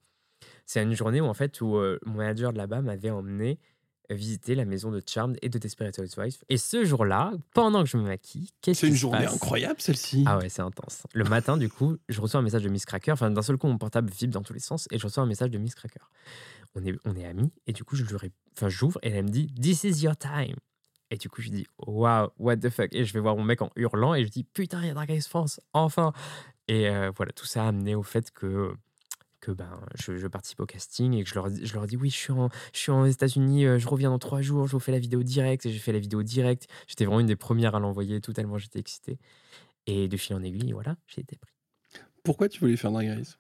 [0.68, 3.58] C'est une journée où, en fait, où mon manager de là-bas m'avait emmené
[4.10, 6.44] visiter la maison de Charmed et de Desperate Housewife.
[6.50, 9.34] Et ce jour-là, pendant que je me maquille, qu'est-ce C'est une journée passe?
[9.36, 10.24] incroyable celle-ci.
[10.28, 11.04] ah ouais, c'est intense.
[11.14, 13.12] Le matin, du coup, je reçois un message de Miss Cracker.
[13.12, 15.28] Enfin, d'un seul coup, mon portable vibre dans tous les sens et je reçois un
[15.28, 16.00] message de Miss Cracker.
[16.76, 19.30] On est, on est amis et du coup, je lui enfin, j'ouvre et elle me
[19.30, 20.56] dit This is your time.
[21.12, 22.90] Et du coup, je dis Wow, what the fuck?
[22.94, 24.94] Et je vais voir mon mec en hurlant et je dis Putain, il y a
[24.94, 26.12] Drag Race France, enfin.
[26.68, 28.74] Et euh, voilà, tout ça a amené au fait que
[29.46, 31.98] que ben, je, je participe au casting et que je leur, dis- je leur dis
[31.98, 34.72] oui, je suis en, je suis aux États-Unis, euh, je reviens dans trois jours, je
[34.74, 35.66] vous fais la vidéo directe.
[35.66, 36.68] Et j'ai fait la vidéo directe.
[36.88, 39.18] J'étais vraiment une des premières à l'envoyer, tout tellement j'étais excité.
[39.88, 41.54] Et de fil en aiguille, voilà, j'ai été pris.
[42.24, 43.38] Pourquoi tu voulais faire Drag Race?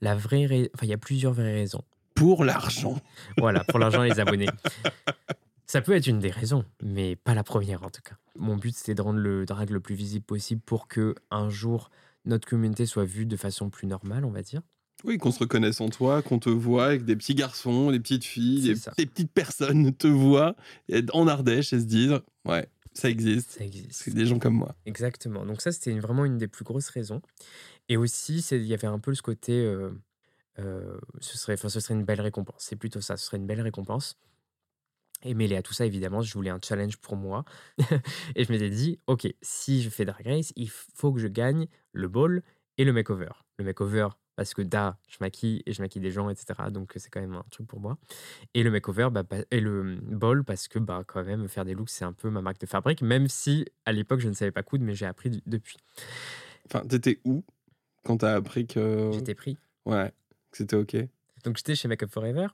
[0.00, 1.82] La vraie rai- enfin, il y a plusieurs vraies raisons.
[2.14, 2.98] Pour l'argent.
[3.38, 4.48] Voilà, pour l'argent et les abonnés.
[5.66, 8.16] Ça peut être une des raisons, mais pas la première en tout cas.
[8.38, 11.90] Mon but, c'était de rendre le drag le plus visible possible pour que un jour
[12.26, 14.62] notre communauté soit vue de façon plus normale, on va dire.
[15.04, 18.24] Oui, qu'on se reconnaisse en toi, qu'on te voit avec des petits garçons, des petites
[18.24, 20.56] filles, des, petites personnes te voient
[21.12, 23.50] en Ardèche et se disent Ouais, ça existe.
[23.50, 23.92] Ça existe.
[23.92, 24.74] C'est des gens comme moi.
[24.86, 25.44] Exactement.
[25.44, 27.20] Donc ça, c'était vraiment une des plus grosses raisons.
[27.88, 29.90] Et aussi, il y avait un peu ce côté, euh,
[30.58, 32.56] euh, ce serait, ce serait une belle récompense.
[32.60, 33.16] C'est plutôt ça.
[33.16, 34.16] Ce serait une belle récompense.
[35.22, 37.44] Et mêlé à tout ça, évidemment, je voulais un challenge pour moi.
[38.36, 41.66] et je m'étais dit, OK, si je fais Drag Race, il faut que je gagne
[41.92, 42.42] le ball
[42.78, 43.30] et le makeover.
[43.58, 46.54] Le makeover, parce que da, je maquille et je maquille des gens, etc.
[46.70, 47.98] Donc c'est quand même un truc pour moi.
[48.54, 51.90] Et le makeover, bah, et le ball, parce que bah, quand même, faire des looks,
[51.90, 54.62] c'est un peu ma marque de fabrique, même si à l'époque, je ne savais pas
[54.62, 55.76] coudre, mais j'ai appris depuis.
[56.66, 57.44] Enfin, t'étais où
[58.04, 59.10] quand t'as appris que.
[59.12, 59.58] J'étais pris.
[59.86, 60.12] Ouais,
[60.50, 60.96] que c'était OK.
[61.44, 62.48] Donc j'étais chez Makeup Forever.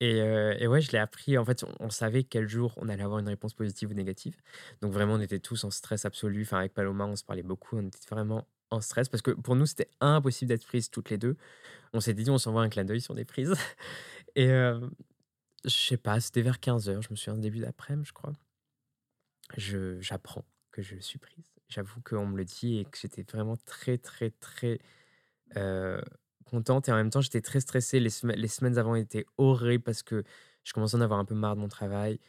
[0.00, 1.38] Et, euh, et, ouais, je l'ai appris.
[1.38, 4.36] En fait, on, savait quel jour on allait avoir une réponse positive ou négative.
[4.82, 6.42] Donc vraiment, on était tous en stress absolu.
[6.42, 7.78] Enfin, avec Paloma, on se parlait beaucoup.
[7.78, 11.18] On était vraiment en stress parce que pour nous, c'était impossible d'être prises toutes les
[11.18, 11.36] deux.
[11.92, 13.54] On s'était dit, on s'envoie un clin d'œil sur des prises.
[14.36, 14.80] Et euh,
[15.64, 17.02] je sais pas, c'était vers 15h.
[17.02, 18.32] Je me souviens, début d'après-midi, je crois.
[19.56, 21.54] J'apprends que je suis prise.
[21.68, 24.78] J'avoue qu'on me le dit et que j'étais vraiment très, très, très
[25.56, 26.00] euh,
[26.44, 28.00] contente et en même temps, j'étais très stressée.
[28.00, 30.24] Les, les semaines avant étaient horribles parce que
[30.64, 32.20] je commençais à en avoir un peu marre de mon travail.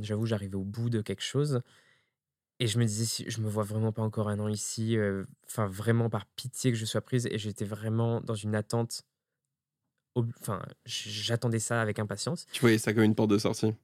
[0.00, 1.60] J'avoue, j'arrivais au bout de quelque chose.
[2.62, 4.96] Et je me disais, je me vois vraiment pas encore un an ici,
[5.46, 7.26] enfin, vraiment par pitié que je sois prise.
[7.26, 9.02] Et j'étais vraiment dans une attente.
[10.14, 12.46] Enfin, j'attendais ça avec impatience.
[12.52, 13.74] Tu voyais ça comme une porte de sortie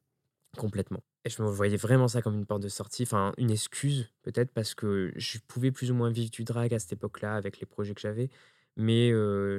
[0.56, 1.02] Complètement.
[1.24, 4.52] Et je me voyais vraiment ça comme une porte de sortie, enfin une excuse peut-être
[4.52, 7.66] parce que je pouvais plus ou moins vivre du drag à cette époque-là avec les
[7.66, 8.30] projets que j'avais.
[8.76, 9.10] Mais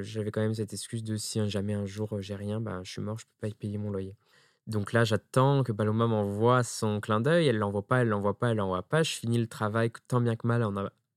[0.02, 3.02] j'avais quand même cette excuse de si jamais un jour j'ai rien, ben, je suis
[3.02, 4.16] mort, je peux pas y payer mon loyer.
[4.70, 7.48] Donc là, j'attends que Paloma m'envoie son clin d'œil.
[7.48, 9.04] Elle l'envoie pas, elle l'envoie pas, elle l'envoie pas.
[9.04, 10.74] Je finis le travail tant bien que mal en,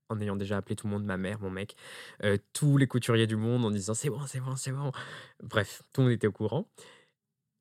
[0.09, 1.75] en ayant déjà appelé tout le monde, ma mère, mon mec,
[2.53, 4.91] tous les couturiers du monde en disant c'est bon, c'est bon, c'est bon.
[5.43, 6.67] Bref, tout le monde était au courant.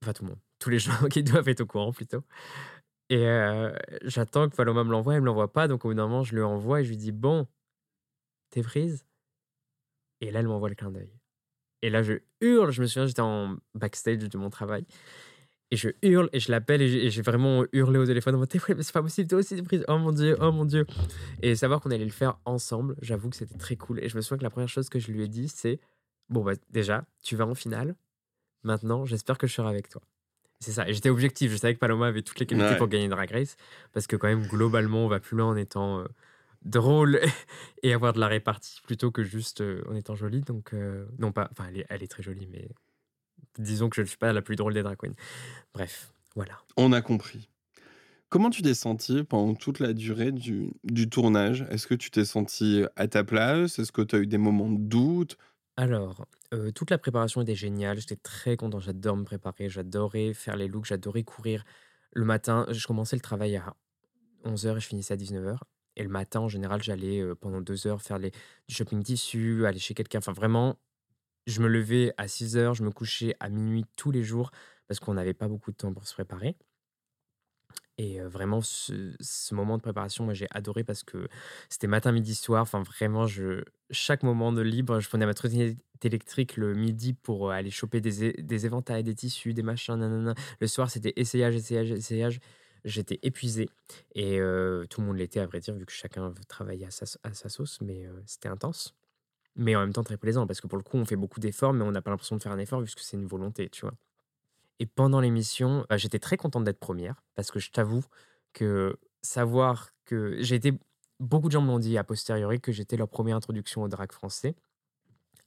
[0.02, 0.40] Enfin, tout le monde.
[0.58, 2.22] Tous les gens qui doivent être au courant plutôt.
[3.10, 3.26] Et
[4.04, 5.68] j'attends que Paloma me l'envoie, elle me l'envoie pas.
[5.68, 7.46] Donc au bout d'un moment, je lui envoie et je lui dis bon,
[8.50, 9.04] t'es prise?
[10.22, 11.12] Et là, elle m'envoie le clin d'œil.
[11.82, 12.70] Et là, je hurle.
[12.70, 14.86] Je me souviens, j'étais en backstage de mon travail.
[15.72, 18.92] Et je hurle et je l'appelle et j'ai vraiment hurlé au téléphone en mode c'est
[18.92, 19.84] pas possible, toi aussi t'es prise.
[19.88, 20.86] Oh mon dieu, oh mon dieu.
[21.40, 23.98] Et savoir qu'on allait le faire ensemble, j'avoue que c'était très cool.
[24.04, 25.80] Et je me souviens que la première chose que je lui ai dit, c'est
[26.28, 27.94] Bon, bah déjà, tu vas en finale.
[28.62, 30.00] Maintenant, j'espère que je serai avec toi.
[30.60, 30.88] C'est ça.
[30.88, 31.50] Et j'étais objectif.
[31.50, 33.56] Je savais que Paloma avait toutes les qualités pour gagner Drag Race.
[33.92, 36.00] Parce que, quand même, globalement, on va plus loin en étant.
[36.00, 36.04] Euh,
[36.64, 37.18] drôle
[37.82, 40.42] et avoir de la répartie plutôt que juste euh, en étant jolie.
[40.42, 41.48] Donc, euh, non, pas.
[41.50, 42.68] Enfin, elle est, elle est, très jolie, mais
[43.58, 45.14] disons que je ne suis pas la plus drôle des drag queens.
[45.74, 46.58] Bref, voilà.
[46.76, 47.48] On a compris.
[48.28, 51.66] Comment tu t'es senti pendant toute la durée du, du tournage?
[51.70, 53.78] Est-ce que tu t'es senti à ta place?
[53.78, 55.36] Est-ce que tu as eu des moments de doute?
[55.76, 57.98] Alors, euh, toute la préparation était géniale.
[57.98, 58.80] J'étais très content.
[58.80, 59.68] J'adore me préparer.
[59.68, 60.86] J'adorais faire les looks.
[60.86, 61.64] J'adorais courir.
[62.14, 63.76] Le matin, je commençais le travail à
[64.46, 65.58] 11h et je finissais à 19h.
[65.96, 68.30] Et le matin, en général, j'allais pendant deux heures faire les,
[68.66, 70.20] du shopping tissu, aller chez quelqu'un.
[70.20, 70.78] Enfin, vraiment,
[71.46, 74.50] je me levais à 6 heures, je me couchais à minuit tous les jours
[74.88, 76.56] parce qu'on n'avait pas beaucoup de temps pour se préparer.
[77.98, 81.28] Et vraiment, ce, moment de préparation, moi, j'ai adoré parce que
[81.68, 82.62] c'était matin, midi, soir.
[82.62, 83.26] Enfin, vraiment,
[83.90, 88.66] chaque moment de libre, je prenais ma trottinette électrique le midi pour aller choper des,
[88.66, 90.34] éventails, des tissus, des machins.
[90.60, 92.40] Le soir, c'était essayage, essayage, essayage
[92.84, 93.68] j'étais épuisé.
[94.14, 94.38] Et
[94.90, 97.48] tout le monde l'était, à vrai dire, vu que chacun travaillait à sa, à sa
[97.48, 98.94] sauce, mais c'était intense.
[99.56, 101.72] Mais en même temps très plaisant, parce que pour le coup, on fait beaucoup d'efforts,
[101.72, 103.94] mais on n'a pas l'impression de faire un effort, puisque c'est une volonté, tu vois.
[104.78, 108.04] Et pendant l'émission, bah, j'étais très contente d'être première, parce que je t'avoue
[108.52, 110.72] que savoir que j'ai été.
[111.20, 114.56] Beaucoup de gens m'ont dit a posteriori que j'étais leur première introduction au drag français,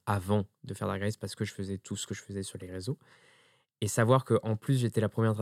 [0.06, 2.58] avant de faire Drag Race, parce que je faisais tout ce que je faisais sur
[2.58, 2.98] les réseaux.
[3.82, 5.34] Et savoir qu'en plus, j'étais la première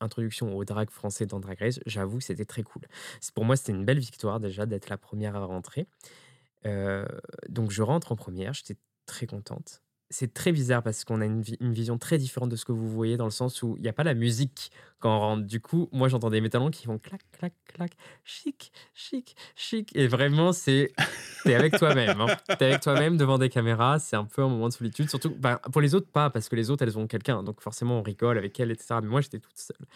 [0.00, 2.82] introduction au drag français dans Drag Race, j'avoue que c'était très cool.
[3.34, 5.86] Pour moi, c'était une belle victoire déjà d'être la première à rentrer.
[7.48, 8.76] Donc, je rentre en première, j'étais
[9.06, 12.72] très contente c'est très bizarre parce qu'on a une, vision très différente de ce que
[12.72, 14.70] vous voyez dans le sens où il n'y a pas la musique
[15.00, 15.46] quand on rentre.
[15.46, 17.92] Du coup, moi j'entends des métallons qui font clac, clac, clac,
[18.24, 19.94] chic, chic, chic.
[19.96, 20.92] Et vraiment, c'est.
[21.42, 22.20] T'es avec toi-même.
[22.20, 22.36] Hein.
[22.58, 23.98] T'es avec toi-même devant des caméras.
[23.98, 25.08] C'est un peu un moment de solitude.
[25.10, 27.42] Surtout, ben, pour les autres, pas parce que les autres, elles ont quelqu'un.
[27.42, 29.00] Donc forcément, on rigole avec elles, etc.
[29.02, 29.86] Mais moi, j'étais toute seule.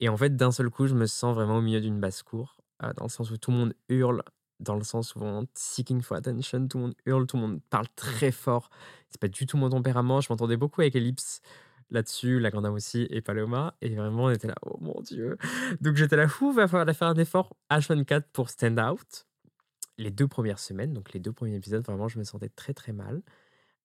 [0.00, 2.92] Et en fait, d'un seul coup, je me sens vraiment au milieu d'une basse-cour, euh,
[2.94, 4.22] dans le sens où tout le monde hurle
[4.64, 7.60] dans le sens où on seeking for attention, tout le monde hurle, tout le monde
[7.70, 8.70] parle très fort.
[9.10, 10.20] C'est pas du tout mon tempérament.
[10.20, 11.40] Je m'entendais beaucoup avec Ellipse
[11.90, 13.76] là-dessus, la grande aussi, et Paloma.
[13.80, 15.38] Et vraiment, on était là, oh mon Dieu.
[15.80, 19.26] Donc j'étais là, fou, va falloir faire un effort H24 pour stand out.
[19.96, 22.92] Les deux premières semaines, donc les deux premiers épisodes, vraiment, je me sentais très très
[22.92, 23.22] mal.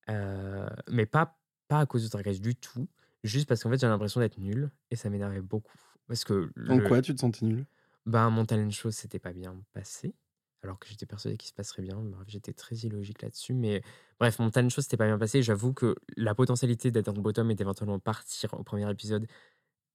[0.09, 1.37] Euh, mais pas,
[1.67, 2.87] pas à cause de Drag Race du tout.
[3.23, 5.77] Juste parce qu'en fait, j'avais l'impression d'être nul et ça m'énervait beaucoup.
[6.07, 6.49] Parce que.
[6.67, 7.65] En quoi tu te sentais nul?
[8.05, 10.15] Ben, mon talent show, c'était pas bien passé
[10.63, 12.03] alors que j'étais persuadé qu'il se passerait bien.
[12.27, 13.53] J'étais très illogique là-dessus.
[13.53, 13.81] Mais
[14.19, 15.41] bref, mon tas de choses s'était pas bien passé.
[15.41, 19.25] J'avoue que la potentialité d'être le bottom et d'éventuellement partir au premier épisode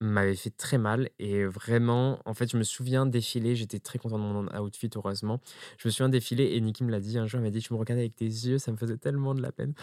[0.01, 4.17] m'avait fait très mal et vraiment, en fait, je me souviens défiler, j'étais très content
[4.19, 5.39] de mon outfit, heureusement.
[5.77, 7.73] Je me souviens défiler et Niki me l'a dit un jour, elle m'a dit: «Tu
[7.73, 9.73] me regardais avec tes yeux, ça me faisait tellement de la peine»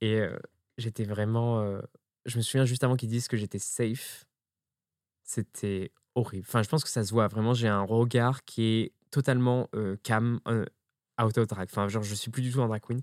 [0.00, 0.22] et
[0.78, 1.80] j'étais vraiment,
[2.26, 4.26] je me souviens juste avant qu'ils disent que j'étais safe,
[5.24, 6.46] c'était horrible.
[6.48, 9.96] Enfin, je pense que ça se voit vraiment, j'ai un regard qui est totalement, heu,
[10.02, 10.66] calme, heu,
[11.20, 11.68] out of drag.
[11.70, 13.00] Enfin, genre, je suis plus du tout un drag queen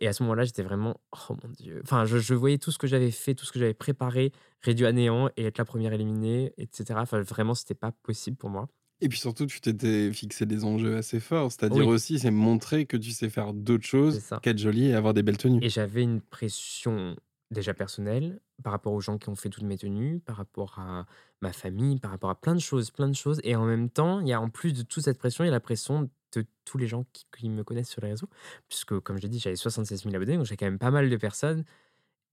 [0.00, 1.00] et à ce moment-là, j'étais vraiment:
[1.30, 3.58] «Oh mon Dieu!» enfin, je je voyais tout ce que j'avais fait, tout ce que
[3.58, 4.32] j'avais préparé,
[4.62, 7.02] réduit à néant et être la première éliminée et cetera.
[7.02, 8.68] Enfin, vraiment, c'était pas possible pour moi.
[9.00, 11.52] Et puis surtout, tu t'étais fixé des enjeux assez forts.
[11.52, 11.86] C'est-à-dire Oui.
[11.86, 15.36] aussi, c'est montrer que tu sais faire d'autres choses qu'être jolie et avoir des belles
[15.38, 15.62] tenues.
[15.62, 17.16] et j'avais une pression
[17.50, 21.06] déjà personnelle par rapport aux gens qui ont fait toutes mes tenues, par rapport à
[21.44, 24.20] ma famille, par rapport à plein de choses, plein de choses et en même temps,
[24.20, 26.44] il y a en plus de toute cette pression, il y a la pression de
[26.64, 28.28] tous les gens qui me connaissent sur les réseaux.
[28.68, 31.16] Puisque comme j'ai dit, j'avais 76 000 abonnés, donc j'ai quand même pas mal de
[31.16, 31.64] personnes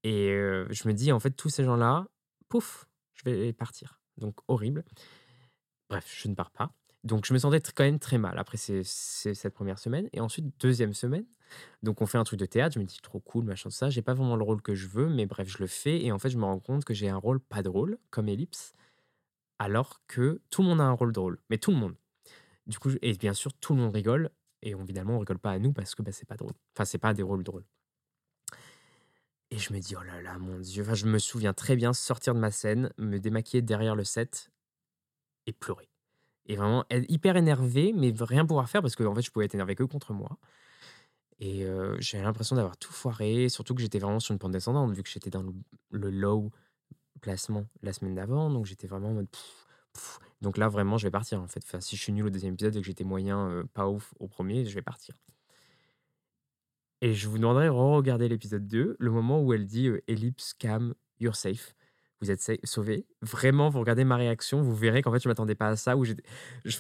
[0.04, 0.30] et
[0.70, 2.08] je me dis: «En fait, tous ces gens-là,
[2.50, 4.00] pouf, je vais partir».
[4.18, 4.84] Donc horrible.
[5.90, 6.72] Bref, je ne pars pas.
[7.04, 10.46] Donc je me sentais quand même très mal après ces cette première semaine et ensuite
[10.60, 11.26] deuxième semaine,
[11.82, 13.90] donc on fait un truc de théâtre, je me dis: «Trop cool, machin, tout ça».
[13.90, 16.20] J'ai pas vraiment le rôle que je veux, mais bref, je le fais et en
[16.20, 18.74] fait, je me rends compte que j'ai un rôle pas drôle, comme Ellipse,
[19.62, 21.96] alors que tout le monde a un rôle drôle, mais tout le monde.
[22.68, 24.32] Du coup et bien sûr, tout le monde rigole
[24.64, 26.54] et évidemment, on rigole pas à nous parce que, bah, c'est pas drôle.
[26.76, 27.66] Enfin, c'est pas des rôles drôles.
[29.52, 31.94] Et je me dis: «Oh là là, mon Dieu!» enfin, je me souviens très bien
[31.94, 34.52] sortir de ma scène, me démaquiller derrière le set
[35.48, 35.90] et pleurer
[36.48, 39.76] et vraiment hyper énervé, mais rien pouvoir faire parce qu'en fait, je pouvais être énervé
[39.76, 40.40] que contre moi
[41.40, 44.94] et heu, j'avais l'impression d'avoir tout foiré, surtout que j'étais vraiment sur une pente descendante
[44.94, 45.44] vu que j'étais dans
[45.92, 46.52] le low
[47.22, 50.20] placement la semaine d'avant, donc j'étais vraiment en mode: «Pff, pff».
[50.42, 51.64] Donc là, vraiment, je vais partir, en fait.
[51.82, 54.28] Si je suis nul au deuxième épisode et que j'étais moyen, heu, pas ouf au
[54.28, 55.16] premier, je vais partir.
[57.02, 60.54] Et je vous demanderai de re-regarder l'épisode 2, le moment où elle dit, heu: «Ellipse,
[60.54, 61.74] Cam, you're safe».
[62.22, 63.08] Vous êtes sa sauvés.
[63.24, 66.06] Vraiment, vous regardez ma réaction, vous verrez qu'en fait, je m'attendais pas à ça, où
[66.06, 66.14] je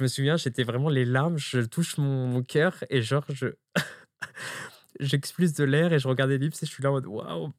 [0.03, 3.47] me souviens, j'étais vraiment les larmes, je touche mon mon cœur et genre je
[4.99, 7.51] j'expulse de l'air et je regarde Ellipse et je suis là en mode: «Waouh!»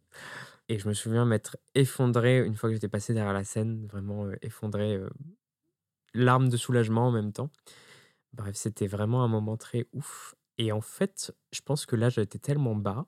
[0.69, 4.27] Et je me souviens m'être effondré une fois que j'étais passé derrière la scène, vraiment,
[4.27, 5.11] heu, effondré, heu,
[6.15, 7.51] larmes de soulagement en même temps.
[8.35, 12.39] Bref, c'était vraiment un moment très ouf et en fait, je pense que là, j'étais
[12.39, 13.07] tellement bas,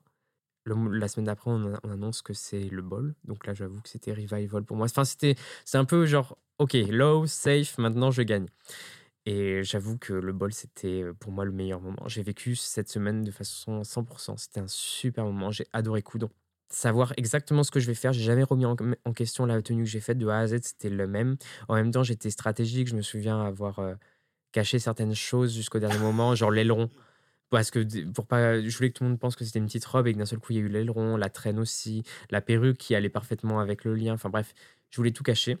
[0.65, 4.63] la semaine d'après, on annonce que c'est le bol, donc là, j'avoue que c'était revival
[4.65, 4.85] pour moi.
[4.87, 8.47] Enfin, c'était c'est un peu genre: «OK, low, safe, maintenant je gagne»
[9.25, 12.07] et j'avoue que le bol, c'était, heu, pour moi, le meilleur moment.
[12.07, 16.29] J'ai vécu cette semaine de façon 100% C'était un super moment, j'ai adoré Coudon.
[16.69, 19.89] Savoir exactement ce que je vais faire, j'ai jamais remis en question la tenue que
[19.89, 21.37] j'ai faite de A à Z, c'était le même.
[21.67, 23.79] En même temps, j'étais stratégique, je me souviens avoir,
[24.55, 26.89] caché certaines choses jusqu'au dernier moment, genre l'aileron,
[27.49, 29.85] parce que pour pas je voulais que tout le monde pense que c'était une petite
[29.85, 32.41] robe et que d'un seul coup, il y a eu l'aileron, la traîne aussi, la
[32.41, 34.53] perruque qui allait parfaitement avec le lien, enfin bref,
[34.91, 35.57] je voulais tout cacher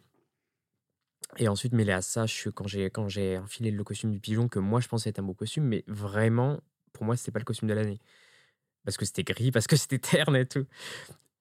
[1.37, 4.47] et ensuite mêlé à ça, je quand j'ai quand j'ai enfilé le costume du pigeon
[4.47, 6.59] que moi, je pensais être un beau costume, mais vraiment,
[6.93, 7.99] pour moi, c'était pas le costume de l'année.
[8.85, 10.65] Parce que c'était gris, parce que c'était terne et tout.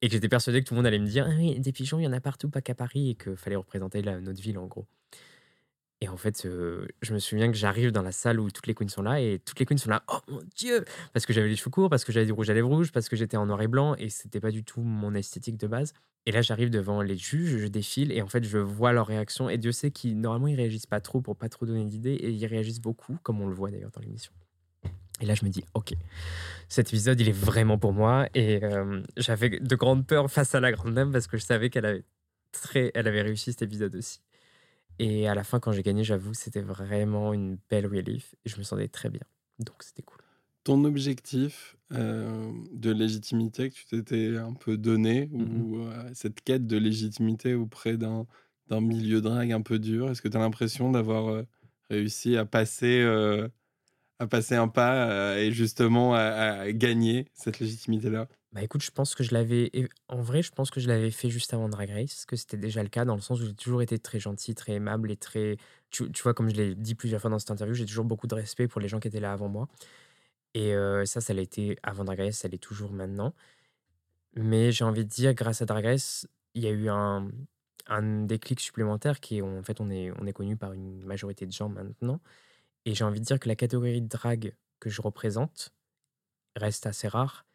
[0.02, 1.98] Et que j'étais persuadé que tout le monde allait me dire: «Ah oui, des pigeons,
[1.98, 4.58] il y en a partout, pas qu'à Paris» et qu'il fallait représenter la notre ville,
[4.58, 4.86] en gros.
[6.00, 8.74] Et en fait, heu, je me souviens que j'arrive dans la salle où toutes les
[8.74, 10.84] queens sont là et toutes les queens sont là: «Oh mon Dieu!»
[11.14, 13.08] parce que j'avais les cheveux courts, parce que j'avais du rouge à lèvres rouge, parce
[13.08, 15.94] que j'étais en noir et blanc et c'était pas du tout mon esthétique de base.
[16.26, 19.48] Et là, j'arrive devant les juges, je défile et en fait, je vois leurs réactions
[19.48, 22.30] et Dieu sait qu'ils normalement, ils réagissent pas trop pour pas trop donner d'idées et
[22.30, 24.32] ils réagissent beaucoup, comme on le voit d'ailleurs dans l'émission
[25.24, 25.94] et là, je me dis: «OK,
[26.68, 30.60] cet épisode, il est vraiment pour moi» et hem, j'avais de grandes peurs face à
[30.60, 32.05] la grande dame parce que je savais qu'elle avait
[32.52, 34.20] très elle avait réussi cet épisode aussi.
[34.98, 38.59] Et à la fin, quand j'ai gagné, j'avoue, c'était vraiment une belle relief et je
[38.59, 39.22] me sentais très bien,
[39.59, 40.20] donc c'était cool.
[40.62, 46.66] Ton objectif, heu, de légitimité que tu t'étais un peu donné ou, heu, cette quête
[46.66, 48.26] de légitimité auprès d'un
[48.68, 51.44] d'un milieu drague un peu dur, est-ce que tu as l'impression d'avoir,
[51.90, 53.02] réussi à passer,
[54.19, 58.28] à passer un pas, heu et justement à gagner cette légitimité-là?
[58.53, 59.70] Bah, écoute, je pense que je l'avais
[60.09, 62.85] en vrai, je pense que je l'avais fait juste avant Drag Race, que c'était déjà
[62.85, 65.57] le cas dans le sens où j'ai toujours été très gentil, très aimable et très
[65.91, 68.35] tu vois, comme je l'ai dit plusieurs fois dans cette interview, j'ai toujours beaucoup de
[68.35, 69.69] respect pour les gens qui étaient là avant moi
[70.55, 73.35] et heu, ça, ça l'a été avant Drag Race, ça l'est toujours maintenant.
[74.36, 77.31] Mais j'ai envie de dire, grâce à Drag Race, il y a eu un
[77.86, 81.45] un déclic supplémentaire qui est en fait, on est on est connu par une majorité
[81.47, 82.20] de gens maintenant
[82.85, 85.73] et j'ai envie de dire que la catégorie de drague que je représente
[86.56, 87.47] reste assez rare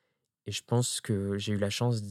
[0.45, 2.01] et je pense que j'ai eu la chance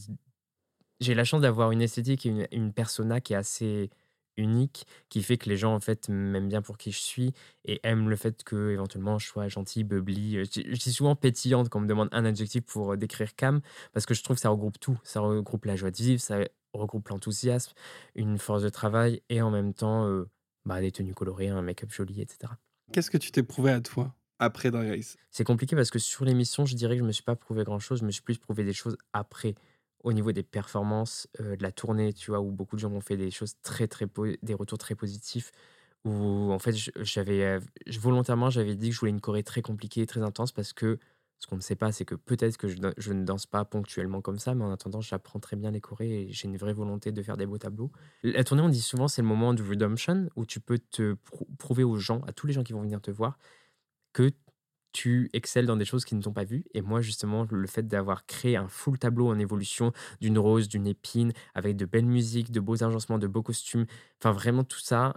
[1.41, 3.91] d'avoir une esthétique et une persona qui est assez
[4.37, 7.33] unique, qui fait que les gens, en fait, m'aiment bien pour qui je suis
[7.65, 11.81] et aiment le fait qu'éventuellement je sois gentille, bubbly, heu, je dis souvent pétillante quand
[11.81, 13.61] on me demande un adjectif pour, heu, décrire Cam
[13.93, 14.99] parce que je trouve que ça regroupe tout.
[15.05, 16.39] Ça regroupe la joie de vivre, ça
[16.73, 17.73] regroupe l'enthousiasme,
[18.15, 20.29] une force de travail et en même temps euh,
[20.65, 22.53] bah, des tenues colorées, un make-up joli, etc.
[22.93, 25.17] Qu'est-ce que tu t'es prouvé à toi après Drag Race?
[25.31, 28.01] C'est compliqué parce que sur l'émission, je dirais que je me suis pas prouvé grand-chose,
[28.01, 29.55] je me suis plus prouvé des choses après
[30.05, 33.01] au niveau des performances, euh, de la tournée, tu vois, où beaucoup de gens m'ont
[33.01, 34.07] fait des choses très, très,
[34.43, 35.51] des retours très positifs,
[36.05, 37.61] où en fait, j'avais, euh,
[37.99, 40.99] volontairement, j'avais dit que je voulais une choré très compliquée, très intense, parce que
[41.39, 44.39] ce qu'on ne sait pas, c'est que peut-être que je, ne danse pas ponctuellement comme
[44.39, 47.23] ça, mais en attendant, j'apprends très bien les chorés et j'ai une vraie volonté de
[47.23, 47.93] faire des beaux tableaux.
[48.25, 51.17] La tournée, on dit souvent, c'est le moment du redemption, où tu peux te
[51.59, 53.39] prouver aux gens, à tous les gens qui vont venir te voir,
[54.13, 54.33] que
[54.93, 56.65] tu excelles dans des choses qui ne t'ont pas vues.
[56.75, 60.89] Et moi, justement, le fait d'avoir créé un full tableau en évolution d'une rose, d'une
[60.89, 63.87] épine, avec de belles musiques, de beaux agencements, de beaux costumes,
[64.19, 65.15] enfin vraiment tout ça,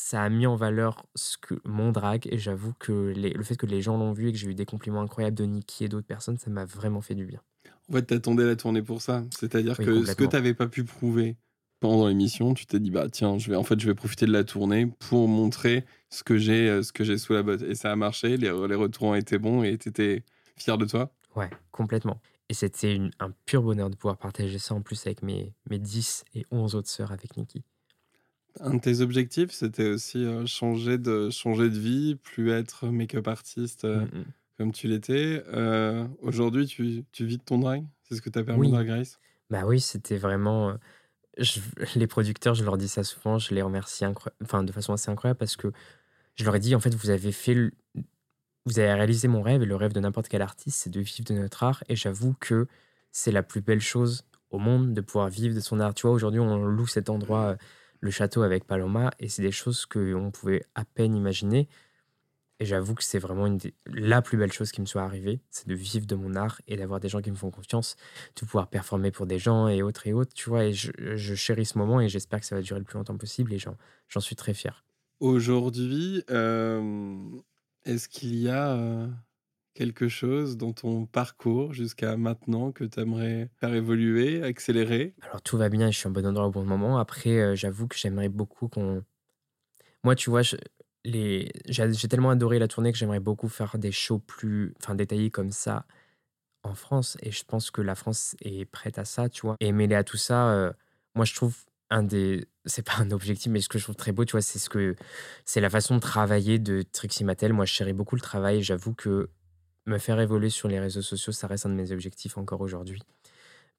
[0.00, 2.26] ça a mis en valeur ce que mon drag.
[2.30, 4.64] Et j'avoue que le fait que les gens l'ont vu et que j'ai eu des
[4.64, 7.40] compliments incroyables de Nikki et d'autres personnes, ça m'a vraiment fait du bien.
[7.88, 9.24] En fait, t'attendais la tournée pour ça.
[9.38, 11.36] C'est-à-dire que ce que t'avais pas pu prouver
[11.80, 14.32] pendant l'émission, tu t'es dit bah tiens, je vais en fait je vais profiter de
[14.32, 17.74] la tournée pour montrer ce que j'ai euh, ce que j'ai sous la botte et
[17.74, 20.24] ça a marché, les, les retours ont été bons et tu étais
[20.56, 22.20] fier de toi Ouais, complètement.
[22.50, 26.24] Et c'était un pur bonheur de pouvoir partager ça en plus avec mes, mes 10
[26.34, 27.62] et 11 autres sœurs avec Nikki.
[28.58, 33.28] Un de tes objectifs, c'était aussi euh, changer, de, changer de vie, plus être make-up
[33.28, 34.24] artiste euh, mm, mm.
[34.58, 35.42] comme tu l'étais.
[36.22, 38.70] Aujourd'hui, tu, tu vis de ton drag C'est ce que tu as permis oui.
[38.70, 39.20] Drag Race
[39.50, 40.76] Bah oui, c'était vraiment
[41.94, 44.04] les producteurs, je leur dis ça souvent, je les remercie
[44.42, 45.72] enfin, de façon assez incroyable parce que
[46.40, 47.70] je leur ai dit, en fait, vous avez fait,
[48.64, 51.24] vous avez réalisé mon rêve et le rêve de n'importe quel artiste, c'est de vivre
[51.24, 51.84] de notre art.
[51.88, 52.66] Et j'avoue que
[53.12, 55.94] c'est la plus belle chose au monde de pouvoir vivre de son art.
[55.94, 57.56] Tu vois, aujourd'hui, on loue cet endroit,
[58.00, 61.68] le château avec Paloma, et c'est des choses qu'on pouvait à peine imaginer.
[62.58, 65.66] Et j'avoue que c'est vraiment une la plus belle chose qui me soit arrivée, c'est
[65.66, 67.96] de vivre de mon art et d'avoir des gens qui me font confiance,
[68.36, 70.64] de pouvoir performer pour des gens et autres et autres, tu vois.
[70.64, 73.54] Et je, chéris ce moment et j'espère que ça va durer le plus longtemps possible
[73.54, 74.84] et j'en suis très fier.
[75.20, 77.22] Aujourd'hui, euh,
[77.84, 79.06] est-ce qu'il y a euh,
[79.74, 85.14] quelque chose dans ton parcours jusqu'à maintenant que tu aimerais faire évoluer, accélérer?
[85.22, 86.98] Alors tout va bien je suis en bon endroit au bon moment.
[86.98, 89.04] Après, euh, j'avoue que j'aimerais beaucoup qu'on...
[90.04, 90.42] Moi, tu vois,
[91.04, 95.30] les j'ai tellement adoré la tournée que j'aimerais beaucoup faire des shows plus enfin détaillés
[95.30, 95.86] comme ça
[96.62, 99.56] en France et je pense que la France est prête à ça, tu vois?
[99.60, 100.72] Et mêlé à tout ça, euh,
[101.14, 101.56] moi je trouve
[101.90, 104.42] un des c'est pas un objectif, mais ce que je trouve très beau, tu vois,
[104.42, 104.96] c'est ce que
[105.44, 107.52] c'est la façon de travailler de Trixie Mattel.
[107.52, 108.62] Moi, je chéris beaucoup le travail.
[108.62, 109.30] J'avoue que
[109.86, 113.02] me faire évoluer sur les réseaux sociaux, ça reste un de mes objectifs encore aujourd'hui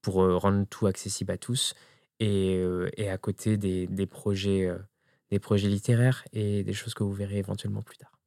[0.02, 1.76] pour, euh, rendre tout accessible à tous
[2.20, 3.58] et euh, à côté
[4.08, 4.70] projets,
[5.32, 8.21] des projets littéraires et des choses que vous verrez éventuellement plus tard.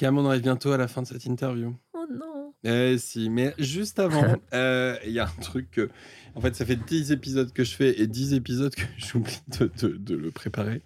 [0.00, 1.76] Cam, on arrive bientôt à la fin de cette interview.
[1.92, 5.90] Oh non Eh si, mais juste avant, euh, il y a un truc que...
[6.34, 10.14] En fait, ça fait 10 épisodes que je fais et 10 épisodes que j'oublie de,
[10.14, 10.80] le préparer.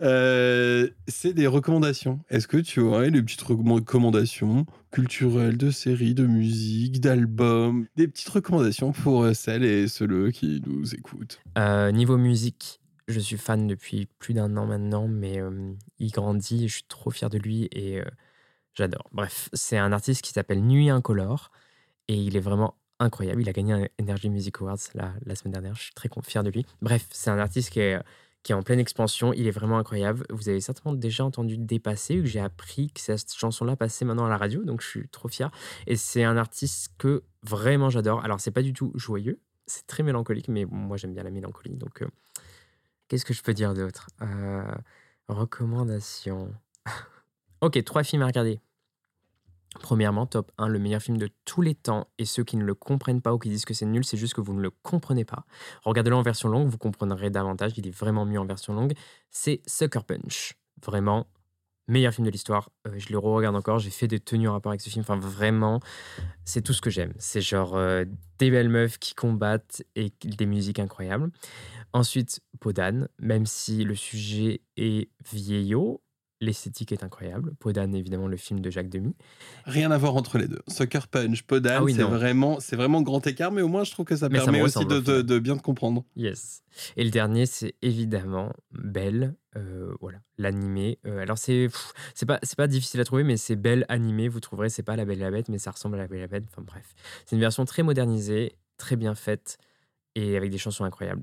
[0.00, 2.20] Euh, c'est des recommandations.
[2.30, 8.28] Est-ce que tu aurais des petites recommandations culturelles, de séries, de musique, d'albums Des petites
[8.28, 11.40] recommandations pour euh, celles et ceux qui nous écoutent?
[11.56, 15.40] Niveau musique, je suis fan depuis plus d'un an maintenant, mais
[15.98, 18.00] il grandit, je suis trop fier de lui et
[18.74, 19.08] j'adore.
[19.12, 21.50] Bref, c'est un artiste qui s'appelle Nuit Incolore
[22.08, 23.42] et il est vraiment incroyable.
[23.42, 26.50] Il a gagné un Energy Music Awards la, semaine dernière, je suis très fier de
[26.50, 26.66] lui.
[26.80, 28.00] Bref, c'est un artiste qui est,
[28.42, 30.24] qui est en pleine expansion, il est vraiment incroyable.
[30.30, 34.28] Vous avez certainement déjà entendu Dépasser, que j'ai appris que cette chanson-là passait maintenant à
[34.28, 35.50] la radio, donc je suis trop fier.
[35.86, 38.24] Et c'est un artiste que vraiment j'adore.
[38.24, 41.76] Alors, c'est pas du tout joyeux, c'est très mélancolique, mais moi j'aime bien la mélancolie,
[41.76, 42.04] donc
[43.12, 44.08] Qu'est-ce que je peux dire d'autre?
[44.22, 44.74] Euh,
[45.28, 46.54] Recommandations.
[47.62, 48.60] ok, trois films à regarder.
[49.80, 52.08] Premièrement, top 1, le meilleur film de tous les temps.
[52.18, 54.34] Et ceux qui ne le comprennent pas ou qui disent que c'est nul, c'est juste
[54.34, 55.46] que vous ne le comprenez pas.
[55.84, 57.72] Regardez-le en version longue, vous comprendrez davantage.
[57.78, 58.92] Il est vraiment mieux en version longue.
[59.30, 60.58] C'est Sucker Punch.
[60.84, 61.26] Vraiment,
[61.88, 62.68] meilleur film de l'histoire.
[62.86, 63.78] Euh, je le re-regarde encore.
[63.78, 65.02] J'ai fait des tenues en rapport avec ce film.
[65.02, 65.80] Enfin, vraiment,
[66.44, 67.14] c'est tout ce que j'aime.
[67.18, 68.04] C'est genre euh,
[68.38, 71.30] des belles meufs qui combattent et des musiques incroyables.
[71.94, 76.02] Ensuite, Podane, même si le sujet est vieillot,
[76.42, 77.54] l'esthétique est incroyable.
[77.58, 79.14] Podane, évidemment, le film de Jacques Demy.
[79.64, 80.60] Rien à voir entre les deux.
[80.68, 84.04] Sucker Punch, Podane, ah c'est vraiment, c'est vraiment grand écart, mais au moins je trouve
[84.04, 86.04] que ça permet aussi de, bien te comprendre.
[86.16, 86.62] Yes.
[86.96, 90.98] Et le dernier, c'est évidemment Belle, euh, voilà, l'animé.
[91.06, 91.68] Euh, alors c'est,
[92.14, 94.28] c'est pas, c'est pas difficile à trouver, mais c'est Belle animé.
[94.28, 96.18] Vous trouverez, c'est pas La Belle et la Bête, mais ça ressemble à La Belle
[96.18, 96.44] et la Bête.
[96.50, 96.94] Enfin bref,
[97.24, 99.58] c'est une version très modernisée, très bien faite
[100.14, 101.22] et avec des chansons incroyables.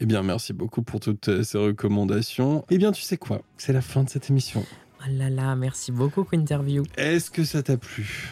[0.00, 2.64] Eh bien, merci beaucoup pour toutes ces recommandations.
[2.70, 3.42] Eh bien, tu sais quoi?
[3.56, 4.64] C'est la fin de cette émission.
[5.00, 6.82] Oh là là, merci beaucoup, Interview.
[6.96, 8.30] Est-ce que ça t'a plu?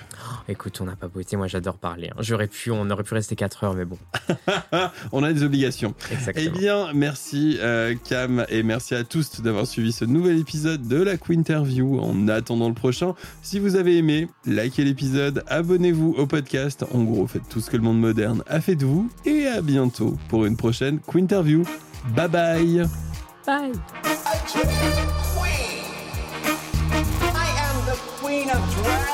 [0.48, 2.08] Écoute, on n'a pas beauté, moi j'adore parler.
[2.10, 2.16] hein.
[2.20, 3.98] J'aurais pu, on aurait pu rester 4 heures, mais bon.
[5.12, 5.94] On a des obligations.
[6.10, 6.46] Exactement.
[6.46, 10.96] Eh bien, merci euh, Cam et merci à tous d'avoir suivi ce nouvel épisode de
[11.02, 12.00] la Quinterview.
[12.00, 16.84] En attendant le prochain, si vous avez aimé, likez l'épisode, abonnez-vous au podcast.
[16.92, 19.10] En gros, faites tout ce que le monde moderne a fait de vous.
[19.26, 21.62] Et à bientôt pour une prochaine Quinterview.
[22.16, 22.82] Bye bye
[23.46, 23.72] Bye.
[28.44, 29.13] Queen of drag.